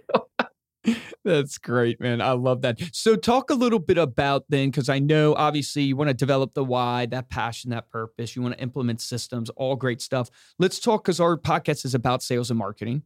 That's 1.24 1.58
great, 1.58 2.00
man. 2.00 2.22
I 2.22 2.32
love 2.32 2.62
that. 2.62 2.80
So, 2.92 3.14
talk 3.14 3.50
a 3.50 3.54
little 3.54 3.78
bit 3.78 3.98
about 3.98 4.44
then, 4.48 4.70
because 4.70 4.88
I 4.88 4.98
know 4.98 5.34
obviously 5.34 5.82
you 5.82 5.96
want 5.96 6.08
to 6.08 6.14
develop 6.14 6.54
the 6.54 6.64
why, 6.64 7.06
that 7.06 7.28
passion, 7.28 7.70
that 7.70 7.90
purpose. 7.90 8.34
You 8.34 8.42
want 8.42 8.56
to 8.56 8.62
implement 8.62 9.02
systems, 9.02 9.50
all 9.50 9.76
great 9.76 10.00
stuff. 10.00 10.30
Let's 10.58 10.80
talk 10.80 11.04
because 11.04 11.20
our 11.20 11.36
podcast 11.36 11.84
is 11.84 11.94
about 11.94 12.22
sales 12.22 12.50
and 12.50 12.58
marketing, 12.58 13.02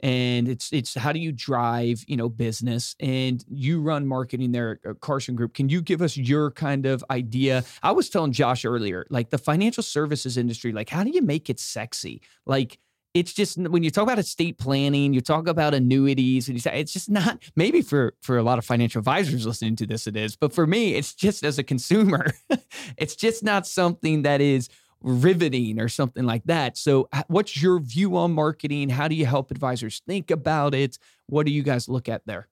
and 0.00 0.48
it's 0.48 0.72
it's 0.72 0.94
how 0.94 1.12
do 1.12 1.18
you 1.18 1.32
drive 1.32 2.04
you 2.06 2.16
know 2.16 2.28
business, 2.28 2.94
and 3.00 3.44
you 3.48 3.80
run 3.80 4.06
marketing 4.06 4.52
there 4.52 4.80
at 4.84 5.00
Carson 5.00 5.34
Group. 5.34 5.54
Can 5.54 5.68
you 5.68 5.80
give 5.80 6.02
us 6.02 6.16
your 6.16 6.50
kind 6.50 6.86
of 6.86 7.04
idea? 7.10 7.64
I 7.82 7.92
was 7.92 8.08
telling 8.08 8.32
Josh 8.32 8.64
earlier, 8.64 9.06
like 9.10 9.30
the 9.30 9.38
financial 9.38 9.82
services 9.82 10.36
industry, 10.36 10.72
like 10.72 10.88
how 10.88 11.04
do 11.04 11.10
you 11.10 11.22
make 11.22 11.50
it 11.50 11.58
sexy? 11.60 12.22
Like 12.46 12.78
it's 13.14 13.32
just 13.32 13.58
when 13.58 13.82
you 13.82 13.90
talk 13.90 14.04
about 14.04 14.18
estate 14.18 14.58
planning, 14.58 15.12
you 15.12 15.20
talk 15.20 15.48
about 15.48 15.74
annuities, 15.74 16.48
and 16.48 16.56
you 16.56 16.60
say 16.60 16.80
it's 16.80 16.92
just 16.92 17.10
not. 17.10 17.42
Maybe 17.56 17.82
for 17.82 18.14
for 18.22 18.38
a 18.38 18.42
lot 18.42 18.58
of 18.58 18.64
financial 18.64 18.98
advisors 19.00 19.46
listening 19.46 19.76
to 19.76 19.86
this, 19.86 20.06
it 20.06 20.16
is, 20.16 20.36
but 20.36 20.52
for 20.52 20.66
me, 20.66 20.94
it's 20.94 21.14
just 21.14 21.42
as 21.42 21.58
a 21.58 21.64
consumer, 21.64 22.32
it's 22.96 23.16
just 23.16 23.42
not 23.42 23.66
something 23.66 24.22
that 24.22 24.40
is 24.40 24.68
riveting 25.00 25.80
or 25.80 25.88
something 25.88 26.24
like 26.24 26.44
that. 26.44 26.76
So, 26.76 27.08
what's 27.28 27.60
your 27.60 27.80
view 27.80 28.16
on 28.16 28.32
marketing? 28.32 28.90
How 28.90 29.08
do 29.08 29.14
you 29.14 29.26
help 29.26 29.50
advisors 29.50 30.02
think 30.06 30.30
about 30.30 30.74
it? 30.74 30.98
What 31.26 31.46
do 31.46 31.52
you 31.52 31.62
guys 31.62 31.88
look 31.88 32.08
at 32.08 32.22
there? 32.26 32.48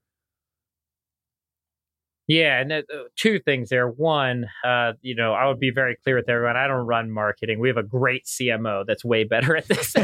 Yeah, 2.28 2.61
and 2.61 2.73
uh, 2.73 2.83
two 3.14 3.38
things 3.38 3.68
there. 3.68 3.88
One, 3.88 4.47
uh, 4.64 4.95
you 5.00 5.14
know, 5.14 5.33
I 5.33 5.47
would 5.47 5.61
be 5.61 5.71
very 5.71 5.97
clear 6.02 6.16
with 6.16 6.28
everyone. 6.28 6.56
I 6.56 6.66
don't 6.66 6.87
run 6.87 7.11
marketing. 7.11 7.61
We 7.61 7.68
have 7.68 7.76
a 7.76 7.85
great 7.85 8.25
CMO 8.25 8.85
that's 8.85 9.04
way 9.04 9.23
better 9.37 9.56
at 9.56 9.68
this. 9.68 9.95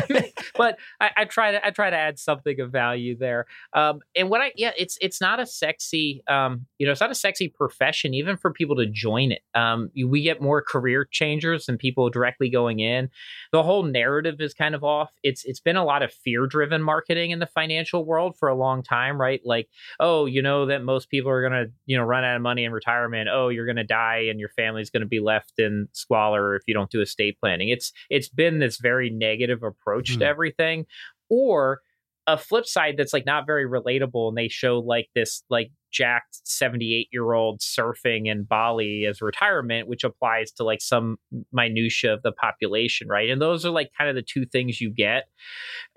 but 0.57 0.79
I, 1.00 1.11
I, 1.17 1.25
try 1.25 1.52
to 1.52 1.67
I 1.67 1.71
try 1.71 1.91
to 1.91 1.97
add 1.97 2.19
something 2.19 2.61
of 2.61 2.71
value 2.71 3.17
there. 3.17 3.47
Um, 3.73 4.00
and 4.14 4.31
what 4.31 4.41
I 4.41 4.52
yeah, 4.57 4.71
it's 4.79 4.99
it's 5.00 5.21
not 5.21 5.41
a 5.41 5.47
sexy 5.47 6.23
um, 6.29 6.67
you 6.79 6.87
know, 6.87 6.93
it's 6.93 7.00
not 7.00 7.11
a 7.11 7.14
sexy 7.14 7.49
profession 7.49 8.14
even 8.14 8.37
for 8.37 8.52
people 8.52 8.76
to 8.76 8.87
join 8.87 9.33
it. 9.33 9.43
Um, 9.55 9.91
we 10.07 10.23
get 10.23 10.41
more 10.41 10.62
career 10.62 11.05
changers 11.11 11.67
than 11.67 11.76
people 11.76 12.09
directly 12.09 12.50
going 12.50 12.79
in. 12.79 13.11
The 13.50 13.64
whole 13.64 13.83
narrative 13.83 14.41
is 14.41 14.55
kind 14.55 14.76
of 14.76 14.85
off. 14.85 15.11
It's 15.25 15.45
it's 15.45 15.61
been 15.61 15.76
a 15.76 15.85
lot 15.85 16.02
of 16.02 16.12
fear 16.12 16.47
driven 16.47 16.83
marketing 16.83 17.33
in 17.33 17.41
the 17.41 17.47
financial 17.47 18.05
world 18.05 18.37
for 18.38 18.49
a 18.49 18.55
long 18.55 18.85
time, 18.85 19.21
right? 19.21 19.41
Like, 19.45 19.69
oh, 19.99 20.26
you 20.26 20.41
know 20.41 20.67
that 20.67 20.85
most 20.85 21.11
people 21.11 21.31
are 21.33 21.43
gonna 21.43 21.64
you 21.87 21.97
know 21.97 22.05
run 22.12 22.25
out 22.25 22.37
of 22.37 22.42
money 22.42 22.64
in 22.64 22.73
retirement. 22.73 23.31
Oh, 23.33 23.49
you're 23.49 23.64
going 23.64 23.76
to 23.76 23.85
die 23.85 24.26
and 24.28 24.38
your 24.38 24.50
family's 24.50 24.90
going 24.90 25.00
to 25.00 25.09
be 25.09 25.21
left 25.21 25.54
in 25.57 25.88
squalor 25.92 26.54
if 26.54 26.62
you 26.66 26.75
don't 26.75 26.90
do 26.90 27.00
estate 27.00 27.38
planning. 27.40 27.71
It's 27.71 27.90
it's 28.11 28.28
been 28.28 28.59
this 28.59 28.78
very 28.78 29.09
negative 29.09 29.62
approach 29.62 30.11
mm. 30.11 30.19
to 30.19 30.25
hmm. 30.25 30.31
everything. 30.31 30.85
Or 31.31 31.81
a 32.26 32.38
flip 32.38 32.66
side 32.66 32.95
that's 32.97 33.12
like 33.12 33.26
not 33.26 33.47
very 33.47 33.66
relatable 33.66 34.28
and 34.28 34.37
they 34.37 34.49
show 34.49 34.78
like 34.78 35.09
this 35.14 35.42
like 35.50 35.73
jacked 35.90 36.40
78 36.45 37.09
year 37.12 37.33
old 37.33 37.61
surfing 37.61 38.26
in 38.26 38.45
bali 38.45 39.04
as 39.07 39.21
retirement 39.21 39.88
which 39.88 40.04
applies 40.04 40.52
to 40.52 40.62
like 40.62 40.81
some 40.81 41.16
minutia 41.52 42.14
of 42.14 42.23
the 42.23 42.33
population 42.33 43.09
right 43.09 43.28
and 43.28 43.42
those 43.42 43.66
are 43.66 43.71
like 43.71 43.90
kind 43.99 44.09
of 44.09 44.14
the 44.14 44.23
two 44.23 44.47
things 44.47 44.81
you 44.81 44.92
get 44.95 45.25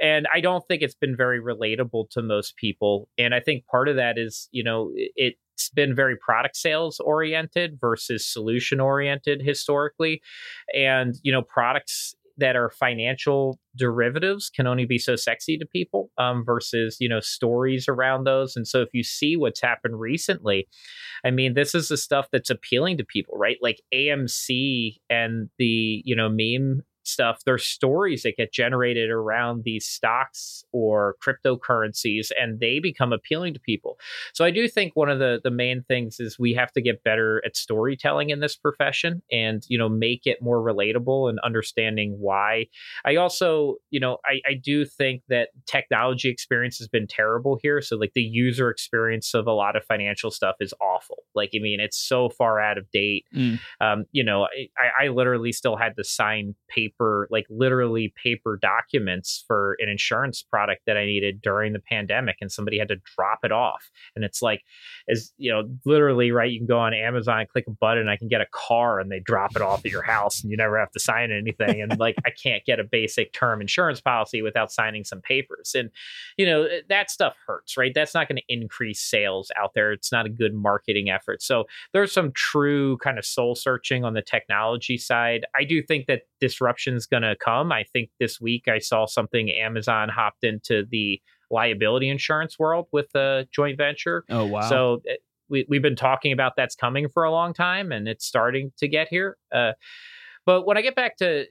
and 0.01 0.25
i 0.33 0.41
don't 0.41 0.63
think 0.67 0.81
it's 0.81 0.95
been 0.95 1.15
very 1.15 1.39
relatable 1.39 2.09
to 2.09 2.21
most 2.21 2.57
people 2.57 3.07
and 3.17 3.35
i 3.35 3.39
think 3.39 3.65
part 3.67 3.87
of 3.87 3.95
that 3.95 4.17
is 4.17 4.49
you 4.51 4.63
know 4.63 4.91
it 4.95 5.35
it's 5.55 5.69
been 5.69 5.95
very 5.95 6.17
product 6.17 6.57
sales 6.57 6.99
oriented 6.99 7.77
versus 7.79 8.25
solution 8.25 8.79
oriented 8.79 9.41
historically. 9.41 10.21
And 10.73 11.15
you 11.23 11.31
know 11.31 11.41
products 11.41 12.15
that 12.37 12.57
are 12.57 12.69
financial 12.69 13.57
derivatives 13.77 14.49
can 14.49 14.67
only 14.67 14.85
be 14.85 14.97
so 14.97 15.15
sexy 15.15 15.57
to 15.57 15.65
people 15.65 16.09
um, 16.17 16.43
versus 16.45 16.97
you 16.99 17.07
know 17.07 17.21
stories 17.21 17.87
around 17.87 18.25
those. 18.25 18.55
And 18.55 18.67
so 18.67 18.81
if 18.81 18.89
you 18.93 19.03
see 19.03 19.37
what's 19.37 19.61
happened 19.61 19.99
recently 19.99 20.67
i 21.23 21.31
mean 21.31 21.53
this 21.53 21.73
is 21.73 21.87
the 21.87 21.97
stuff 21.97 22.27
that's 22.31 22.49
appealing 22.49 22.97
to 22.97 23.05
people 23.05 23.35
right? 23.37 23.57
Like 23.61 23.81
amc 23.93 24.97
and 25.09 25.49
the 25.57 26.01
you 26.05 26.15
know 26.15 26.29
meme 26.29 26.81
stuff, 27.07 27.41
there's 27.45 27.65
stories 27.65 28.23
that 28.23 28.37
get 28.37 28.51
generated 28.51 29.09
around 29.09 29.63
these 29.63 29.85
stocks 29.85 30.63
or 30.71 31.15
cryptocurrencies, 31.23 32.31
and 32.39 32.59
they 32.59 32.79
become 32.79 33.13
appealing 33.13 33.53
to 33.53 33.59
people. 33.59 33.97
So 34.33 34.45
I 34.45 34.51
do 34.51 34.67
think 34.67 34.95
one 34.95 35.09
of 35.09 35.19
the 35.19 35.39
the 35.43 35.51
main 35.51 35.83
things 35.87 36.19
is 36.19 36.39
we 36.39 36.53
have 36.53 36.71
to 36.73 36.81
get 36.81 37.03
better 37.03 37.41
at 37.45 37.55
storytelling 37.55 38.29
in 38.29 38.39
this 38.39 38.55
profession, 38.55 39.21
and 39.31 39.63
you 39.67 39.77
know 39.77 39.89
make 39.89 40.25
it 40.25 40.41
more 40.41 40.61
relatable 40.61 41.29
and 41.29 41.39
understanding 41.43 42.17
why. 42.19 42.67
I 43.05 43.15
also, 43.15 43.75
you 43.89 43.99
know, 43.99 44.17
I, 44.25 44.39
I 44.49 44.53
do 44.53 44.85
think 44.85 45.21
that 45.29 45.49
technology 45.67 46.29
experience 46.29 46.77
has 46.79 46.87
been 46.87 47.07
terrible 47.07 47.59
here. 47.61 47.81
So 47.81 47.95
like 47.95 48.13
the 48.15 48.21
user 48.21 48.69
experience 48.69 49.33
of 49.33 49.47
a 49.47 49.51
lot 49.51 49.75
of 49.75 49.83
financial 49.85 50.31
stuff 50.31 50.55
is 50.59 50.73
awful. 50.81 51.23
Like 51.33 51.51
I 51.55 51.59
mean, 51.59 51.79
it's 51.79 51.97
so 51.97 52.29
far 52.29 52.59
out 52.59 52.77
of 52.77 52.89
date. 52.91 53.25
Mm. 53.35 53.59
Um, 53.79 54.05
you 54.11 54.23
know, 54.23 54.47
I, 54.77 55.05
I 55.05 55.07
literally 55.09 55.51
still 55.51 55.75
had 55.75 55.95
to 55.97 56.03
sign 56.03 56.55
paper 56.69 56.94
paper, 56.95 57.27
like 57.31 57.45
literally 57.49 58.13
paper 58.21 58.57
documents 58.61 59.43
for 59.47 59.75
an 59.79 59.89
insurance 59.89 60.41
product 60.41 60.81
that 60.85 60.97
I 60.97 61.05
needed 61.05 61.41
during 61.41 61.73
the 61.73 61.79
pandemic, 61.79 62.37
and 62.41 62.51
somebody 62.51 62.77
had 62.77 62.87
to 62.89 62.97
drop 63.15 63.39
it 63.43 63.51
off. 63.51 63.89
And 64.15 64.23
it's 64.23 64.41
like, 64.41 64.61
as 65.09 65.31
you 65.37 65.51
know, 65.51 65.63
literally, 65.85 66.31
right? 66.31 66.51
You 66.51 66.59
can 66.59 66.67
go 66.67 66.79
on 66.79 66.93
Amazon, 66.93 67.45
click 67.51 67.65
a 67.67 67.71
button, 67.71 68.07
I 68.07 68.17
can 68.17 68.27
get 68.27 68.41
a 68.41 68.47
car, 68.51 68.99
and 68.99 69.11
they 69.11 69.19
drop 69.19 69.55
it 69.55 69.61
off 69.61 69.85
at 69.85 69.91
your 69.91 70.01
house, 70.01 70.41
and 70.41 70.51
you 70.51 70.57
never 70.57 70.79
have 70.79 70.91
to 70.91 70.99
sign 70.99 71.31
anything. 71.31 71.81
And 71.81 71.97
like, 71.99 72.15
I 72.25 72.29
can't 72.31 72.63
get 72.65 72.79
a 72.79 72.83
basic 72.83 73.33
term 73.33 73.61
insurance 73.61 74.01
policy 74.01 74.41
without 74.41 74.71
signing 74.71 75.03
some 75.03 75.21
papers. 75.21 75.73
And 75.75 75.89
you 76.37 76.45
know, 76.45 76.63
eh, 76.63 76.81
that 76.89 77.11
stuff 77.11 77.35
hurts, 77.45 77.77
right? 77.77 77.91
That's 77.93 78.13
not 78.13 78.27
going 78.27 78.37
to 78.37 78.43
increase 78.53 79.01
sales 79.01 79.51
out 79.59 79.71
there. 79.75 79.91
It's 79.91 80.11
not 80.11 80.25
a 80.25 80.29
good 80.29 80.53
marketing 80.53 81.09
effort. 81.09 81.41
So 81.41 81.65
there's 81.93 82.11
some 82.11 82.31
true 82.31 82.97
kind 82.97 83.17
of 83.17 83.25
soul 83.25 83.55
searching 83.55 84.03
on 84.03 84.13
the 84.13 84.21
technology 84.21 84.97
side. 84.97 85.45
I 85.55 85.63
do 85.63 85.81
think 85.81 86.07
that 86.07 86.23
disruption 86.39 86.84
is 86.93 87.05
going 87.05 87.23
to 87.23 87.35
come. 87.35 87.71
I 87.71 87.83
think 87.83 88.09
this 88.19 88.39
week 88.39 88.67
I 88.67 88.79
saw 88.79 89.05
something 89.05 89.49
Amazon 89.51 90.09
hopped 90.09 90.43
into 90.43 90.85
the 90.89 91.21
liability 91.49 92.09
insurance 92.09 92.59
world 92.59 92.87
with 92.91 93.13
a 93.15 93.47
joint 93.51 93.77
venture. 93.77 94.23
Oh, 94.29 94.45
wow. 94.45 94.61
So 94.69 95.01
eh, 95.07 95.15
we, 95.49 95.65
we've 95.69 95.81
been 95.81 95.95
talking 95.95 96.31
about 96.31 96.53
that's 96.55 96.75
coming 96.75 97.07
for 97.07 97.23
a 97.23 97.31
long 97.31 97.53
time 97.53 97.91
and 97.91 98.07
it's 98.07 98.25
starting 98.25 98.71
to 98.77 98.87
get 98.87 99.07
here. 99.09 99.37
Uh, 99.53 99.73
but 100.45 100.65
when 100.65 100.77
I 100.77 100.81
get 100.81 100.95
back 100.95 101.17
to 101.17 101.45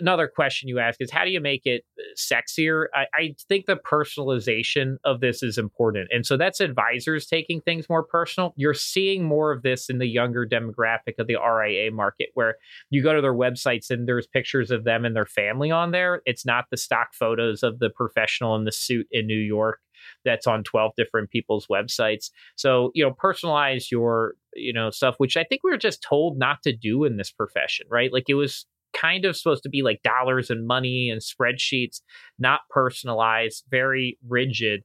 another 0.00 0.28
question 0.28 0.68
you 0.68 0.78
ask 0.78 1.00
is 1.00 1.10
how 1.10 1.24
do 1.24 1.30
you 1.30 1.40
make 1.40 1.66
it 1.66 1.84
uh, 1.98 2.02
sexier? 2.16 2.86
I, 2.94 3.06
I, 3.14 3.34
think 3.48 3.66
the 3.66 3.76
personalization 3.76 4.96
of 5.04 5.20
this 5.20 5.42
is 5.42 5.58
important. 5.58 6.08
And 6.12 6.24
so 6.24 6.36
that's 6.36 6.60
advisors 6.60 7.26
taking 7.26 7.60
things 7.60 7.88
more 7.88 8.02
personal. 8.02 8.54
You're 8.56 8.74
seeing 8.74 9.24
more 9.24 9.52
of 9.52 9.62
this 9.62 9.88
in 9.88 9.98
the 9.98 10.06
younger 10.06 10.46
demographic 10.46 11.18
of 11.18 11.26
the 11.26 11.36
RIA 11.36 11.90
market, 11.90 12.30
where 12.34 12.56
you 12.90 13.02
go 13.02 13.14
to 13.14 13.20
their 13.20 13.34
websites 13.34 13.90
and 13.90 14.08
there's 14.08 14.26
pictures 14.26 14.70
of 14.70 14.84
them 14.84 15.04
and 15.04 15.14
their 15.14 15.26
family 15.26 15.70
on 15.70 15.90
there. 15.90 16.22
It's 16.26 16.46
not 16.46 16.66
the 16.70 16.76
stock 16.76 17.14
photos 17.14 17.62
of 17.62 17.78
the 17.78 17.90
professional 17.90 18.56
in 18.56 18.64
the 18.64 18.72
suit 18.72 19.06
in 19.10 19.26
New 19.26 19.38
York 19.38 19.80
that's 20.24 20.46
on 20.46 20.64
12 20.64 20.92
different 20.96 21.30
people's 21.30 21.66
websites. 21.66 22.30
So, 22.56 22.90
you 22.94 23.04
know, 23.04 23.12
personalize 23.12 23.90
your, 23.90 24.34
you 24.54 24.72
know, 24.72 24.90
stuff, 24.90 25.16
which 25.18 25.36
I 25.36 25.44
think 25.44 25.62
we 25.62 25.70
were 25.70 25.76
just 25.76 26.02
told 26.02 26.38
not 26.38 26.62
to 26.64 26.74
do 26.74 27.04
in 27.04 27.16
this 27.16 27.30
profession, 27.30 27.86
right? 27.90 28.12
Like 28.12 28.28
it 28.28 28.34
was 28.34 28.66
kind 28.92 29.24
of 29.24 29.36
supposed 29.36 29.62
to 29.62 29.68
be 29.68 29.82
like 29.82 30.02
dollars 30.02 30.50
and 30.50 30.66
money 30.66 31.10
and 31.10 31.20
spreadsheets, 31.20 32.00
not 32.38 32.60
personalized, 32.70 33.64
very 33.70 34.18
rigid, 34.28 34.82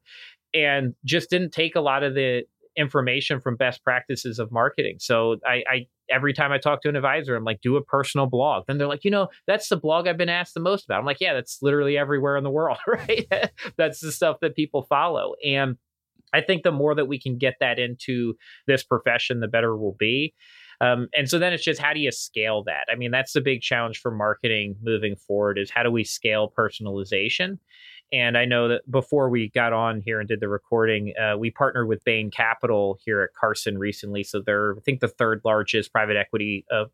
and 0.53 0.93
just 1.03 1.29
didn't 1.29 1.51
take 1.51 1.75
a 1.75 1.81
lot 1.81 2.03
of 2.03 2.13
the 2.13 2.43
information 2.77 3.39
from 3.39 3.55
best 3.55 3.83
practices 3.83 4.39
of 4.39 4.51
marketing. 4.51 4.97
So 4.99 5.37
I, 5.45 5.63
I 5.69 5.87
every 6.09 6.33
time 6.33 6.51
I 6.51 6.57
talk 6.57 6.81
to 6.81 6.89
an 6.89 6.95
advisor, 6.95 7.35
I'm 7.35 7.43
like, 7.43 7.61
do 7.61 7.77
a 7.77 7.83
personal 7.83 8.27
blog. 8.27 8.65
Then 8.67 8.77
they're 8.77 8.87
like, 8.87 9.03
you 9.03 9.11
know, 9.11 9.29
that's 9.47 9.69
the 9.69 9.77
blog 9.77 10.07
I've 10.07 10.17
been 10.17 10.29
asked 10.29 10.53
the 10.53 10.59
most 10.59 10.85
about. 10.85 10.99
I'm 10.99 11.05
like, 11.05 11.21
yeah, 11.21 11.33
that's 11.33 11.59
literally 11.61 11.97
everywhere 11.97 12.37
in 12.37 12.43
the 12.43 12.51
world, 12.51 12.77
right? 12.87 13.27
that's 13.77 14.01
the 14.01 14.11
stuff 14.11 14.37
that 14.41 14.55
people 14.55 14.83
follow. 14.83 15.33
And 15.45 15.77
I 16.33 16.41
think 16.41 16.63
the 16.63 16.71
more 16.71 16.95
that 16.95 17.07
we 17.07 17.19
can 17.19 17.37
get 17.37 17.55
that 17.59 17.79
into 17.79 18.35
this 18.67 18.83
profession, 18.83 19.39
the 19.39 19.47
better 19.47 19.75
we'll 19.75 19.95
be. 19.97 20.33
Um, 20.81 21.07
and 21.15 21.29
so 21.29 21.39
then 21.39 21.53
it's 21.53 21.63
just 21.63 21.81
how 21.81 21.93
do 21.93 21.99
you 21.99 22.11
scale 22.11 22.63
that? 22.63 22.85
I 22.91 22.95
mean, 22.95 23.11
that's 23.11 23.33
the 23.33 23.41
big 23.41 23.61
challenge 23.61 23.99
for 23.99 24.11
marketing 24.11 24.75
moving 24.81 25.15
forward 25.15 25.57
is 25.57 25.69
how 25.69 25.83
do 25.83 25.91
we 25.91 26.03
scale 26.03 26.51
personalization? 26.57 27.59
And 28.11 28.37
I 28.37 28.45
know 28.45 28.67
that 28.67 28.89
before 28.89 29.29
we 29.29 29.49
got 29.49 29.73
on 29.73 30.01
here 30.05 30.19
and 30.19 30.29
did 30.29 30.39
the 30.39 30.47
recording, 30.47 31.13
uh, 31.19 31.37
we 31.37 31.49
partnered 31.49 31.87
with 31.87 32.03
Bain 32.03 32.29
Capital 32.29 32.99
here 33.03 33.21
at 33.21 33.33
Carson 33.33 33.77
recently. 33.77 34.23
So 34.23 34.41
they're, 34.41 34.75
I 34.77 34.79
think, 34.81 34.99
the 34.99 35.07
third 35.07 35.41
largest 35.43 35.91
private 35.91 36.15
equity 36.15 36.65
uh, 36.71 36.85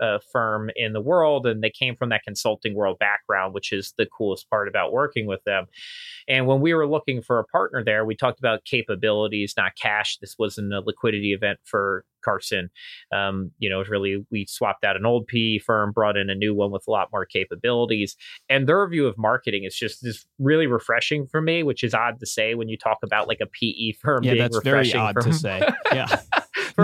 uh, 0.00 0.18
firm 0.32 0.70
in 0.76 0.92
the 0.92 1.00
world, 1.00 1.46
and 1.46 1.62
they 1.62 1.70
came 1.70 1.96
from 1.96 2.08
that 2.10 2.22
consulting 2.24 2.74
world 2.74 2.98
background, 2.98 3.54
which 3.54 3.72
is 3.72 3.94
the 3.98 4.06
coolest 4.06 4.48
part 4.50 4.68
about 4.68 4.92
working 4.92 5.26
with 5.26 5.42
them. 5.44 5.66
And 6.28 6.46
when 6.46 6.60
we 6.60 6.74
were 6.74 6.88
looking 6.88 7.22
for 7.22 7.38
a 7.38 7.44
partner 7.44 7.82
there, 7.84 8.04
we 8.04 8.16
talked 8.16 8.38
about 8.38 8.64
capabilities, 8.64 9.54
not 9.56 9.72
cash. 9.80 10.18
This 10.18 10.36
wasn't 10.38 10.72
a 10.72 10.80
liquidity 10.80 11.32
event 11.32 11.58
for 11.64 12.04
Carson. 12.24 12.70
Um, 13.14 13.52
you 13.58 13.70
know, 13.70 13.80
it 13.80 13.88
really, 13.88 14.26
we 14.30 14.46
swapped 14.46 14.84
out 14.84 14.96
an 14.96 15.06
old 15.06 15.28
PE 15.28 15.58
firm, 15.58 15.92
brought 15.92 16.16
in 16.16 16.28
a 16.28 16.34
new 16.34 16.54
one 16.54 16.72
with 16.72 16.82
a 16.88 16.90
lot 16.90 17.08
more 17.12 17.24
capabilities. 17.24 18.16
And 18.48 18.68
their 18.68 18.86
view 18.88 19.06
of 19.06 19.16
marketing 19.16 19.64
is 19.64 19.76
just 19.76 20.02
this 20.02 20.26
really 20.38 20.66
refreshing 20.66 21.26
for 21.28 21.40
me, 21.40 21.62
which 21.62 21.84
is 21.84 21.94
odd 21.94 22.18
to 22.18 22.26
say 22.26 22.54
when 22.54 22.68
you 22.68 22.76
talk 22.76 22.98
about 23.04 23.28
like 23.28 23.40
a 23.40 23.46
PE 23.46 23.92
firm. 24.02 24.24
Yeah, 24.24 24.32
being 24.32 24.42
that's 24.42 24.58
very 24.58 24.92
odd 24.92 25.14
for- 25.14 25.22
to 25.22 25.32
say. 25.32 25.62
Yeah. 25.92 26.20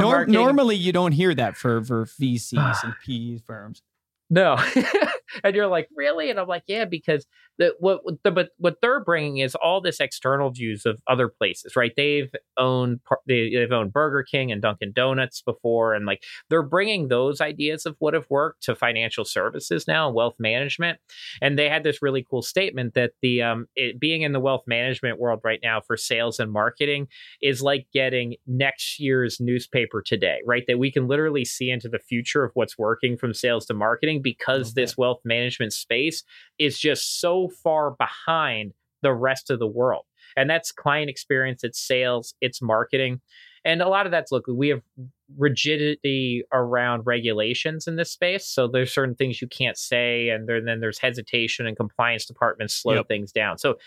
Nor- 0.01 0.27
normally, 0.27 0.77
you 0.77 0.93
don't 0.93 1.13
hear 1.13 1.35
that 1.35 1.57
for 1.57 1.83
for 1.85 2.07
VCs 2.07 2.79
and 2.85 2.95
PE 3.05 3.39
firms. 3.47 3.83
No. 4.31 4.57
and 5.45 5.55
you're 5.55 5.67
like, 5.67 5.89
really? 5.97 6.31
And 6.31 6.39
I'm 6.39 6.49
like, 6.49 6.65
yeah, 6.67 6.85
because 6.85 7.27
the 7.59 7.75
what 7.81 8.01
the, 8.25 8.31
but 8.31 8.51
what 8.59 8.77
they're 8.81 9.05
bringing 9.05 9.39
is 9.39 9.55
all 9.55 9.81
this 9.81 10.01
external 10.01 10.51
views 10.51 10.87
of 10.87 11.01
other 11.07 11.29
places, 11.29 11.77
right? 11.77 11.93
They've 11.97 12.31
owned 12.59 13.01
they, 13.27 13.51
they've 13.55 13.71
owned 13.73 13.93
Burger 13.93 14.23
King 14.23 14.51
and 14.51 14.63
Dunkin' 14.63 14.93
Donuts 14.95 15.43
before, 15.43 15.95
and 15.95 16.07
like 16.07 16.23
they're 16.49 16.63
bringing 16.63 17.09
those 17.09 17.41
ideas 17.41 17.85
of 17.85 17.97
what 17.99 18.15
have 18.15 18.27
worked 18.31 18.63
to 18.65 18.75
financial 18.75 19.25
services 19.25 19.87
now 19.87 20.07
and 20.07 20.15
wealth 20.15 20.37
management. 20.39 20.99
And 21.41 21.59
they 21.59 21.69
had 21.69 21.85
this 21.85 22.03
really 22.03 22.25
cool 22.29 22.43
statement 22.43 22.95
that 22.95 23.13
the 23.21 23.43
um 23.43 23.67
it, 23.77 24.01
being 24.01 24.23
in 24.23 24.33
the 24.33 24.41
wealth 24.41 24.65
management 24.67 25.19
world 25.19 25.41
right 25.45 25.61
now 25.63 25.81
for 25.81 25.97
sales 25.97 26.41
and 26.41 26.51
marketing 26.51 27.09
is 27.43 27.61
like 27.63 27.87
getting 27.93 28.37
next 28.47 28.99
year's 28.99 29.39
newspaper 29.41 30.03
today, 30.03 30.39
right? 30.47 30.65
That 30.67 30.79
we 30.79 30.91
can 30.91 31.07
literally 31.07 31.45
see 31.45 31.71
into 31.71 31.89
the 31.89 31.99
future 31.99 32.45
of 32.45 32.53
what's 32.55 32.79
working 32.79 33.17
from 33.17 33.35
sales 33.35 33.67
to 33.67 33.75
marketing 33.75 34.22
because 34.23 34.75
this 34.75 34.97
wealth 34.97 35.21
management 35.25 35.73
space 35.73 36.25
is 36.59 36.79
just 36.79 37.21
so 37.21 37.49
far 37.49 37.93
behind 37.93 38.73
the 39.03 39.13
rest 39.13 39.51
of 39.51 39.59
the 39.59 39.67
world. 39.67 40.05
And 40.37 40.49
that's 40.49 40.73
client 40.73 41.11
experience, 41.11 41.65
it's 41.65 41.81
sales, 41.81 42.35
it's 42.41 42.63
marketing. 42.63 43.21
And 43.65 43.83
a 43.83 43.89
lot 43.89 44.07
of 44.07 44.13
that's 44.13 44.33
look, 44.33 44.47
we 44.49 44.69
have 44.69 44.83
rigidity 45.37 46.43
around 46.53 47.03
regulations 47.07 47.87
in 47.87 47.97
this 47.97 48.11
space. 48.11 48.47
So 48.47 48.67
there's 48.67 48.93
certain 48.93 49.15
things 49.15 49.41
you 49.41 49.49
can't 49.49 49.77
say, 49.77 50.31
and 50.31 50.49
there, 50.49 50.61
then 50.61 50.81
there's 50.81 50.99
hesitation 50.99 51.67
and 51.67 51.77
compliance 51.77 52.27
departments 52.27 52.75
slow 52.75 52.95
Yep. 52.95 53.09
things 53.09 53.33
down. 53.33 53.59
So 53.59 53.79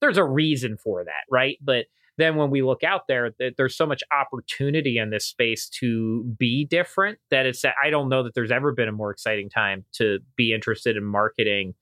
there's 0.00 0.18
a 0.18 0.24
reason 0.24 0.76
for 0.76 1.04
that, 1.04 1.24
right? 1.30 1.58
But 1.60 1.86
then 2.20 2.36
when 2.36 2.50
we 2.50 2.62
look 2.62 2.82
out 2.82 3.02
there, 3.08 3.30
th- 3.30 3.54
there's 3.56 3.76
so 3.76 3.86
much 3.86 4.02
opportunity 4.12 4.98
in 4.98 5.10
this 5.10 5.26
space 5.26 5.68
to 5.80 6.24
be 6.38 6.64
different 6.64 7.18
that 7.30 7.46
it's 7.46 7.64
I 7.64 7.90
don't 7.90 8.08
know 8.08 8.22
that 8.22 8.34
there's 8.34 8.50
ever 8.50 8.72
been 8.72 8.88
a 8.88 8.92
more 8.92 9.10
exciting 9.10 9.50
time 9.50 9.84
to 9.94 10.18
be 10.36 10.52
interested 10.52 10.96
in 10.96 11.04
marketing 11.04 11.74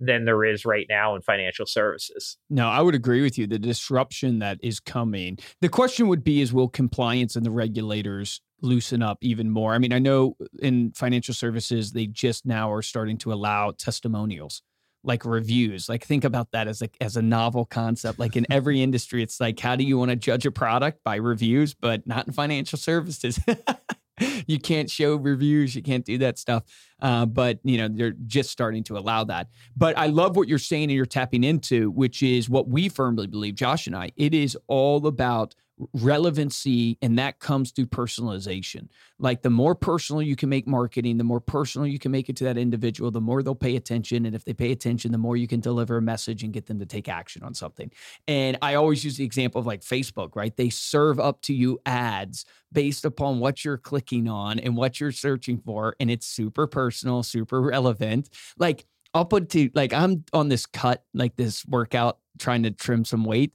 than 0.00 0.24
there 0.24 0.44
is 0.44 0.64
right 0.64 0.86
now 0.88 1.14
in 1.14 1.22
financial 1.22 1.66
services. 1.66 2.36
No, 2.50 2.68
I 2.68 2.80
would 2.80 2.94
agree 2.94 3.22
with 3.22 3.38
you. 3.38 3.46
The 3.46 3.58
disruption 3.58 4.40
that 4.40 4.58
is 4.62 4.80
coming. 4.80 5.38
The 5.60 5.68
question 5.68 6.08
would 6.08 6.24
be 6.24 6.40
is 6.40 6.52
will 6.52 6.68
compliance 6.68 7.36
and 7.36 7.46
the 7.46 7.50
regulators 7.50 8.40
loosen 8.60 9.02
up 9.02 9.18
even 9.20 9.50
more? 9.50 9.74
I 9.74 9.78
mean, 9.78 9.92
I 9.92 9.98
know 9.98 10.36
in 10.60 10.92
financial 10.92 11.34
services 11.34 11.92
they 11.92 12.06
just 12.06 12.46
now 12.46 12.72
are 12.72 12.82
starting 12.82 13.18
to 13.18 13.32
allow 13.32 13.72
testimonials 13.72 14.62
like 15.04 15.24
reviews. 15.24 15.88
Like 15.88 16.04
think 16.04 16.24
about 16.24 16.52
that 16.52 16.68
as 16.68 16.80
like 16.80 16.96
as 17.00 17.16
a 17.16 17.22
novel 17.22 17.64
concept. 17.64 18.18
Like 18.18 18.36
in 18.36 18.46
every 18.50 18.82
industry 18.82 19.22
it's 19.22 19.40
like 19.40 19.58
how 19.58 19.76
do 19.76 19.84
you 19.84 19.98
want 19.98 20.10
to 20.10 20.16
judge 20.16 20.46
a 20.46 20.50
product 20.50 21.02
by 21.04 21.16
reviews, 21.16 21.74
but 21.74 22.06
not 22.06 22.26
in 22.26 22.32
financial 22.32 22.78
services. 22.78 23.38
you 24.46 24.58
can't 24.58 24.90
show 24.90 25.16
reviews, 25.16 25.74
you 25.74 25.82
can't 25.82 26.04
do 26.04 26.18
that 26.18 26.38
stuff. 26.38 26.64
Uh, 27.00 27.26
but 27.26 27.58
you 27.64 27.78
know 27.78 27.88
they're 27.88 28.14
just 28.26 28.50
starting 28.50 28.84
to 28.84 28.96
allow 28.96 29.24
that. 29.24 29.48
But 29.76 29.98
I 29.98 30.06
love 30.06 30.36
what 30.36 30.48
you're 30.48 30.58
saying 30.58 30.84
and 30.84 30.92
you're 30.92 31.06
tapping 31.06 31.44
into, 31.44 31.90
which 31.90 32.22
is 32.22 32.48
what 32.48 32.68
we 32.68 32.88
firmly 32.88 33.26
believe, 33.26 33.54
Josh 33.54 33.86
and 33.86 33.96
I. 33.96 34.12
It 34.16 34.34
is 34.34 34.56
all 34.68 35.06
about 35.06 35.54
relevancy, 35.92 36.98
and 37.02 37.18
that 37.18 37.38
comes 37.38 37.70
through 37.70 37.86
personalization. 37.86 38.88
Like 39.18 39.42
the 39.42 39.50
more 39.50 39.74
personal 39.74 40.22
you 40.22 40.36
can 40.36 40.48
make 40.48 40.66
marketing, 40.66 41.18
the 41.18 41.24
more 41.24 41.40
personal 41.40 41.86
you 41.86 41.98
can 41.98 42.10
make 42.10 42.28
it 42.28 42.36
to 42.36 42.44
that 42.44 42.58
individual, 42.58 43.10
the 43.10 43.20
more 43.20 43.42
they'll 43.42 43.54
pay 43.54 43.76
attention. 43.76 44.26
And 44.26 44.34
if 44.34 44.44
they 44.44 44.52
pay 44.52 44.72
attention, 44.72 45.12
the 45.12 45.18
more 45.18 45.36
you 45.36 45.48
can 45.48 45.60
deliver 45.60 45.96
a 45.96 46.02
message 46.02 46.42
and 46.42 46.52
get 46.52 46.66
them 46.66 46.78
to 46.78 46.86
take 46.86 47.08
action 47.08 47.42
on 47.42 47.54
something. 47.54 47.90
And 48.26 48.58
I 48.62 48.74
always 48.74 49.04
use 49.04 49.16
the 49.16 49.24
example 49.24 49.58
of 49.60 49.66
like 49.66 49.82
Facebook, 49.82 50.36
right? 50.36 50.56
They 50.56 50.70
serve 50.70 51.20
up 51.20 51.42
to 51.42 51.54
you 51.54 51.80
ads 51.86 52.44
based 52.72 53.04
upon 53.04 53.38
what 53.38 53.64
you're 53.64 53.78
clicking 53.78 54.28
on 54.28 54.58
and 54.58 54.76
what 54.76 55.00
you're 55.00 55.12
searching 55.12 55.58
for. 55.58 55.94
And 56.00 56.10
it's 56.10 56.26
super 56.26 56.66
personal, 56.66 57.22
super 57.22 57.60
relevant. 57.60 58.28
Like 58.58 58.86
I'll 59.14 59.26
put 59.26 59.50
to 59.50 59.70
like 59.74 59.92
I'm 59.92 60.24
on 60.32 60.48
this 60.48 60.66
cut, 60.66 61.04
like 61.12 61.36
this 61.36 61.66
workout, 61.66 62.18
trying 62.38 62.62
to 62.62 62.70
trim 62.70 63.04
some 63.04 63.24
weight. 63.24 63.52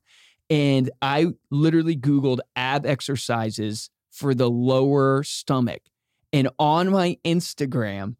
And 0.49 0.89
I 1.01 1.27
literally 1.51 1.95
Googled 1.95 2.39
ab 2.55 2.85
exercises 2.85 3.89
for 4.11 4.33
the 4.33 4.49
lower 4.49 5.23
stomach. 5.23 5.81
And 6.33 6.49
on 6.57 6.89
my 6.89 7.17
Instagram 7.25 8.15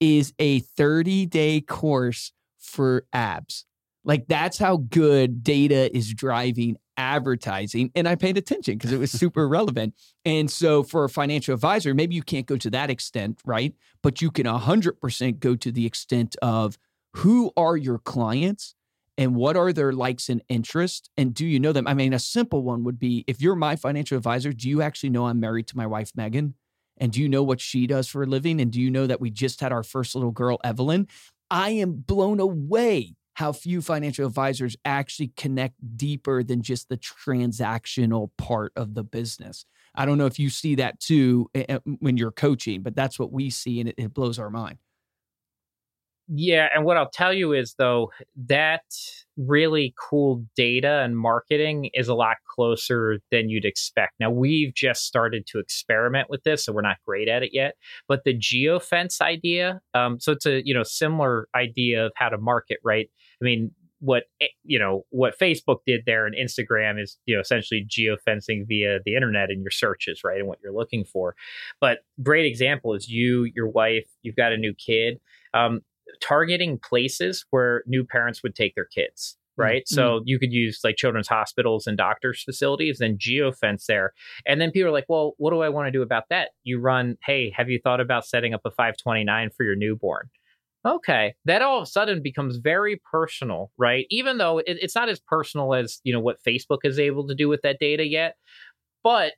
is 0.00 0.32
a 0.38 0.60
30 0.60 1.26
day 1.26 1.60
course 1.60 2.32
for 2.58 3.04
abs. 3.12 3.64
Like 4.04 4.28
that's 4.28 4.58
how 4.58 4.78
good 4.78 5.42
data 5.42 5.94
is 5.94 6.12
driving 6.12 6.76
advertising. 6.96 7.90
And 7.94 8.08
I 8.08 8.14
paid 8.14 8.38
attention 8.38 8.78
because 8.78 8.92
it 8.92 8.98
was 8.98 9.10
super 9.10 9.48
relevant. 9.48 9.94
And 10.24 10.50
so 10.50 10.82
for 10.82 11.04
a 11.04 11.08
financial 11.08 11.54
advisor, 11.54 11.94
maybe 11.94 12.14
you 12.14 12.22
can't 12.22 12.46
go 12.46 12.56
to 12.56 12.70
that 12.70 12.90
extent, 12.90 13.40
right? 13.44 13.74
But 14.02 14.22
you 14.22 14.30
can 14.30 14.46
100% 14.46 15.40
go 15.40 15.56
to 15.56 15.72
the 15.72 15.86
extent 15.86 16.36
of 16.40 16.78
who 17.14 17.52
are 17.56 17.76
your 17.76 17.98
clients 17.98 18.74
and 19.18 19.34
what 19.34 19.56
are 19.56 19.72
their 19.72 19.92
likes 19.92 20.28
and 20.28 20.42
interests 20.48 21.08
and 21.16 21.34
do 21.34 21.46
you 21.46 21.58
know 21.58 21.72
them? 21.72 21.86
I 21.86 21.94
mean 21.94 22.12
a 22.12 22.18
simple 22.18 22.62
one 22.62 22.84
would 22.84 22.98
be 22.98 23.24
if 23.26 23.40
you're 23.40 23.56
my 23.56 23.76
financial 23.76 24.16
advisor 24.16 24.52
do 24.52 24.68
you 24.68 24.82
actually 24.82 25.10
know 25.10 25.26
i'm 25.26 25.40
married 25.40 25.66
to 25.68 25.76
my 25.76 25.86
wife 25.86 26.12
megan? 26.14 26.54
And 26.98 27.12
do 27.12 27.20
you 27.20 27.28
know 27.28 27.42
what 27.42 27.60
she 27.60 27.86
does 27.86 28.08
for 28.08 28.22
a 28.22 28.26
living? 28.26 28.58
And 28.58 28.72
do 28.72 28.80
you 28.80 28.90
know 28.90 29.06
that 29.06 29.20
we 29.20 29.30
just 29.30 29.60
had 29.60 29.70
our 29.70 29.82
first 29.82 30.14
little 30.14 30.30
girl 30.30 30.58
evelyn? 30.64 31.08
I 31.50 31.70
am 31.70 31.92
blown 31.92 32.40
away 32.40 33.16
how 33.34 33.52
few 33.52 33.82
financial 33.82 34.26
advisors 34.26 34.76
actually 34.84 35.28
connect 35.36 35.74
deeper 35.96 36.42
than 36.42 36.62
just 36.62 36.88
the 36.88 36.96
transactional 36.96 38.30
part 38.38 38.72
of 38.76 38.94
the 38.94 39.04
business. 39.04 39.66
I 39.94 40.06
don't 40.06 40.18
know 40.18 40.26
if 40.26 40.38
you 40.38 40.50
see 40.50 40.74
that 40.76 41.00
too 41.00 41.50
eh, 41.54 41.64
eh, 41.68 41.78
when 42.00 42.16
you're 42.16 42.32
coaching 42.32 42.82
but 42.82 42.94
that's 42.94 43.18
what 43.18 43.32
we 43.32 43.50
see 43.50 43.80
and 43.80 43.88
it, 43.88 43.94
it 43.98 44.14
blows 44.14 44.38
our 44.38 44.50
mind 44.50 44.78
Yeah, 46.28 46.68
and 46.74 46.84
what 46.84 46.96
I'll 46.96 47.10
tell 47.10 47.32
you 47.32 47.52
is 47.52 47.74
though 47.78 48.10
that 48.46 48.82
really 49.36 49.94
cool 49.96 50.44
data 50.56 51.02
and 51.04 51.16
marketing 51.16 51.90
is 51.94 52.08
a 52.08 52.14
lot 52.14 52.38
closer 52.48 53.18
than 53.30 53.48
you'd 53.48 53.64
expect. 53.64 54.14
Now 54.18 54.30
we've 54.30 54.74
just 54.74 55.04
started 55.04 55.46
to 55.48 55.60
experiment 55.60 56.28
with 56.28 56.42
this, 56.42 56.64
so 56.64 56.72
we're 56.72 56.80
not 56.82 56.96
great 57.06 57.28
at 57.28 57.44
it 57.44 57.50
yet. 57.52 57.76
But 58.08 58.24
the 58.24 58.36
geofence 58.36 59.20
idea, 59.20 59.80
um, 59.94 60.18
so 60.18 60.32
it's 60.32 60.46
a 60.46 60.66
you 60.66 60.74
know 60.74 60.82
similar 60.82 61.48
idea 61.54 62.06
of 62.06 62.12
how 62.16 62.28
to 62.28 62.38
market, 62.38 62.78
right? 62.82 63.08
I 63.40 63.44
mean, 63.44 63.70
what 64.00 64.24
eh, 64.40 64.46
you 64.64 64.80
know 64.80 65.04
what 65.10 65.38
Facebook 65.38 65.78
did 65.86 66.02
there 66.06 66.26
and 66.26 66.34
Instagram 66.34 67.00
is 67.00 67.18
you 67.26 67.36
know 67.36 67.40
essentially 67.40 67.86
geofencing 67.88 68.66
via 68.66 68.98
the 69.04 69.14
internet 69.14 69.50
and 69.50 69.62
your 69.62 69.70
searches, 69.70 70.22
right, 70.24 70.38
and 70.38 70.48
what 70.48 70.58
you're 70.60 70.72
looking 70.74 71.04
for. 71.04 71.36
But 71.80 72.00
great 72.20 72.46
example 72.46 72.94
is 72.94 73.08
you, 73.08 73.44
your 73.54 73.68
wife, 73.68 74.06
you've 74.22 74.36
got 74.36 74.52
a 74.52 74.56
new 74.56 74.74
kid. 74.74 75.20
Um, 75.54 75.82
targeting 76.20 76.78
places 76.78 77.44
where 77.50 77.82
new 77.86 78.04
parents 78.04 78.42
would 78.42 78.54
take 78.54 78.74
their 78.74 78.84
kids 78.86 79.36
mm, 79.58 79.62
right? 79.62 79.82
Mm. 79.84 79.94
so 79.94 80.22
you 80.24 80.38
could 80.38 80.52
use 80.52 80.80
like 80.84 80.96
children's 80.96 81.28
hospitals 81.28 81.86
and 81.86 81.96
doctors 81.96 82.42
facilities 82.42 83.00
and 83.00 83.18
geofence 83.18 83.86
there. 83.86 84.12
And 84.46 84.60
then 84.60 84.70
people 84.70 84.88
are 84.88 84.92
like 84.92 85.06
well 85.08 85.34
what 85.38 85.50
do 85.50 85.60
i 85.62 85.68
want 85.68 85.86
to 85.86 85.92
do 85.92 86.02
about 86.02 86.24
that? 86.30 86.50
You 86.64 86.78
run 86.80 87.16
hey 87.24 87.52
have 87.56 87.68
you 87.68 87.80
thought 87.82 88.00
about 88.00 88.26
setting 88.26 88.54
up 88.54 88.60
a 88.64 88.70
529 88.70 89.50
for 89.56 89.64
your 89.64 89.76
newborn? 89.76 90.28
Okay 90.84 91.34
that 91.44 91.62
all 91.62 91.78
of 91.78 91.82
a 91.82 91.86
sudden 91.86 92.22
becomes 92.22 92.58
very 92.58 93.00
personal 93.10 93.72
right? 93.78 94.06
Even 94.10 94.38
though 94.38 94.58
it, 94.58 94.64
it's 94.80 94.94
not 94.94 95.08
as 95.08 95.20
personal 95.20 95.74
as 95.74 96.00
you 96.04 96.12
know 96.12 96.20
what 96.20 96.36
facebook 96.46 96.78
is 96.84 96.98
able 96.98 97.26
to 97.26 97.34
do 97.34 97.48
with 97.48 97.62
that 97.62 97.78
data 97.80 98.06
yet 98.06 98.36
but 99.02 99.32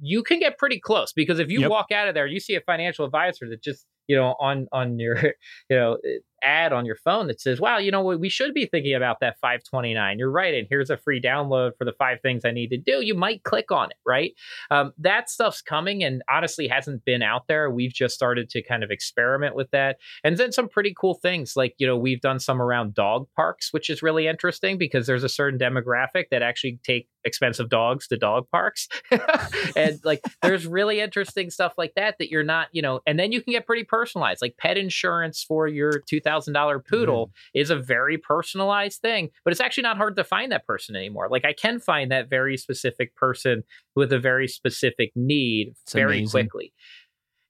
you 0.00 0.22
can 0.22 0.38
get 0.40 0.58
pretty 0.58 0.80
close 0.80 1.12
because 1.12 1.38
if 1.38 1.48
you 1.50 1.60
Yep. 1.60 1.70
walk 1.70 1.92
out 1.92 2.08
of 2.08 2.14
there 2.14 2.26
you 2.26 2.40
see 2.40 2.54
a 2.54 2.60
financial 2.60 3.04
advisor 3.04 3.48
that 3.48 3.62
just 3.62 3.86
you 4.08 4.16
know 4.16 4.34
on 4.40 4.68
on 4.72 4.98
your 4.98 5.16
you 5.70 5.76
know 5.76 5.94
eh, 6.04 6.18
ad 6.42 6.72
on 6.72 6.84
your 6.84 6.96
phone 6.96 7.26
that 7.28 7.40
says, 7.40 7.60
wow, 7.60 7.78
you 7.78 7.90
know 7.90 8.02
what, 8.02 8.20
we 8.20 8.28
should 8.28 8.54
be 8.54 8.66
thinking 8.66 8.94
about 8.94 9.20
that 9.20 9.38
529. 9.40 10.18
You're 10.18 10.30
right. 10.30 10.54
And 10.54 10.66
here's 10.68 10.90
a 10.90 10.96
free 10.96 11.20
download 11.20 11.72
for 11.78 11.84
the 11.84 11.92
five 11.92 12.20
things 12.20 12.44
I 12.44 12.50
need 12.50 12.68
to 12.68 12.76
do. 12.76 13.04
You 13.04 13.14
might 13.14 13.42
click 13.44 13.70
on 13.70 13.90
it, 13.90 13.96
right? 14.06 14.32
Um, 14.70 14.92
that 14.98 15.30
stuff's 15.30 15.62
coming 15.62 16.02
and 16.02 16.22
honestly 16.30 16.68
hasn't 16.68 17.04
been 17.04 17.22
out 17.22 17.46
there. 17.48 17.70
We've 17.70 17.92
just 17.92 18.14
started 18.14 18.48
to 18.50 18.62
kind 18.62 18.82
of 18.82 18.90
experiment 18.90 19.54
with 19.54 19.70
that. 19.70 19.98
And 20.24 20.36
then 20.36 20.52
some 20.52 20.68
pretty 20.68 20.94
cool 20.98 21.14
things 21.14 21.54
like, 21.56 21.74
you 21.78 21.86
know, 21.86 21.96
we've 21.96 22.20
done 22.20 22.38
some 22.38 22.60
around 22.60 22.94
dog 22.94 23.26
parks, 23.36 23.72
which 23.72 23.90
is 23.90 24.02
really 24.02 24.26
interesting 24.26 24.78
because 24.78 25.06
there's 25.06 25.24
a 25.24 25.28
certain 25.28 25.58
demographic 25.58 26.24
that 26.30 26.42
actually 26.42 26.78
take 26.82 27.08
expensive 27.24 27.68
dogs 27.68 28.08
to 28.08 28.16
dog 28.16 28.48
parks. 28.50 28.88
and 29.76 30.00
like 30.04 30.22
there's 30.42 30.66
really 30.66 31.00
interesting 31.00 31.50
stuff 31.50 31.74
like 31.78 31.92
that 31.94 32.16
that 32.18 32.30
you're 32.30 32.42
not, 32.42 32.68
you 32.72 32.82
know, 32.82 33.00
and 33.06 33.18
then 33.18 33.32
you 33.32 33.42
can 33.42 33.52
get 33.52 33.66
pretty 33.66 33.84
personalized. 33.84 34.42
Like 34.42 34.56
pet 34.56 34.76
insurance 34.76 35.44
for 35.46 35.68
your 35.68 35.92
$2,000 35.92 36.31
poodle 36.80 37.28
mm-hmm. 37.28 37.60
is 37.60 37.70
a 37.70 37.76
very 37.76 38.18
personalized 38.18 39.00
thing, 39.00 39.30
but 39.44 39.52
it's 39.52 39.60
actually 39.60 39.82
not 39.82 39.96
hard 39.96 40.16
to 40.16 40.24
find 40.24 40.52
that 40.52 40.66
person 40.66 40.96
anymore. 40.96 41.28
Like 41.30 41.44
I 41.44 41.52
can 41.52 41.80
find 41.80 42.10
that 42.10 42.30
very 42.30 42.56
specific 42.56 43.14
person 43.16 43.62
with 43.94 44.12
a 44.12 44.18
very 44.18 44.48
specific 44.48 45.12
need 45.14 45.74
it's 45.82 45.92
very 45.92 46.18
amazing. 46.18 46.48
quickly. 46.48 46.72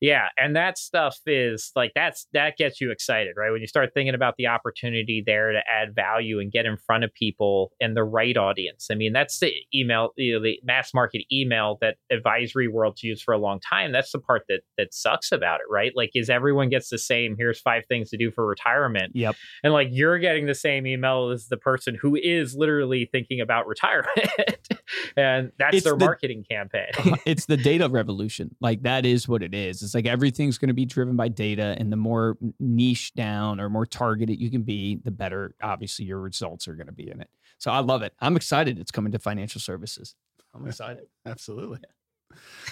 Yeah, 0.03 0.27
and 0.37 0.57
that 0.57 0.79
stuff 0.79 1.17
is 1.27 1.71
like 1.77 1.93
that's 1.95 2.27
that 2.33 2.57
gets 2.57 2.81
you 2.81 2.91
excited, 2.91 3.35
right? 3.37 3.53
When 3.53 3.61
you 3.61 3.69
start 3.69 3.91
thinking 3.95 4.17
about 4.17 4.35
the 4.37 4.49
opportunity 4.49 5.23
there 5.25 5.53
to 5.53 5.61
add 5.61 5.95
value 5.95 6.41
and 6.41 6.51
get 6.51 6.67
in 6.67 6.77
front 6.77 7.05
of 7.05 7.15
people 7.15 7.71
and 7.81 7.97
the 7.97 8.03
right 8.03 8.37
audience. 8.37 8.89
I 8.91 8.97
mean, 8.97 9.13
that's 9.13 9.39
the 9.39 9.53
email, 9.73 10.11
you 10.17 10.35
know, 10.35 10.43
the 10.43 10.59
mass 10.65 10.93
market 10.93 11.23
email 11.33 11.79
that 11.83 11.99
advisory 12.11 12.67
world's 12.67 13.05
used 13.05 13.23
for 13.23 13.33
a 13.33 13.39
long 13.39 13.61
time. 13.61 13.93
That's 13.93 14.11
the 14.11 14.19
part 14.19 14.43
that 14.49 14.63
that 14.77 14.93
sucks 14.93 15.31
about 15.31 15.61
it, 15.61 15.67
right? 15.71 15.93
Like, 15.95 16.11
is 16.17 16.29
everyone 16.29 16.69
gets 16.69 16.89
the 16.89 16.99
same? 16.99 17.37
Here's 17.39 17.61
five 17.61 17.85
things 17.89 18.11
to 18.11 18.17
do 18.17 18.33
for 18.33 18.45
retirement. 18.45 19.13
Yep. 19.15 19.37
And 19.63 19.73
like 19.73 19.87
you're 19.93 20.19
getting 20.19 20.47
the 20.47 20.55
same 20.57 20.85
email 20.85 21.31
as 21.31 21.47
the 21.47 21.57
person 21.57 21.95
who 21.95 22.17
is 22.17 22.57
literally 22.57 23.09
thinking 23.13 23.41
about 23.41 23.67
retirement, 23.69 24.69
and 25.17 25.53
that's 25.61 25.77
it's 25.77 25.85
their 25.85 25.97
the, 25.97 26.05
marketing 26.05 26.45
campaign. 26.51 26.91
it's 27.25 27.47
the 27.47 27.57
data 27.57 27.89
revolution. 27.91 28.57
Like 28.61 28.83
that 28.83 29.07
is 29.07 29.29
what 29.29 29.45
it 29.45 29.55
is. 29.55 29.81
It's 29.83 29.92
it's 29.93 29.95
like 29.95 30.07
everything's 30.07 30.57
going 30.57 30.69
to 30.69 30.75
be 30.75 30.87
driven 30.87 31.17
by 31.17 31.29
data, 31.29 31.77
and 31.79 31.93
the 31.93 31.99
more 31.99 32.39
niche 32.59 33.13
down 33.13 33.61
or 33.61 33.69
more 33.69 33.85
targeted 33.85 34.41
you 34.41 34.51
can 34.51 34.63
be, 34.63 34.97
the 35.05 35.11
better, 35.11 35.55
obviously, 35.63 36.07
your 36.07 36.19
results 36.19 36.67
are 36.67 36.73
going 36.73 36.87
to 36.87 36.95
be 36.95 37.11
in 37.11 37.21
it. 37.21 37.29
So 37.59 37.71
I 37.71 37.81
love 37.81 38.01
it. 38.01 38.15
I'm 38.19 38.35
excited. 38.35 38.79
It's 38.79 38.91
coming 38.91 39.13
to 39.13 39.19
financial 39.19 39.61
services. 39.61 40.15
I'm 40.55 40.67
excited. 40.67 41.05
Absolutely. 41.27 41.81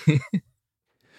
Yeah. 0.06 0.16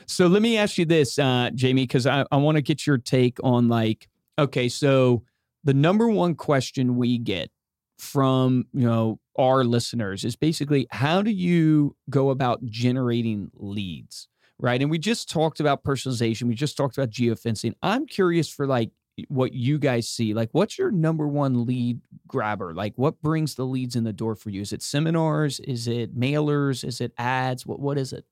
so 0.08 0.26
let 0.26 0.42
me 0.42 0.58
ask 0.58 0.80
you 0.80 0.86
this, 0.86 1.20
uh, 1.20 1.52
Jamie, 1.54 1.84
because 1.84 2.08
I, 2.08 2.26
I 2.32 2.38
want 2.38 2.56
to 2.56 2.64
get 2.64 2.88
your 2.88 2.98
take 2.98 3.38
on 3.44 3.68
like, 3.68 4.08
okay, 4.40 4.70
so 4.70 5.22
the 5.64 5.76
number 5.76 6.08
one 6.08 6.34
question 6.34 6.98
we 6.98 7.20
get 7.20 7.52
from 8.00 8.66
you 8.74 8.88
know 8.88 9.20
our 9.38 9.64
listeners 9.64 10.26
is 10.26 10.36
basically 10.36 10.88
how 10.90 11.22
do 11.22 11.30
you 11.30 11.96
go 12.10 12.32
about 12.32 12.66
generating 12.66 13.52
leads 13.54 14.28
right? 14.62 14.82
And 14.82 14.90
we 14.90 15.00
just 15.00 15.30
talked 15.30 15.60
about 15.60 15.84
personalization. 15.84 16.44
We 16.44 16.56
just 16.56 16.78
talked 16.78 16.98
about 16.98 17.10
geofencing. 17.10 17.74
I'm 17.82 18.06
curious 18.06 18.48
for 18.48 18.66
like 18.68 18.92
what 19.28 19.54
you 19.54 19.80
guys 19.80 20.08
see. 20.08 20.34
Like, 20.34 20.50
what's 20.54 20.78
your 20.78 20.92
number 20.92 21.28
one 21.28 21.66
lead 21.66 22.00
grabber? 22.28 22.74
Like, 22.74 22.94
what 22.96 23.22
brings 23.22 23.56
the 23.56 23.66
leads 23.66 23.96
in 23.96 24.04
the 24.04 24.14
door 24.14 24.36
for 24.36 24.50
you? 24.50 24.62
Is 24.62 24.72
it 24.72 24.82
seminars? 24.82 25.60
Is 25.60 25.88
it 25.88 26.18
mailers? 26.18 26.84
Is 26.84 27.02
it 27.02 27.12
ads? 27.18 27.66
What 27.66 27.80
What 27.80 27.98
is 27.98 28.14
it? 28.14 28.26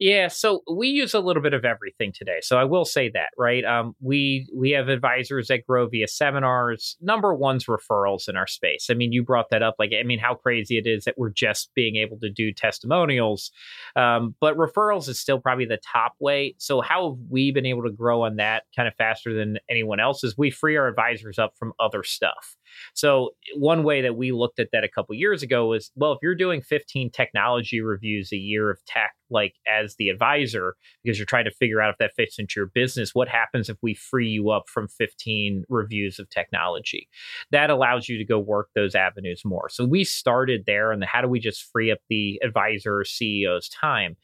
Yeah, 0.00 0.28
so 0.28 0.62
we 0.72 0.88
use 0.88 1.12
a 1.12 1.18
little 1.18 1.42
bit 1.42 1.54
of 1.54 1.64
everything 1.64 2.12
today. 2.14 2.38
So 2.40 2.56
I 2.56 2.62
will 2.62 2.84
say 2.84 3.10
that, 3.14 3.30
right? 3.36 3.64
Um, 3.64 3.96
we 4.00 4.48
we 4.54 4.70
have 4.70 4.88
advisors 4.88 5.48
that 5.48 5.66
grow 5.66 5.88
via 5.88 6.06
seminars. 6.06 6.96
Number 7.00 7.34
one's 7.34 7.64
referrals 7.64 8.28
in 8.28 8.36
our 8.36 8.46
space. 8.46 8.90
I 8.90 8.94
mean, 8.94 9.12
you 9.12 9.24
brought 9.24 9.50
that 9.50 9.62
up. 9.62 9.74
Like, 9.76 9.90
I 9.98 10.04
mean, 10.04 10.20
how 10.20 10.34
crazy 10.34 10.78
it 10.78 10.86
is 10.86 11.02
that 11.04 11.18
we're 11.18 11.30
just 11.30 11.70
being 11.74 11.96
able 11.96 12.16
to 12.20 12.30
do 12.30 12.52
testimonials, 12.52 13.50
um, 13.96 14.36
but 14.40 14.56
referrals 14.56 15.08
is 15.08 15.18
still 15.18 15.40
probably 15.40 15.64
the 15.64 15.80
top 15.92 16.14
way. 16.20 16.54
So 16.58 16.80
how 16.80 17.10
have 17.10 17.18
we 17.28 17.50
been 17.50 17.66
able 17.66 17.82
to 17.82 17.90
grow 17.90 18.22
on 18.22 18.36
that 18.36 18.64
kind 18.76 18.86
of 18.86 18.94
faster 18.94 19.34
than 19.34 19.58
anyone 19.68 19.98
else? 19.98 20.22
Is 20.22 20.38
we 20.38 20.52
free 20.52 20.76
our 20.76 20.86
advisors 20.86 21.40
up 21.40 21.54
from 21.58 21.72
other 21.80 22.04
stuff. 22.04 22.56
So 22.94 23.30
one 23.56 23.82
way 23.84 24.02
that 24.02 24.16
we 24.16 24.32
looked 24.32 24.58
at 24.58 24.68
that 24.72 24.84
a 24.84 24.88
couple 24.88 25.14
years 25.14 25.42
ago 25.42 25.68
was, 25.68 25.90
well, 25.94 26.12
if 26.12 26.18
you're 26.22 26.34
doing 26.34 26.60
15 26.62 27.10
technology 27.10 27.80
reviews 27.80 28.32
a 28.32 28.36
year 28.36 28.70
of 28.70 28.78
tech, 28.86 29.12
like 29.30 29.54
as 29.68 29.96
the 29.96 30.08
advisor, 30.08 30.74
because 31.02 31.18
you're 31.18 31.26
trying 31.26 31.44
to 31.44 31.50
figure 31.50 31.80
out 31.80 31.90
if 31.90 31.98
that 31.98 32.14
fits 32.16 32.38
into 32.38 32.54
your 32.56 32.70
business, 32.74 33.14
what 33.14 33.28
happens 33.28 33.68
if 33.68 33.76
we 33.82 33.94
free 33.94 34.28
you 34.28 34.50
up 34.50 34.64
from 34.68 34.88
15 34.88 35.64
reviews 35.68 36.18
of 36.18 36.28
technology? 36.30 37.08
That 37.50 37.70
allows 37.70 38.08
you 38.08 38.18
to 38.18 38.24
go 38.24 38.38
work 38.38 38.68
those 38.74 38.94
avenues 38.94 39.42
more. 39.44 39.68
So 39.68 39.84
we 39.84 40.04
started 40.04 40.64
there, 40.66 40.92
and 40.92 41.04
how 41.04 41.20
do 41.20 41.28
we 41.28 41.40
just 41.40 41.70
free 41.72 41.90
up 41.90 41.98
the 42.08 42.40
advisor 42.44 43.04
CEO's 43.04 43.68
time? 43.68 44.16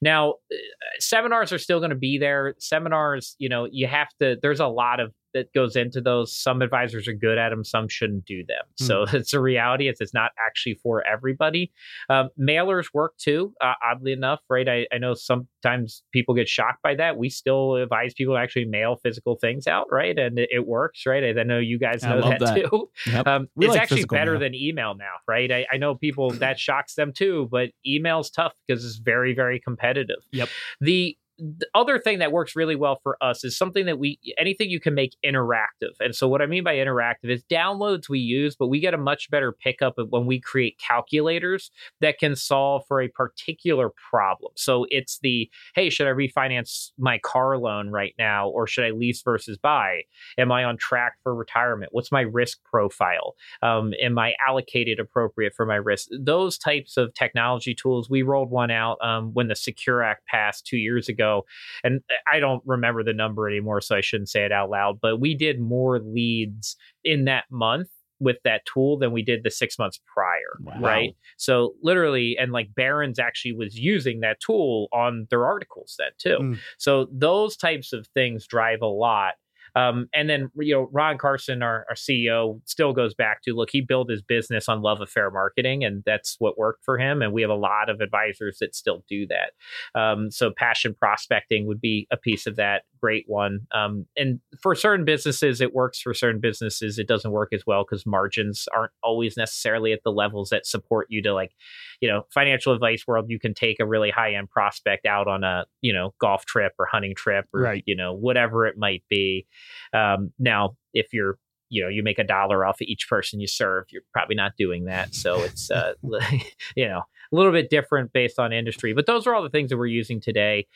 Now, 0.00 0.34
uh, 0.52 0.56
seminars 0.98 1.52
are 1.52 1.58
still 1.58 1.78
going 1.78 1.90
to 1.90 1.96
be 1.96 2.18
there. 2.18 2.54
Seminars, 2.58 3.36
you 3.38 3.48
know, 3.48 3.66
you 3.70 3.86
have 3.86 4.08
to, 4.20 4.36
there's 4.40 4.60
a 4.60 4.66
lot 4.66 5.00
of 5.00 5.12
that 5.34 5.52
goes 5.52 5.76
into 5.76 6.00
those. 6.00 6.34
Some 6.34 6.62
advisors 6.62 7.06
are 7.06 7.12
good 7.12 7.38
at 7.38 7.50
them, 7.50 7.64
some 7.64 7.88
shouldn't 7.88 8.24
do 8.24 8.44
them. 8.46 8.62
Mm. 8.80 8.86
So 8.86 9.02
it's 9.16 9.32
a 9.32 9.40
reality. 9.40 9.88
It's, 9.88 10.00
it's 10.00 10.14
not 10.14 10.30
actually 10.44 10.74
for 10.74 11.06
everybody. 11.06 11.72
Um, 12.08 12.30
mailers 12.40 12.86
work 12.94 13.16
too, 13.18 13.52
uh, 13.60 13.74
oddly 13.84 14.12
enough, 14.12 14.40
right? 14.48 14.68
I, 14.68 14.86
I 14.92 14.98
know 14.98 15.14
sometimes 15.14 16.02
people 16.12 16.34
get 16.34 16.48
shocked 16.48 16.82
by 16.82 16.94
that. 16.94 17.16
We 17.16 17.28
still 17.28 17.74
advise 17.76 18.14
people 18.14 18.34
to 18.34 18.40
actually 18.40 18.64
mail 18.66 18.96
physical 18.96 19.36
things 19.36 19.66
out, 19.66 19.86
right? 19.90 20.18
And 20.18 20.38
it, 20.38 20.48
it 20.52 20.66
works, 20.66 21.02
right? 21.06 21.36
I 21.36 21.42
know 21.42 21.58
you 21.58 21.78
guys 21.78 22.02
know 22.02 22.20
that, 22.22 22.40
that, 22.40 22.54
too. 22.54 22.90
Yep. 23.06 23.26
Um, 23.26 23.48
it's 23.56 23.68
like 23.68 23.80
actually 23.80 24.04
better 24.04 24.32
mail. 24.32 24.40
than 24.40 24.54
email 24.54 24.94
now, 24.94 25.14
right? 25.28 25.50
I, 25.50 25.66
I 25.72 25.76
know 25.76 25.94
people 25.94 26.30
that 26.30 26.58
shocks 26.58 26.94
them 26.94 27.12
too, 27.12 27.48
but 27.50 27.70
email's 27.86 28.30
tough 28.30 28.52
because 28.66 28.84
it's 28.84 28.96
very, 28.96 29.34
very 29.34 29.60
competitive. 29.60 30.18
Yep. 30.32 30.48
The 30.80 31.16
the 31.38 31.66
other 31.74 31.98
thing 31.98 32.20
that 32.20 32.30
works 32.30 32.54
really 32.54 32.76
well 32.76 33.00
for 33.02 33.16
us 33.20 33.42
is 33.44 33.56
something 33.56 33.86
that 33.86 33.98
we 33.98 34.18
anything 34.38 34.70
you 34.70 34.78
can 34.78 34.94
make 34.94 35.16
interactive. 35.24 35.92
And 35.98 36.14
so 36.14 36.28
what 36.28 36.40
I 36.40 36.46
mean 36.46 36.62
by 36.62 36.76
interactive 36.76 37.30
is 37.30 37.42
downloads 37.44 38.08
we 38.08 38.20
use, 38.20 38.54
but 38.54 38.68
we 38.68 38.78
get 38.78 38.94
a 38.94 38.98
much 38.98 39.30
better 39.30 39.50
pickup 39.50 39.94
when 40.10 40.26
we 40.26 40.40
create 40.40 40.78
calculators 40.78 41.70
that 42.00 42.18
can 42.18 42.36
solve 42.36 42.84
for 42.86 43.00
a 43.00 43.08
particular 43.08 43.90
problem. 44.10 44.52
So 44.56 44.86
it's 44.90 45.18
the 45.22 45.50
hey, 45.74 45.90
should 45.90 46.06
I 46.06 46.10
refinance 46.10 46.90
my 46.98 47.18
car 47.18 47.58
loan 47.58 47.90
right 47.90 48.14
now 48.18 48.48
or 48.48 48.66
should 48.66 48.84
I 48.84 48.90
lease 48.90 49.22
versus 49.22 49.58
buy? 49.58 50.02
Am 50.38 50.52
I 50.52 50.64
on 50.64 50.76
track 50.76 51.14
for 51.22 51.34
retirement? 51.34 51.92
What's 51.92 52.12
my 52.12 52.22
risk 52.22 52.62
profile? 52.64 53.34
Um, 53.60 53.92
am 54.00 54.18
I 54.18 54.34
allocated 54.46 55.00
appropriate 55.00 55.54
for 55.56 55.66
my 55.66 55.76
risk? 55.76 56.08
Those 56.16 56.58
types 56.58 56.96
of 56.96 57.12
technology 57.14 57.74
tools. 57.74 58.08
We 58.08 58.22
rolled 58.22 58.50
one 58.50 58.70
out 58.70 58.98
um, 59.04 59.32
when 59.34 59.48
the 59.48 59.56
Secure 59.56 60.02
Act 60.02 60.26
passed 60.26 60.66
two 60.66 60.76
years 60.76 61.08
ago 61.08 61.23
ago. 61.24 61.42
And 61.82 62.00
I 62.30 62.40
don't 62.40 62.62
remember 62.66 63.02
the 63.02 63.12
number 63.12 63.48
anymore, 63.48 63.80
so 63.80 63.96
I 63.96 64.00
shouldn't 64.00 64.28
say 64.28 64.44
it 64.44 64.52
out 64.52 64.70
loud, 64.70 64.98
but 65.00 65.20
we 65.20 65.34
did 65.34 65.60
more 65.60 66.00
leads 66.00 66.76
in 67.02 67.24
that 67.24 67.44
month 67.50 67.88
with 68.20 68.36
that 68.44 68.62
tool 68.64 68.96
than 68.98 69.12
we 69.12 69.22
did 69.22 69.42
the 69.42 69.50
six 69.50 69.78
months 69.78 70.00
prior, 70.06 70.58
wow. 70.60 70.80
right? 70.80 71.16
So 71.36 71.74
literally, 71.82 72.36
and 72.38 72.52
like 72.52 72.68
Barron's 72.74 73.18
actually 73.18 73.52
was 73.52 73.76
using 73.76 74.20
that 74.20 74.38
tool 74.40 74.88
on 74.92 75.26
their 75.30 75.44
articles 75.44 75.96
then 75.98 76.10
too. 76.18 76.38
Mm. 76.40 76.58
So 76.78 77.08
those 77.12 77.56
types 77.56 77.92
of 77.92 78.06
things 78.14 78.46
drive 78.46 78.82
a 78.82 78.86
lot. 78.86 79.34
Um, 79.74 80.08
and 80.14 80.28
then 80.28 80.50
you 80.56 80.74
know 80.74 80.88
Ron 80.92 81.18
Carson, 81.18 81.62
our, 81.62 81.86
our 81.88 81.94
CEO, 81.94 82.60
still 82.64 82.92
goes 82.92 83.14
back 83.14 83.42
to 83.42 83.54
look. 83.54 83.70
He 83.70 83.80
built 83.80 84.10
his 84.10 84.22
business 84.22 84.68
on 84.68 84.82
love 84.82 85.00
affair 85.00 85.30
marketing, 85.30 85.84
and 85.84 86.02
that's 86.04 86.36
what 86.38 86.58
worked 86.58 86.84
for 86.84 86.98
him. 86.98 87.22
And 87.22 87.32
we 87.32 87.42
have 87.42 87.50
a 87.50 87.54
lot 87.54 87.88
of 87.88 88.00
advisors 88.00 88.58
that 88.60 88.74
still 88.74 89.04
do 89.08 89.26
that. 89.28 90.00
Um, 90.00 90.30
so 90.30 90.52
passion 90.56 90.94
prospecting 90.94 91.66
would 91.66 91.80
be 91.80 92.06
a 92.10 92.16
piece 92.16 92.46
of 92.46 92.56
that 92.56 92.82
great 93.04 93.24
one. 93.26 93.66
Um, 93.74 94.06
and 94.16 94.40
for 94.62 94.74
certain 94.74 95.04
businesses, 95.04 95.60
it 95.60 95.74
works. 95.74 96.00
For 96.00 96.14
certain 96.14 96.40
businesses, 96.40 96.98
it 96.98 97.06
doesn't 97.06 97.32
work 97.32 97.52
as 97.52 97.64
well 97.66 97.84
because 97.84 98.06
margins 98.06 98.66
aren't 98.74 98.92
always 99.02 99.36
necessarily 99.36 99.92
at 99.92 100.00
the 100.04 100.10
levels 100.10 100.48
that 100.48 100.66
support 100.66 101.08
you 101.10 101.20
to 101.24 101.34
like, 101.34 101.52
you 102.00 102.08
know, 102.08 102.22
financial 102.32 102.72
advice 102.72 103.06
world. 103.06 103.26
You 103.28 103.38
can 103.38 103.52
take 103.52 103.78
a 103.78 103.84
really 103.84 104.10
high 104.10 104.36
end 104.36 104.48
prospect 104.48 105.04
out 105.04 105.28
on 105.28 105.44
a 105.44 105.66
you 105.82 105.92
know 105.92 106.14
golf 106.18 106.46
trip 106.46 106.72
or 106.78 106.86
hunting 106.86 107.14
trip 107.14 107.44
or 107.52 107.60
right. 107.60 107.82
you 107.84 107.94
know 107.94 108.14
whatever 108.14 108.64
it 108.64 108.78
might 108.78 109.02
be. 109.10 109.46
Um, 109.92 110.32
now, 110.38 110.76
if 110.94 111.12
you're 111.12 111.36
you 111.68 111.82
know 111.82 111.90
you 111.90 112.02
make 112.02 112.18
a 112.18 112.24
dollar 112.24 112.64
off 112.64 112.80
of 112.80 112.86
each 112.86 113.08
person 113.08 113.40
you 113.40 113.46
serve 113.46 113.84
you're 113.90 114.02
probably 114.12 114.36
not 114.36 114.52
doing 114.56 114.84
that 114.84 115.14
so 115.14 115.42
it's 115.42 115.70
uh 115.70 115.94
you 116.76 116.86
know 116.86 117.02
a 117.34 117.36
little 117.36 117.52
bit 117.52 117.70
different 117.70 118.12
based 118.12 118.38
on 118.38 118.52
industry 118.52 118.92
but 118.92 119.06
those 119.06 119.26
are 119.26 119.34
all 119.34 119.42
the 119.42 119.50
things 119.50 119.70
that 119.70 119.76
we're 119.76 119.86
using 119.86 120.20
today. 120.20 120.66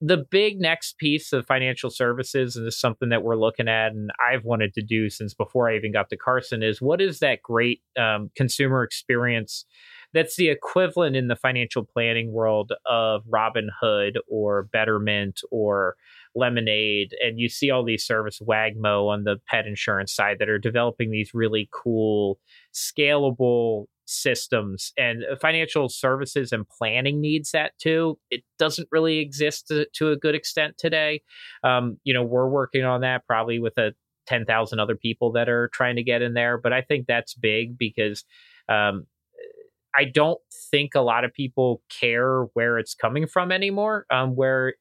The 0.00 0.24
big 0.30 0.60
next 0.60 0.98
piece 0.98 1.32
of 1.32 1.46
financial 1.46 1.90
services 1.90 2.56
and 2.56 2.66
this 2.66 2.74
is 2.74 2.80
something 2.80 3.10
that 3.10 3.22
we're 3.22 3.36
looking 3.36 3.68
at 3.68 3.92
and 3.92 4.10
i've 4.20 4.44
wanted 4.44 4.74
to 4.74 4.82
do 4.82 5.10
since 5.10 5.34
before 5.34 5.70
i 5.70 5.76
even 5.76 5.92
got 5.92 6.08
to 6.10 6.16
carson 6.16 6.62
is 6.62 6.80
what 6.80 7.00
is 7.00 7.18
that 7.20 7.42
great 7.42 7.82
um, 7.98 8.30
consumer 8.34 8.82
experience 8.82 9.64
that's 10.12 10.36
the 10.36 10.48
equivalent 10.48 11.14
in 11.14 11.28
the 11.28 11.36
financial 11.36 11.84
planning 11.84 12.32
world 12.32 12.72
of 12.86 13.22
Robinhood 13.32 14.16
or 14.28 14.64
Betterment 14.72 15.40
or 15.50 15.96
Lemonade, 16.34 17.14
and 17.22 17.38
you 17.38 17.48
see 17.48 17.70
all 17.70 17.84
these 17.84 18.04
service 18.04 18.40
Wagmo 18.40 19.08
on 19.08 19.24
the 19.24 19.36
pet 19.46 19.66
insurance 19.66 20.12
side 20.12 20.38
that 20.38 20.48
are 20.48 20.58
developing 20.58 21.10
these 21.10 21.32
really 21.34 21.68
cool, 21.72 22.38
scalable 22.74 23.86
systems 24.10 24.92
and 24.98 25.22
uh, 25.30 25.36
financial 25.36 25.88
services 25.88 26.52
and 26.52 26.68
planning 26.68 27.20
needs 27.20 27.52
that 27.52 27.72
too. 27.78 28.18
It 28.30 28.42
doesn't 28.58 28.88
really 28.90 29.18
exist 29.18 29.68
to, 29.68 29.86
to 29.94 30.10
a 30.10 30.16
good 30.16 30.34
extent 30.34 30.76
today. 30.78 31.22
Um, 31.62 31.98
you 32.04 32.12
know, 32.12 32.24
we're 32.24 32.48
working 32.48 32.84
on 32.84 33.02
that 33.02 33.26
probably 33.26 33.58
with 33.58 33.78
a 33.78 33.92
10,000 34.26 34.78
other 34.78 34.96
people 34.96 35.32
that 35.32 35.48
are 35.48 35.68
trying 35.72 35.96
to 35.96 36.02
get 36.02 36.22
in 36.22 36.34
there. 36.34 36.58
But 36.58 36.72
I 36.72 36.82
think 36.82 37.06
that's 37.06 37.34
big 37.34 37.78
because 37.78 38.24
um, 38.68 39.06
I 39.94 40.04
don't 40.04 40.40
think 40.70 40.94
a 40.94 41.00
lot 41.00 41.24
of 41.24 41.32
people 41.32 41.82
care 42.00 42.44
where 42.54 42.78
it's 42.78 42.94
coming 42.94 43.26
from 43.26 43.52
anymore. 43.52 44.06
Um, 44.10 44.36
where, 44.36 44.74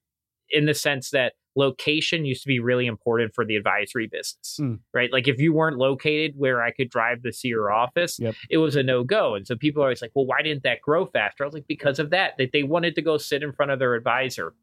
in 0.51 0.65
the 0.65 0.73
sense 0.73 1.09
that 1.12 1.33
location 1.55 2.25
used 2.25 2.41
to 2.43 2.47
be 2.47 2.59
really 2.59 2.85
important 2.85 3.33
for 3.33 3.43
the 3.45 3.55
advisory 3.55 4.07
business, 4.07 4.57
Mm. 4.62 4.79
right? 4.93 5.12
Like 5.12 5.27
if 5.27 5.39
you 5.39 5.51
weren't 5.51 5.77
located 5.77 6.33
where 6.38 6.62
I 6.62 6.71
could 6.71 6.89
drive 6.89 7.23
to 7.23 7.33
see 7.33 7.49
your 7.49 7.71
office, 7.71 8.19
Yep. 8.19 8.35
it 8.49 8.57
was 8.59 8.75
a 8.75 8.83
no 8.83 9.03
go. 9.03 9.35
And 9.35 9.45
so 9.45 9.55
people 9.55 9.81
are 9.81 9.88
always 9.88 10.01
like, 10.01 10.12
well, 10.15 10.25
why 10.25 10.41
didn't 10.41 10.63
that 10.63 10.81
grow 10.81 11.05
faster? 11.07 11.43
I 11.43 11.47
was 11.47 11.53
like, 11.55 11.67
because 11.67 11.99
of 11.99 12.12
that, 12.12 12.33
that 12.38 12.51
they 12.53 12.63
wanted 12.63 12.95
to 12.95 13.01
go 13.01 13.17
sit 13.17 13.43
in 13.43 13.51
front 13.51 13.71
of 13.71 13.79
their 13.79 13.95
advisor. 13.95 14.53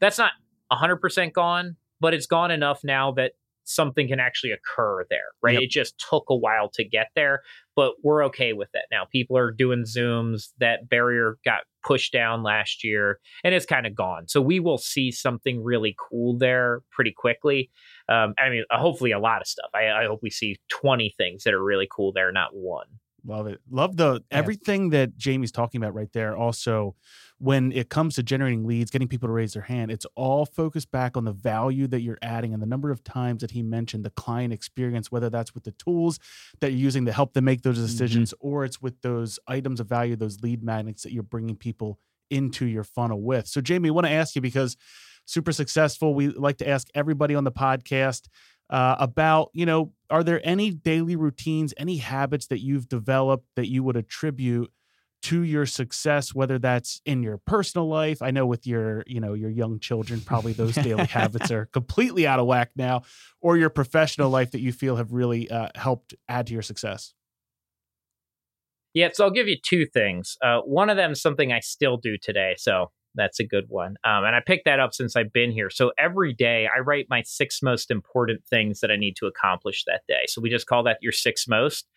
That's 0.00 0.18
not 0.18 0.32
100% 0.72 1.32
gone, 1.32 1.76
but 2.00 2.14
it's 2.14 2.26
gone 2.26 2.50
enough 2.50 2.82
now 2.82 3.12
that 3.12 3.32
something 3.64 4.08
can 4.08 4.20
actually 4.20 4.52
occur 4.52 5.04
there, 5.10 5.32
right? 5.42 5.54
Yep. 5.54 5.62
It 5.62 5.70
just 5.70 6.02
took 6.10 6.24
a 6.28 6.36
while 6.36 6.68
to 6.70 6.84
get 6.84 7.08
there, 7.14 7.42
but 7.76 7.94
we're 8.02 8.24
okay 8.26 8.52
with 8.52 8.68
that 8.72 8.86
now. 8.90 9.04
People 9.10 9.36
are 9.36 9.50
doing 9.50 9.84
Zooms. 9.84 10.48
That 10.58 10.88
barrier 10.88 11.38
got 11.44 11.62
pushed 11.84 12.12
down 12.12 12.42
last 12.42 12.84
year 12.84 13.18
and 13.44 13.54
it's 13.54 13.66
kind 13.66 13.86
of 13.86 13.94
gone. 13.94 14.28
So 14.28 14.40
we 14.40 14.60
will 14.60 14.78
see 14.78 15.10
something 15.10 15.62
really 15.62 15.96
cool 15.98 16.38
there 16.38 16.80
pretty 16.90 17.12
quickly. 17.12 17.70
Um, 18.08 18.34
I 18.38 18.50
mean, 18.50 18.64
hopefully 18.70 19.12
a 19.12 19.18
lot 19.18 19.40
of 19.40 19.46
stuff. 19.46 19.70
I, 19.74 19.88
I 19.88 20.06
hope 20.06 20.20
we 20.22 20.30
see 20.30 20.58
20 20.68 21.14
things 21.16 21.44
that 21.44 21.54
are 21.54 21.62
really 21.62 21.88
cool 21.90 22.12
there, 22.12 22.30
not 22.32 22.54
one. 22.54 22.86
Love 23.24 23.46
it. 23.46 23.60
Love 23.70 23.96
the 23.96 24.14
Yeah. 24.14 24.38
everything 24.38 24.90
that 24.90 25.16
Jamie's 25.16 25.52
talking 25.52 25.82
about 25.82 25.94
right 25.94 26.12
there. 26.12 26.36
Also, 26.36 26.96
when 27.38 27.72
it 27.72 27.88
comes 27.88 28.14
to 28.14 28.22
generating 28.22 28.64
leads, 28.64 28.90
getting 28.90 29.08
people 29.08 29.28
to 29.28 29.32
raise 29.32 29.52
their 29.52 29.62
hand, 29.62 29.90
it's 29.90 30.06
all 30.14 30.46
focused 30.46 30.90
back 30.90 31.16
on 31.16 31.24
the 31.24 31.32
value 31.32 31.86
that 31.88 32.00
you're 32.00 32.18
adding 32.22 32.52
and 32.52 32.62
the 32.62 32.66
number 32.66 32.90
of 32.90 33.02
times 33.02 33.40
that 33.40 33.50
he 33.50 33.62
mentioned 33.62 34.04
the 34.04 34.10
client 34.10 34.52
experience, 34.52 35.10
whether 35.10 35.28
that's 35.28 35.54
with 35.54 35.64
the 35.64 35.72
tools 35.72 36.18
that 36.60 36.70
you're 36.70 36.80
using 36.80 37.04
to 37.06 37.12
help 37.12 37.32
them 37.32 37.44
make 37.44 37.62
those 37.62 37.76
mm-hmm. 37.76 37.86
decisions, 37.86 38.34
or 38.40 38.64
it's 38.64 38.80
with 38.80 39.00
those 39.02 39.38
items 39.48 39.80
of 39.80 39.88
value, 39.88 40.14
those 40.14 40.40
lead 40.40 40.62
magnets 40.62 41.02
that 41.02 41.12
you're 41.12 41.22
bringing 41.22 41.56
people 41.56 41.98
into 42.30 42.66
your 42.66 42.84
funnel 42.84 43.20
with. 43.20 43.46
So, 43.46 43.60
Jamie, 43.60 43.88
I 43.88 43.92
want 43.92 44.06
to 44.06 44.12
ask 44.12 44.34
you 44.34 44.40
because 44.40 44.76
super 45.24 45.52
successful. 45.52 46.14
We 46.14 46.28
like 46.28 46.58
to 46.58 46.68
ask 46.68 46.88
everybody 46.94 47.34
on 47.34 47.44
the 47.44 47.52
podcast 47.52 48.28
uh, 48.72 48.96
about, 48.98 49.50
you 49.52 49.66
know, 49.66 49.92
are 50.08 50.24
there 50.24 50.40
any 50.42 50.70
daily 50.70 51.14
routines, 51.14 51.74
any 51.76 51.98
habits 51.98 52.46
that 52.46 52.60
you've 52.60 52.88
developed 52.88 53.46
that 53.54 53.68
you 53.68 53.84
would 53.84 53.96
attribute 53.96 54.72
to 55.24 55.42
your 55.42 55.66
success, 55.66 56.34
whether 56.34 56.58
that's 56.58 57.02
in 57.04 57.22
your 57.22 57.36
personal 57.36 57.86
life? 57.86 58.22
I 58.22 58.30
know 58.30 58.46
with 58.46 58.66
your, 58.66 59.04
you 59.06 59.20
know, 59.20 59.34
your 59.34 59.50
young 59.50 59.78
children, 59.78 60.22
probably 60.22 60.54
those 60.54 60.74
daily 60.74 61.04
habits 61.10 61.50
are 61.50 61.66
completely 61.66 62.26
out 62.26 62.40
of 62.40 62.46
whack 62.46 62.70
now, 62.74 63.02
or 63.42 63.58
your 63.58 63.68
professional 63.68 64.30
life 64.30 64.52
that 64.52 64.60
you 64.60 64.72
feel 64.72 64.96
have 64.96 65.12
really 65.12 65.50
uh, 65.50 65.68
helped 65.74 66.14
add 66.26 66.46
to 66.46 66.54
your 66.54 66.62
success. 66.62 67.12
Yeah, 68.94 69.08
so 69.12 69.24
I'll 69.24 69.30
give 69.30 69.48
you 69.48 69.56
two 69.62 69.84
things. 69.84 70.36
Uh, 70.42 70.60
one 70.60 70.88
of 70.88 70.96
them 70.96 71.12
is 71.12 71.20
something 71.20 71.52
I 71.52 71.60
still 71.60 71.98
do 71.98 72.16
today, 72.16 72.54
so 72.56 72.90
that's 73.14 73.40
a 73.40 73.44
good 73.44 73.66
one. 73.68 73.96
Um, 74.04 74.24
and 74.24 74.34
I 74.34 74.40
picked 74.40 74.64
that 74.64 74.80
up 74.80 74.94
since 74.94 75.16
I've 75.16 75.32
been 75.32 75.52
here. 75.52 75.70
So 75.70 75.92
every 75.98 76.32
day 76.32 76.68
I 76.74 76.80
write 76.80 77.06
my 77.08 77.22
six 77.22 77.62
most 77.62 77.90
important 77.90 78.44
things 78.46 78.80
that 78.80 78.90
I 78.90 78.96
need 78.96 79.16
to 79.16 79.26
accomplish 79.26 79.84
that 79.86 80.02
day. 80.08 80.24
So 80.26 80.40
we 80.40 80.50
just 80.50 80.66
call 80.66 80.82
that 80.84 80.98
your 81.00 81.12
six 81.12 81.46
most, 81.48 81.88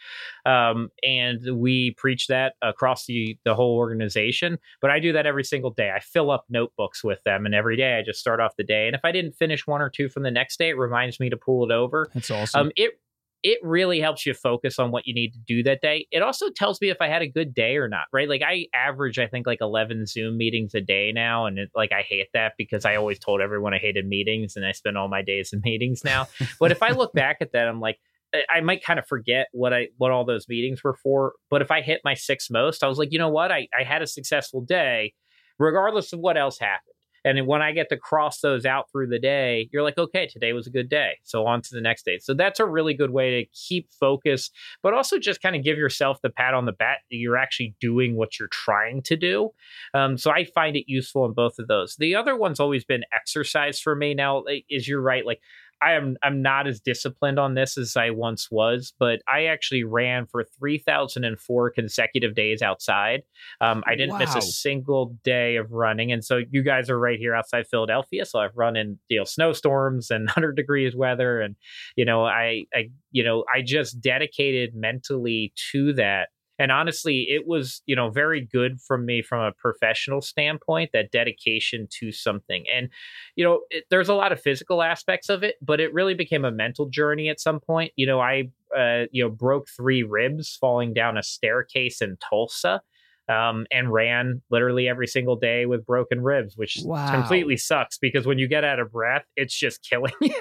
um, 0.45 0.89
and 1.03 1.39
we 1.59 1.95
preach 1.97 2.27
that 2.27 2.53
across 2.61 3.05
the 3.05 3.37
the 3.45 3.55
whole 3.55 3.77
organization. 3.77 4.57
But 4.81 4.91
I 4.91 4.99
do 4.99 5.13
that 5.13 5.25
every 5.25 5.43
single 5.43 5.71
day. 5.71 5.91
I 5.95 5.99
fill 5.99 6.31
up 6.31 6.45
notebooks 6.49 7.03
with 7.03 7.23
them, 7.23 7.45
and 7.45 7.55
every 7.55 7.77
day 7.77 7.97
I 7.97 8.01
just 8.03 8.19
start 8.19 8.39
off 8.39 8.55
the 8.57 8.63
day. 8.63 8.87
And 8.87 8.95
if 8.95 9.01
I 9.03 9.11
didn't 9.11 9.33
finish 9.33 9.65
one 9.67 9.81
or 9.81 9.89
two 9.89 10.09
from 10.09 10.23
the 10.23 10.31
next 10.31 10.57
day, 10.57 10.69
it 10.69 10.77
reminds 10.77 11.19
me 11.19 11.29
to 11.29 11.37
pull 11.37 11.63
it 11.65 11.71
over. 11.71 12.09
That's 12.13 12.31
awesome. 12.31 12.67
Um, 12.67 12.71
it 12.75 12.99
it 13.45 13.59
really 13.61 13.99
helps 13.99 14.25
you 14.25 14.33
focus 14.33 14.79
on 14.79 14.89
what 14.89 15.05
you 15.05 15.13
need 15.13 15.31
to 15.31 15.39
do 15.45 15.61
that 15.61 15.79
day. 15.79 16.07
It 16.09 16.23
also 16.23 16.47
tells 16.49 16.81
me 16.81 16.89
if 16.89 16.97
I 16.99 17.07
had 17.07 17.21
a 17.21 17.27
good 17.27 17.53
day 17.53 17.77
or 17.77 17.87
not, 17.87 18.05
right? 18.11 18.27
Like 18.27 18.41
I 18.41 18.65
average, 18.73 19.19
I 19.19 19.27
think 19.27 19.45
like 19.45 19.61
11 19.61 20.07
Zoom 20.07 20.35
meetings 20.35 20.73
a 20.73 20.81
day 20.81 21.11
now. 21.13 21.45
And 21.45 21.59
it, 21.59 21.69
like, 21.75 21.91
I 21.91 22.01
hate 22.01 22.25
that 22.33 22.53
because 22.57 22.85
I 22.85 22.95
always 22.95 23.19
told 23.19 23.41
everyone 23.41 23.71
I 23.75 23.77
hated 23.77 24.07
meetings 24.07 24.55
and 24.55 24.65
I 24.65 24.71
spend 24.71 24.97
all 24.97 25.09
my 25.09 25.21
days 25.21 25.53
in 25.53 25.61
meetings 25.63 26.03
now. 26.03 26.25
but 26.59 26.71
if 26.71 26.81
I 26.81 26.89
look 26.89 27.13
back 27.13 27.37
at 27.39 27.51
that, 27.51 27.67
I'm 27.67 27.79
like, 27.79 27.99
I- 28.33 28.45
I 28.49 28.61
might 28.61 28.83
kind 28.83 28.97
of 28.97 29.05
forget 29.05 29.45
what 29.51 29.75
I, 29.75 29.89
what 29.97 30.09
all 30.09 30.25
those 30.25 30.47
meetings 30.49 30.83
were 30.83 30.97
for. 31.03 31.33
But 31.51 31.61
if 31.61 31.69
I 31.69 31.81
hit 31.81 32.01
my 32.03 32.15
six 32.15 32.49
most, 32.49 32.83
I 32.83 32.87
was 32.87 32.97
like, 32.97 33.11
you 33.11 33.19
know 33.19 33.29
what? 33.29 33.51
I, 33.51 33.67
I 33.79 33.83
had 33.83 34.01
a 34.01 34.07
successful 34.07 34.61
day 34.61 35.13
regardless 35.59 36.13
of 36.13 36.19
what 36.19 36.35
else 36.35 36.57
happened. 36.57 36.94
And 37.25 37.47
when 37.47 37.61
I 37.61 37.71
get 37.71 37.89
to 37.89 37.97
cross 37.97 38.39
those 38.39 38.65
out 38.65 38.89
through 38.91 39.07
the 39.07 39.19
day, 39.19 39.67
you're 39.73 39.83
like, 39.83 39.97
okay, 39.97 40.27
today 40.27 40.53
was 40.53 40.67
a 40.67 40.69
good 40.69 40.87
day. 40.87 41.17
So 41.23 41.45
on 41.45 41.61
to 41.63 41.69
the 41.73 41.81
next 41.81 42.05
day. 42.05 42.19
So 42.19 42.33
that's 42.35 42.59
a 42.59 42.65
really 42.65 42.93
good 42.93 43.09
way 43.09 43.41
to 43.41 43.49
keep 43.51 43.91
focus, 43.99 44.51
but 44.83 44.93
also 44.93 45.17
just 45.17 45.41
kind 45.41 45.55
of 45.55 45.63
give 45.63 45.77
yourself 45.77 46.21
the 46.21 46.29
pat 46.29 46.53
on 46.53 46.65
the 46.65 46.71
back 46.71 46.99
that 47.09 47.17
you're 47.17 47.35
actually 47.35 47.75
doing 47.81 48.15
what 48.15 48.39
you're 48.39 48.47
trying 48.49 49.01
to 49.03 49.17
do. 49.17 49.49
Um, 49.93 50.17
so 50.17 50.31
I 50.31 50.45
find 50.45 50.77
it 50.77 50.85
useful 50.87 51.25
in 51.25 51.33
both 51.33 51.57
of 51.57 51.67
those. 51.67 51.95
The 51.97 52.15
other 52.15 52.37
one's 52.37 52.59
always 52.59 52.85
been 52.85 53.03
exercise 53.13 53.79
for 53.79 53.95
me. 53.95 54.13
Now, 54.13 54.43
is 54.69 54.87
you're 54.87 55.01
right. 55.01 55.25
Like 55.25 55.41
I 55.81 55.93
am 55.93 56.17
I'm 56.23 56.41
not 56.41 56.67
as 56.67 56.79
disciplined 56.79 57.39
on 57.39 57.53
this 57.53 57.77
as 57.77 57.95
I 57.95 58.09
once 58.09 58.49
was, 58.49 58.93
but 58.99 59.21
I 59.31 59.45
actually 59.45 59.83
ran 59.83 60.25
for 60.25 60.43
3004 60.59 61.71
consecutive 61.71 62.35
days 62.35 62.61
outside. 62.61 63.23
Um, 63.61 63.83
I 63.87 63.95
didn't 63.95 64.17
miss 64.17 64.35
a 64.35 64.41
single 64.41 65.15
day 65.23 65.57
of 65.57 65.71
running. 65.71 66.11
And 66.11 66.23
so 66.23 66.41
you 66.49 66.63
guys 66.63 66.89
are 66.89 66.99
right 66.99 67.19
here 67.19 67.35
outside 67.35 67.67
Philadelphia. 67.67 68.25
So 68.25 68.39
I've 68.39 68.55
run 68.55 68.75
in 68.75 68.99
you 69.09 69.19
know 69.19 69.25
snowstorms 69.25 70.09
and 70.09 70.25
100 70.35 70.55
degrees 70.55 70.95
weather 70.95 71.41
and 71.41 71.55
you 71.95 72.05
know 72.05 72.25
I 72.25 72.65
I 72.73 72.89
you 73.11 73.23
know 73.23 73.43
I 73.53 73.61
just 73.61 74.01
dedicated 74.01 74.75
mentally 74.75 75.53
to 75.71 75.93
that 75.93 76.29
and 76.59 76.71
honestly 76.71 77.27
it 77.29 77.47
was 77.47 77.81
you 77.85 77.95
know 77.95 78.09
very 78.09 78.41
good 78.41 78.79
from 78.81 79.05
me 79.05 79.21
from 79.21 79.41
a 79.41 79.51
professional 79.51 80.21
standpoint 80.21 80.89
that 80.93 81.11
dedication 81.11 81.87
to 81.89 82.11
something 82.11 82.63
and 82.73 82.89
you 83.35 83.43
know 83.43 83.61
it, 83.69 83.85
there's 83.89 84.09
a 84.09 84.13
lot 84.13 84.31
of 84.31 84.41
physical 84.41 84.81
aspects 84.81 85.29
of 85.29 85.43
it 85.43 85.55
but 85.61 85.79
it 85.79 85.93
really 85.93 86.13
became 86.13 86.45
a 86.45 86.51
mental 86.51 86.87
journey 86.89 87.29
at 87.29 87.39
some 87.39 87.59
point 87.59 87.91
you 87.95 88.05
know 88.05 88.19
i 88.19 88.43
uh, 88.77 89.05
you 89.11 89.23
know 89.23 89.29
broke 89.29 89.67
three 89.69 90.03
ribs 90.03 90.57
falling 90.59 90.93
down 90.93 91.17
a 91.17 91.23
staircase 91.23 92.01
in 92.01 92.17
tulsa 92.29 92.81
um, 93.27 93.65
and 93.71 93.91
ran 93.91 94.41
literally 94.51 94.87
every 94.87 95.07
single 95.07 95.35
day 95.35 95.65
with 95.65 95.85
broken 95.85 96.21
ribs, 96.21 96.55
which 96.57 96.77
Wow. 96.83 97.09
completely 97.09 97.57
sucks 97.57 97.97
because 97.97 98.27
when 98.27 98.37
you 98.37 98.47
get 98.47 98.63
out 98.63 98.79
of 98.79 98.91
breath, 98.91 99.25
it's 99.35 99.57
just 99.57 99.81
killing 99.81 100.13
you. 100.21 100.39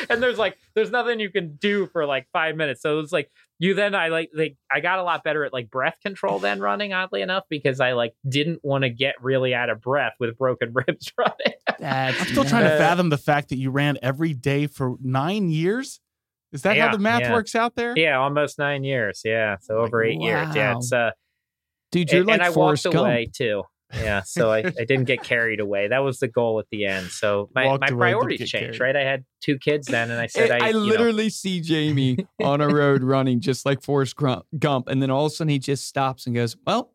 and 0.10 0.22
there's 0.22 0.38
like, 0.38 0.56
there's 0.74 0.90
nothing 0.90 1.20
you 1.20 1.30
can 1.30 1.56
do 1.56 1.86
for 1.86 2.06
like 2.06 2.26
five 2.32 2.56
minutes. 2.56 2.82
So 2.82 2.98
it's 3.00 3.12
like, 3.12 3.30
you 3.58 3.74
then, 3.74 3.94
I 3.94 4.08
like, 4.08 4.30
like, 4.34 4.56
I 4.70 4.80
got 4.80 4.98
a 4.98 5.02
lot 5.02 5.22
better 5.22 5.44
at 5.44 5.52
like 5.52 5.70
breath 5.70 5.96
control 6.02 6.38
than 6.38 6.60
running, 6.60 6.92
oddly 6.92 7.20
enough, 7.20 7.44
because 7.50 7.80
I 7.80 7.92
like 7.92 8.14
didn't 8.26 8.60
want 8.64 8.84
to 8.84 8.90
get 8.90 9.16
really 9.20 9.54
out 9.54 9.68
of 9.68 9.80
breath 9.80 10.14
with 10.18 10.38
broken 10.38 10.72
ribs 10.86 11.12
running. 11.18 11.58
That's 11.78 12.20
I'm 12.20 12.26
still 12.26 12.44
trying 12.44 12.64
to 12.64 12.78
fathom 12.78 13.10
the 13.10 13.18
fact 13.18 13.50
that 13.50 13.56
you 13.56 13.70
ran 13.70 13.98
every 14.02 14.32
day 14.32 14.66
for 14.66 14.96
nine 15.02 15.50
years. 15.50 16.00
Is 16.52 16.62
that 16.62 16.76
how 16.78 16.90
the 16.90 16.98
math 16.98 17.20
yeah. 17.20 17.32
works 17.32 17.54
out 17.54 17.76
there? 17.76 17.94
yeah, 17.96 18.18
almost 18.18 18.58
nine 18.58 18.82
years. 18.82 19.22
Yeah. 19.24 19.56
So 19.60 19.76
Like, 19.76 19.86
over 19.86 20.04
eight 20.04 20.20
years. 20.20 20.54
Yeah. 20.54 20.76
It's, 20.76 20.92
uh, 20.92 21.10
dude. 21.92 22.10
You're 22.10 22.20
and, 22.20 22.28
like 22.28 22.40
and 22.40 22.42
I 22.42 22.52
Forrest 22.52 22.86
walked 22.86 22.94
Gump. 22.94 23.06
away 23.06 23.30
too. 23.32 23.62
Yeah, 23.92 24.22
so 24.22 24.50
I, 24.52 24.58
I 24.58 24.84
didn't 24.84 25.04
get 25.04 25.22
carried 25.22 25.60
away. 25.60 25.88
That 25.88 26.00
was 26.00 26.18
the 26.18 26.28
goal 26.28 26.58
at 26.60 26.66
the 26.70 26.86
end. 26.86 27.08
So 27.08 27.50
my, 27.54 27.66
Walked 27.66 27.80
my 27.80 27.88
priorities 27.88 28.50
changed, 28.50 28.78
carried. 28.78 28.80
right? 28.80 28.96
I 28.96 29.08
had 29.08 29.24
two 29.40 29.58
kids 29.58 29.88
then, 29.88 30.10
and 30.10 30.20
I 30.20 30.26
said, 30.28 30.50
I, 30.50 30.58
I, 30.58 30.58
I 30.58 30.66
you 30.68 30.74
know, 30.74 30.78
literally 30.80 31.28
see 31.30 31.60
Jamie 31.60 32.18
on 32.42 32.60
a 32.60 32.68
road 32.68 33.02
running 33.02 33.40
just 33.40 33.66
like 33.66 33.82
Forrest 33.82 34.16
Grump, 34.16 34.46
Gump, 34.58 34.88
and 34.88 35.02
then 35.02 35.10
all 35.10 35.26
of 35.26 35.32
a 35.32 35.34
sudden 35.34 35.48
he 35.50 35.58
just 35.58 35.86
stops 35.86 36.26
and 36.26 36.34
goes, 36.34 36.56
"Well, 36.66 36.92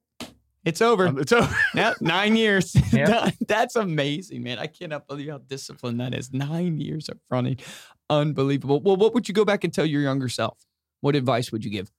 it's 0.65 0.81
over. 0.81 1.07
Um, 1.07 1.19
it's 1.19 1.31
over. 1.31 1.55
now 1.75 1.93
nine 2.01 2.35
years. 2.35 2.75
Yeah. 2.95 3.29
That's 3.45 3.75
amazing, 3.75 4.43
man. 4.43 4.57
I 4.57 4.67
cannot 4.67 5.07
believe 5.07 5.29
how 5.29 5.39
disciplined 5.39 5.99
that 5.99 6.13
is. 6.13 6.31
Nine 6.31 6.79
years 6.79 7.09
of 7.09 7.19
running, 7.29 7.57
unbelievable. 8.09 8.79
Well, 8.79 8.95
what 8.95 9.13
would 9.13 9.27
you 9.27 9.33
go 9.33 9.43
back 9.43 9.65
and 9.65 9.73
tell 9.73 9.85
your 9.85 10.01
younger 10.01 10.29
self? 10.29 10.57
What 11.01 11.15
advice 11.15 11.51
would 11.51 11.65
you 11.65 11.71
give? 11.71 11.91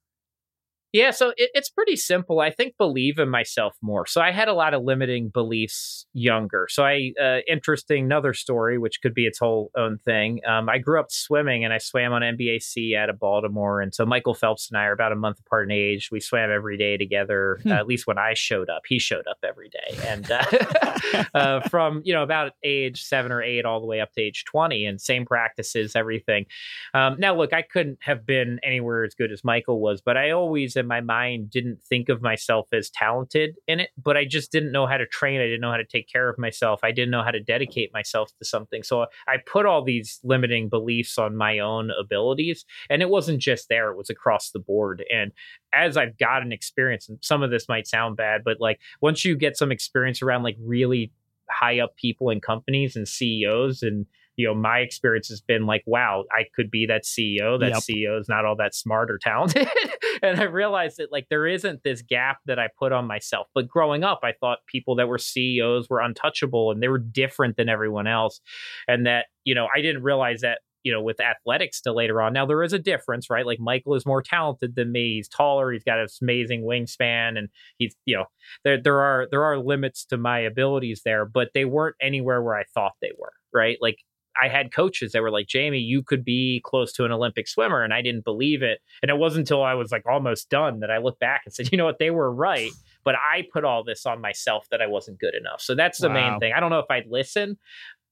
Yeah, 0.93 1.11
so 1.11 1.31
it, 1.37 1.51
it's 1.53 1.69
pretty 1.69 1.97
simple. 1.97 2.41
I 2.41 2.51
think 2.51 2.75
believe 2.79 3.19
in 3.19 3.29
myself 3.29 3.77
more. 3.83 4.07
So 4.07 4.21
I 4.21 4.31
had 4.31 4.49
a 4.49 4.55
lot 4.55 4.73
of 4.73 4.83
limiting 4.83 5.29
beliefs 5.29 6.07
younger. 6.13 6.69
So 6.71 6.85
I, 6.85 7.13
uh, 7.21 7.39
interesting, 7.49 8.05
another 8.05 8.33
story, 8.33 8.79
which 8.79 9.01
could 9.03 9.15
be 9.15 9.27
its 9.27 9.39
whole 9.39 9.71
own 9.77 9.99
thing. 10.05 10.41
Um, 10.47 10.69
I 10.69 10.79
grew 10.79 11.01
up 11.01 11.11
swimming 11.11 11.65
and 11.65 11.73
I 11.73 11.79
swam 11.79 12.13
on 12.13 12.23
NBAC 12.23 12.97
out 12.97 13.11
of 13.11 13.19
Baltimore. 13.19 13.81
And 13.81 13.95
so 13.95 14.07
Michael 14.07 14.35
Phelps 14.35 14.71
and 14.71 14.79
I 14.79 14.85
are 14.85 14.93
about 14.93 15.13
a 15.13 15.17
month 15.17 15.41
apart 15.41 15.71
in 15.71 15.77
age. 15.77 16.11
We 16.13 16.21
swam 16.21 16.51
every 16.51 16.79
day 16.79 16.97
together, 16.97 17.59
hmm. 17.63 17.73
uh, 17.73 17.75
at 17.75 17.87
least 17.87 18.07
when 18.07 18.19
I 18.19 18.35
showed 18.35 18.71
up. 18.71 18.83
He 18.87 18.99
showed 18.99 19.27
up 19.27 19.39
every 19.43 19.69
day. 19.69 19.99
And 20.07 20.31
uh, 20.31 21.25
uh, 21.35 21.69
from, 21.69 22.03
you 22.05 22.15
know, 22.15 22.23
about 22.23 22.53
age 22.63 23.03
seven 23.03 23.33
or 23.33 23.43
eight 23.43 23.65
all 23.65 23.81
the 23.81 23.87
way 23.87 24.01
up 24.01 24.13
to 24.13 24.23
age 24.23 24.45
20 24.45 24.87
and 24.87 25.01
same 25.01 25.27
practices, 25.27 25.97
everything. 25.97 26.47
Um, 26.95 27.17
now, 27.19 27.37
look, 27.37 27.53
I 27.53 27.63
couldn't 27.63 27.99
have 28.03 28.25
been 28.25 28.61
anywhere 28.63 29.05
as 29.05 29.15
good 29.15 29.33
as 29.33 29.43
Michael 29.45 29.81
was, 29.81 30.01
but 30.01 30.17
I 30.17 30.31
always 30.31 30.76
in 30.77 30.87
my 30.87 31.01
mind 31.01 31.51
didn't 31.51 31.83
think 31.83 32.09
of 32.09 32.23
myself 32.23 32.69
as 32.73 32.91
talented 32.91 33.57
in 33.67 33.81
it, 33.81 33.91
but 34.03 34.17
I 34.17 34.25
just 34.25 34.53
didn't 34.53 34.73
know 34.73 34.87
how 34.87 34.97
to 34.97 35.07
train. 35.07 35.41
I 35.41 35.45
didn't 35.45 35.61
know 35.61 35.71
how 35.71 35.77
to 35.77 35.85
take 35.85 36.09
care 36.09 36.29
of 36.29 36.39
myself. 36.39 36.81
I 36.83 36.93
didn't 36.93 37.11
know 37.11 37.23
how 37.23 37.31
to 37.31 37.41
dedicate 37.41 37.93
myself 37.93 38.31
to 38.39 38.45
something. 38.45 38.83
So 38.83 39.07
I 39.27 39.37
put 39.45 39.67
all 39.67 39.83
these 39.85 40.21
limiting 40.25 40.69
beliefs 40.69 41.19
on 41.19 41.37
my 41.37 41.59
own 41.59 41.91
abilities. 41.99 42.65
And 42.91 43.03
it 43.03 43.09
wasn't 43.09 43.41
just 43.41 43.69
there, 43.69 43.91
it 43.91 43.97
was 43.97 44.11
across 44.11 44.51
the 44.51 44.59
board. 44.59 45.05
And 45.13 45.33
as 45.73 45.97
I've 45.97 46.19
gotten 46.19 46.53
experience, 46.53 47.09
and 47.09 47.19
some 47.23 47.43
of 47.43 47.51
this 47.51 47.69
might 47.69 47.87
sound 47.87 48.17
bad, 48.17 48.43
but 48.45 48.61
like 48.61 48.81
once 49.01 49.25
you 49.25 49.37
get 49.37 49.57
some 49.57 49.73
experience 49.73 50.23
around 50.23 50.43
like 50.43 50.57
really 50.61 51.13
high 51.51 51.81
up 51.81 51.97
people 51.97 52.31
in 52.31 52.41
companies 52.41 52.97
and 52.97 53.07
CEOs 53.07 53.83
and 53.83 54.07
you 54.37 54.47
know, 54.47 54.55
my 54.55 54.79
experience 54.79 55.29
has 55.29 55.41
been 55.41 55.65
like, 55.65 55.83
wow, 55.87 56.25
I 56.31 56.45
could 56.55 56.71
be 56.71 56.87
that 56.87 57.05
CEO. 57.05 57.59
That 57.59 57.71
yep. 57.71 57.79
CEO 57.79 58.21
is 58.21 58.29
not 58.29 58.45
all 58.45 58.57
that 58.57 58.75
smart 58.75 59.11
or 59.11 59.19
talented. 59.19 59.67
and 60.23 60.39
I 60.39 60.45
realized 60.45 60.99
that 60.99 61.11
like 61.11 61.27
there 61.31 61.47
isn't 61.47 61.83
this 61.83 62.03
gap 62.03 62.39
that 62.45 62.59
I 62.59 62.69
put 62.79 62.93
on 62.93 63.07
myself. 63.07 63.47
But 63.55 63.67
growing 63.67 64.05
up, 64.05 64.21
I 64.23 64.33
thought 64.33 64.59
people 64.67 64.97
that 64.97 65.09
were 65.09 65.19
CEOs 65.19 65.89
were 65.89 66.01
untouchable 66.01 66.71
and 66.71 66.83
they 66.83 66.89
were 66.89 66.99
different 66.99 67.57
than 67.57 67.71
everyone 67.71 68.07
else. 68.07 68.41
And 68.87 69.07
that, 69.07 69.27
you 69.45 69.55
know, 69.55 69.69
I 69.75 69.81
didn't 69.81 70.03
realize 70.03 70.43
that 70.43 70.59
you 70.83 70.93
know, 70.93 71.03
with 71.03 71.19
athletics 71.19 71.81
to 71.81 71.93
later 71.93 72.23
on. 72.23 72.33
Now 72.33 72.47
there 72.47 72.63
is 72.63 72.73
a 72.73 72.79
difference, 72.79 73.29
right? 73.29 73.45
Like 73.45 73.59
Michael 73.59 73.97
is 73.97 74.07
more 74.07 74.23
talented 74.23 74.77
than 74.77 74.93
me. 74.93 75.17
He's 75.17 75.27
taller. 75.27 75.73
He's 75.73 75.83
got 75.83 76.01
this 76.01 76.21
amazing 76.23 76.63
wingspan, 76.63 77.37
and 77.37 77.49
he's, 77.77 77.97
you 78.05 78.17
know, 78.17 78.27
there 78.63 78.81
there 78.81 79.01
are 79.01 79.27
there 79.33 79.43
are 79.43 79.59
limits 79.59 80.05
to 80.05 80.17
my 80.17 80.39
abilities 80.39 81.03
there, 81.05 81.25
but 81.25 81.49
they 81.55 81.65
weren't 81.65 81.97
anywhere 82.01 82.41
where 82.41 82.55
I 82.55 82.63
thought 82.73 82.93
they 83.03 83.11
were, 83.19 83.33
right? 83.53 83.79
Like 83.81 83.97
I 84.43 84.49
had 84.49 84.73
coaches 84.73 85.13
that 85.13 85.23
were 85.23 85.31
like, 85.31 85.47
Jamie, 85.47 85.79
you 85.79 86.03
could 86.03 86.25
be 86.25 86.61
close 86.65 86.93
to 86.95 87.05
an 87.05 87.13
Olympic 87.13 87.49
swimmer. 87.49 87.83
And 87.83 87.93
I 87.93 88.03
didn't 88.03 88.25
believe 88.25 88.63
it. 88.63 88.81
And 89.03 89.11
it 89.11 89.17
wasn't 89.17 89.41
until 89.49 89.63
I 89.63 89.75
was 89.75 89.93
like 89.93 90.05
almost 90.07 90.51
done 90.51 90.81
that 90.81 90.91
I 90.91 90.99
looked 90.99 91.21
back 91.21 91.43
and 91.45 91.55
said, 91.55 91.71
you 91.73 91.79
know 91.79 91.85
what, 91.85 91.99
they 91.99 92.11
were 92.11 92.33
right. 92.33 92.71
But 93.05 93.15
I 93.15 93.47
put 93.53 93.65
all 93.65 93.85
this 93.85 94.05
on 94.07 94.21
myself 94.21 94.67
that 94.71 94.83
I 94.83 94.87
wasn't 94.87 95.21
good 95.21 95.35
enough. 95.35 95.61
So 95.61 95.75
that's 95.75 95.99
the 96.01 96.09
wow. 96.09 96.15
main 96.15 96.41
thing. 96.41 96.53
I 96.57 96.61
don't 96.61 96.71
know 96.71 96.81
if 96.81 96.91
I'd 96.91 97.07
listen, 97.09 97.57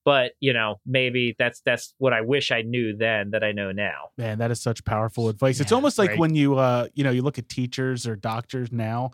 but 0.05 0.33
you 0.39 0.53
know, 0.53 0.81
maybe 0.87 1.35
that's 1.39 1.61
that's 1.65 1.95
what 1.99 2.13
I 2.13 2.21
wish 2.21 2.53
I 2.53 2.63
knew 2.63 2.97
then 2.97 3.31
that 3.31 3.43
I 3.43 3.53
know 3.53 3.73
now. 3.73 4.11
Man, 4.19 4.39
that 4.39 4.51
is 4.51 4.61
such 4.61 4.85
powerful 4.85 5.29
advice. 5.29 5.59
Yeah, 5.59 5.63
it's 5.63 5.73
almost 5.73 5.99
like 5.99 6.11
right. 6.11 6.19
when 6.19 6.35
you 6.35 6.59
uh, 6.59 6.89
you 6.95 7.03
know, 7.05 7.11
you 7.11 7.23
look 7.23 7.39
at 7.39 7.49
teachers 7.49 8.07
or 8.07 8.15
doctors 8.15 8.71
now, 8.71 9.13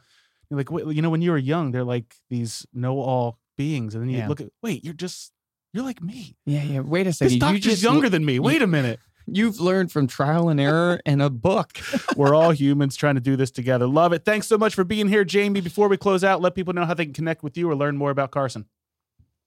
you're 0.50 0.58
like, 0.58 0.70
you 0.70 1.00
know, 1.00 1.10
when 1.10 1.22
you 1.22 1.30
were 1.30 1.38
young, 1.38 1.70
they're 1.70 1.84
like 1.84 2.16
these 2.28 2.66
know 2.74 2.98
all 2.98 3.38
beings. 3.56 3.94
And 3.94 4.02
then 4.02 4.10
you 4.10 4.18
yeah. 4.18 4.28
look 4.28 4.40
at, 4.40 4.48
wait, 4.62 4.84
you're 4.84 4.94
just 4.94 5.32
you're 5.72 5.84
like 5.84 6.02
me. 6.02 6.36
Yeah, 6.46 6.62
yeah. 6.62 6.80
Wait 6.80 7.06
a 7.06 7.12
second. 7.12 7.32
This 7.32 7.38
doctor's 7.40 7.64
you 7.64 7.70
just 7.72 7.82
younger 7.82 8.08
than 8.08 8.24
me. 8.24 8.38
Wait 8.38 8.62
a 8.62 8.66
minute. 8.66 9.00
You've 9.26 9.60
learned 9.60 9.92
from 9.92 10.08
trial 10.08 10.48
and 10.48 10.60
error 10.60 11.00
and 11.06 11.22
a 11.22 11.30
book. 11.30 11.78
We're 12.16 12.34
all 12.34 12.50
humans 12.50 12.96
trying 12.96 13.14
to 13.14 13.20
do 13.20 13.36
this 13.36 13.50
together. 13.50 13.86
Love 13.86 14.12
it. 14.12 14.24
Thanks 14.24 14.48
so 14.48 14.58
much 14.58 14.74
for 14.74 14.82
being 14.82 15.08
here, 15.08 15.24
Jamie. 15.24 15.60
Before 15.60 15.88
we 15.88 15.96
close 15.96 16.24
out, 16.24 16.40
let 16.40 16.54
people 16.54 16.72
know 16.72 16.84
how 16.84 16.94
they 16.94 17.04
can 17.04 17.14
connect 17.14 17.44
with 17.44 17.56
you 17.56 17.70
or 17.70 17.76
learn 17.76 17.96
more 17.96 18.10
about 18.10 18.32
Carson. 18.32 18.66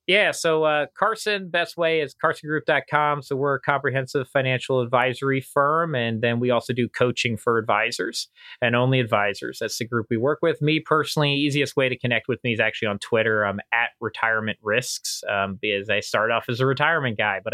Yeah, 0.06 0.32
so 0.32 0.66
uh, 0.66 0.88
Carson, 0.98 1.50
best 1.50 1.78
way 1.78 2.02
is 2.02 2.14
carsongroup.com. 2.14 3.22
So 3.22 3.38
we're 3.38 3.56
a 3.56 3.62
comprehensive 3.62 4.28
financial 4.28 4.82
advisory 4.82 5.40
firm, 5.40 5.96
and 5.96 6.22
then 6.22 6.42
we 6.42 6.52
also 6.52 6.74
do 6.74 6.90
coaching 6.90 7.38
for 7.38 7.58
advisors 7.58 8.28
and 8.62 8.76
only 8.76 9.00
advisors. 9.00 9.60
That's 9.62 9.78
the 9.78 9.86
group 9.86 10.08
we 10.10 10.18
work 10.18 10.40
with. 10.42 10.62
Me 10.62 10.82
personally, 10.82 11.34
easiest 11.34 11.78
way 11.78 11.88
to 11.88 11.98
connect 11.98 12.28
with 12.28 12.44
me 12.44 12.52
is 12.52 12.60
actually 12.60 12.90
on 12.90 13.00
Twitter. 13.00 13.46
I'm 13.46 13.62
at 13.72 13.92
Retirement 14.02 14.58
Risks 14.62 15.24
um, 15.30 15.58
because 15.62 15.90
I 15.90 16.02
start 16.02 16.32
off 16.32 16.50
as 16.50 16.60
a 16.60 16.66
retirement 16.66 17.18
guy, 17.18 17.40
but 17.42 17.54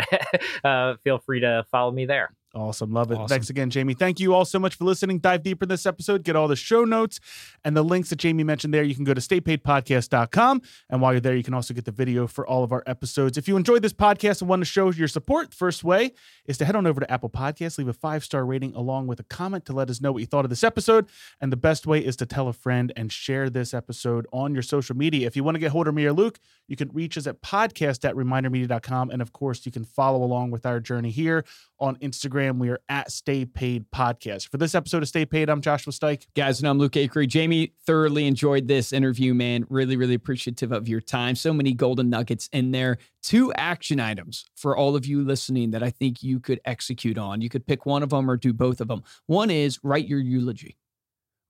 uh, 0.64 0.95
feel 1.04 1.20
free 1.20 1.41
to 1.41 1.66
follow 1.70 1.91
me 1.91 2.08
there. 2.08 2.32
Awesome. 2.56 2.91
Love 2.91 3.12
it. 3.12 3.16
Awesome. 3.16 3.28
Thanks 3.28 3.50
again, 3.52 3.70
Jamie. 3.70 3.93
Thank 3.93 4.20
you 4.20 4.34
all 4.34 4.43
so 4.43 4.58
much 4.58 4.76
for 4.76 4.84
listening. 4.84 5.20
Dive 5.20 5.43
deeper 5.43 5.66
in 5.66 5.70
this 5.70 5.86
episode. 5.86 6.24
Get 6.24 6.36
all 6.36 6.47
the 6.47 6.56
show 6.56 6.84
notes 6.84 7.20
and 7.64 7.78
the 7.78 7.84
links 7.84 8.10
that 8.10 8.16
Jamie 8.16 8.43
mentioned 8.43 8.74
there. 8.74 8.82
You 8.82 8.95
can 8.95 9.04
go 9.04 9.14
to 9.14 9.22
staypaidpodcast.com. 9.22 10.62
And 10.89 11.02
while 11.02 11.14
you're 11.14 11.22
there, 11.22 11.36
you 11.36 11.43
can 11.43 11.54
also 11.54 11.76
get 11.76 11.86
the 11.86 11.91
video 11.91 12.26
for 12.26 12.47
all 12.47 12.64
of 12.64 12.72
our 12.72 12.84
episodes. 12.88 13.38
If 13.38 13.47
you 13.47 13.56
enjoyed 13.56 13.84
this 13.84 13.93
podcast 13.93 14.41
and 14.41 14.50
want 14.50 14.62
to 14.62 14.66
show 14.66 14.91
your 14.91 15.08
support, 15.08 15.54
first 15.54 15.84
way 15.84 16.14
is 16.45 16.58
to 16.58 16.66
head 16.66 16.76
on 16.76 16.88
over 16.88 17.00
to 17.00 17.12
Apple 17.12 17.30
Podcasts, 17.30 17.78
leave 17.78 17.88
a 17.88 17.93
five 17.93 18.24
star 18.24 18.43
rating 18.43 18.74
along 18.74 19.06
with 19.06 19.20
a 19.20 19.24
comment 19.24 19.66
to 19.66 19.74
let 19.74 19.91
us 19.91 20.02
know 20.02 20.12
what 20.12 20.20
you 20.20 20.26
thought 20.26 20.45
of 20.45 20.50
this 20.50 20.64
episode. 20.64 21.08
And 21.39 21.52
the 21.52 21.58
best 21.58 21.86
way 21.86 22.04
is 22.04 22.16
to 22.18 22.26
tell 22.26 22.47
a 22.47 22.54
friend 22.54 22.91
and 22.95 23.12
share 23.12 23.52
this 23.52 23.76
episode 23.76 24.26
on 24.34 24.54
your 24.54 24.64
social 24.64 24.95
media. 24.95 25.28
If 25.28 25.36
you 25.36 25.43
want 25.43 25.54
to 25.54 25.60
get 25.60 25.72
hold 25.72 25.88
of 25.88 25.93
me 25.93 26.06
or 26.06 26.14
Luke, 26.14 26.39
you 26.68 26.76
can 26.76 26.89
reach 26.93 27.16
us 27.16 27.28
at 27.28 27.41
podcast 27.43 28.08
at 28.10 28.16
remindermedia.com. 28.16 29.12
And 29.12 29.22
of 29.22 29.34
course, 29.34 29.68
you 29.68 29.72
can 29.72 29.86
follow 29.86 30.24
along 30.24 30.50
with 30.50 30.66
our 30.66 30.80
journey 30.80 31.12
here 31.12 31.45
on 31.80 31.95
Instagram. 31.97 32.39
We 32.40 32.70
are 32.70 32.80
at 32.88 33.12
Stay 33.12 33.44
Paid 33.44 33.92
Podcast. 33.92 34.48
For 34.48 34.56
this 34.56 34.74
episode 34.74 35.04
of 35.04 35.10
Stay 35.10 35.26
Paid, 35.26 35.50
I'm 35.50 35.60
Joshua 35.60 35.92
Stike. 35.92 36.26
Guys, 36.38 36.62
and 36.62 36.70
I'm 36.70 36.80
Luke 36.80 36.94
Acree. 36.94 37.28
Jamie, 37.28 37.74
thoroughly 37.86 38.28
enjoyed 38.28 38.70
this 38.70 38.94
interview, 38.94 39.34
man. 39.34 39.66
Really, 39.70 39.98
really 39.98 40.14
appreciative 40.14 40.72
of 40.72 40.88
your 40.88 41.02
time. 41.02 41.36
So 41.36 41.52
many 41.52 41.74
golden 41.74 42.10
nuggets 42.10 42.48
in 42.54 42.72
there. 42.72 42.98
Two 43.22 43.52
action 43.56 44.00
items 44.00 44.46
for 44.56 44.78
all 44.78 44.96
of 44.96 45.06
you 45.06 45.22
listening 45.22 45.72
that 45.72 45.84
I 45.84 45.90
think 45.90 46.24
you 46.24 46.40
could 46.40 46.62
execute 46.64 47.18
on. 47.18 47.42
You 47.42 47.50
could 47.50 47.68
pick 47.68 47.86
one 47.86 48.04
of 48.04 48.12
them 48.12 48.32
or 48.32 48.38
do 48.38 48.54
both 48.54 48.80
of 48.80 48.88
them. 48.88 49.04
One 49.26 49.52
is 49.52 49.78
write 49.84 50.08
your 50.08 50.20
eulogy 50.20 50.78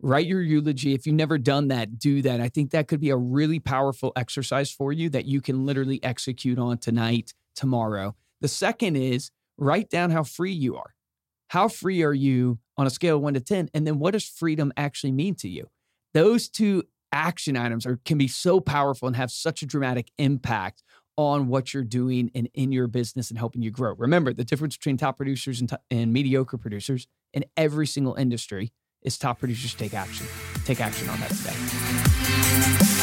write 0.02 0.26
your 0.28 0.42
eulogy. 0.42 0.94
If 0.94 1.06
you've 1.06 1.16
never 1.18 1.38
done 1.38 1.68
that, 1.68 2.00
do 2.00 2.22
that. 2.22 2.40
I 2.40 2.48
think 2.48 2.72
that 2.72 2.88
could 2.88 3.02
be 3.02 3.10
a 3.10 3.18
really 3.18 3.60
powerful 3.60 4.14
exercise 4.16 4.72
for 4.72 4.94
you 4.94 5.10
that 5.10 5.26
you 5.26 5.42
can 5.42 5.66
literally 5.66 6.02
execute 6.04 6.58
on 6.58 6.78
tonight, 6.78 7.34
tomorrow. 7.54 8.16
The 8.40 8.48
second 8.48 8.96
is 8.96 9.30
write 9.60 9.90
down 9.90 10.12
how 10.12 10.24
free 10.24 10.52
you 10.52 10.78
are. 10.78 10.96
How 11.50 11.68
free 11.68 12.04
are 12.04 12.14
you 12.14 12.60
on 12.78 12.88
a 12.88 12.90
scale 12.90 13.18
of 13.18 13.22
one 13.22 13.34
to 13.34 13.40
10? 13.40 13.70
And 13.74 13.86
then 13.86 14.00
what 14.00 14.12
does 14.12 14.26
freedom 14.26 14.72
actually 14.78 15.12
mean 15.12 15.36
to 15.36 15.50
you? 15.50 15.70
Those 16.14 16.48
two 16.48 16.84
action 17.12 17.58
items 17.58 17.86
are, 17.86 18.00
can 18.06 18.18
be 18.18 18.28
so 18.28 18.60
powerful 18.60 19.08
and 19.08 19.16
have 19.16 19.32
such 19.32 19.62
a 19.62 19.66
dramatic 19.66 20.12
impact 20.18 20.84
on 21.18 21.48
what 21.48 21.74
you're 21.74 21.84
doing 21.84 22.32
and 22.34 22.50
in 22.54 22.72
your 22.72 22.88
business 22.88 23.30
and 23.30 23.38
helping 23.38 23.62
you 23.62 23.72
grow. 23.72 23.94
Remember, 23.98 24.32
the 24.32 24.46
difference 24.46 24.78
between 24.78 24.96
top 24.96 25.18
producers 25.18 25.60
and, 25.60 25.70
t- 25.70 25.76
and 25.92 26.14
mediocre 26.14 26.58
producers 26.58 27.08
in 27.34 27.44
every 27.58 27.88
single 27.88 28.16
industry 28.16 28.72
is 29.02 29.18
top 29.18 29.40
producers 29.40 29.74
take 29.74 29.94
action. 29.94 30.28
Take 30.66 30.80
action 30.80 31.10
on 31.10 31.20
that 31.20 31.30
today. 31.32 32.99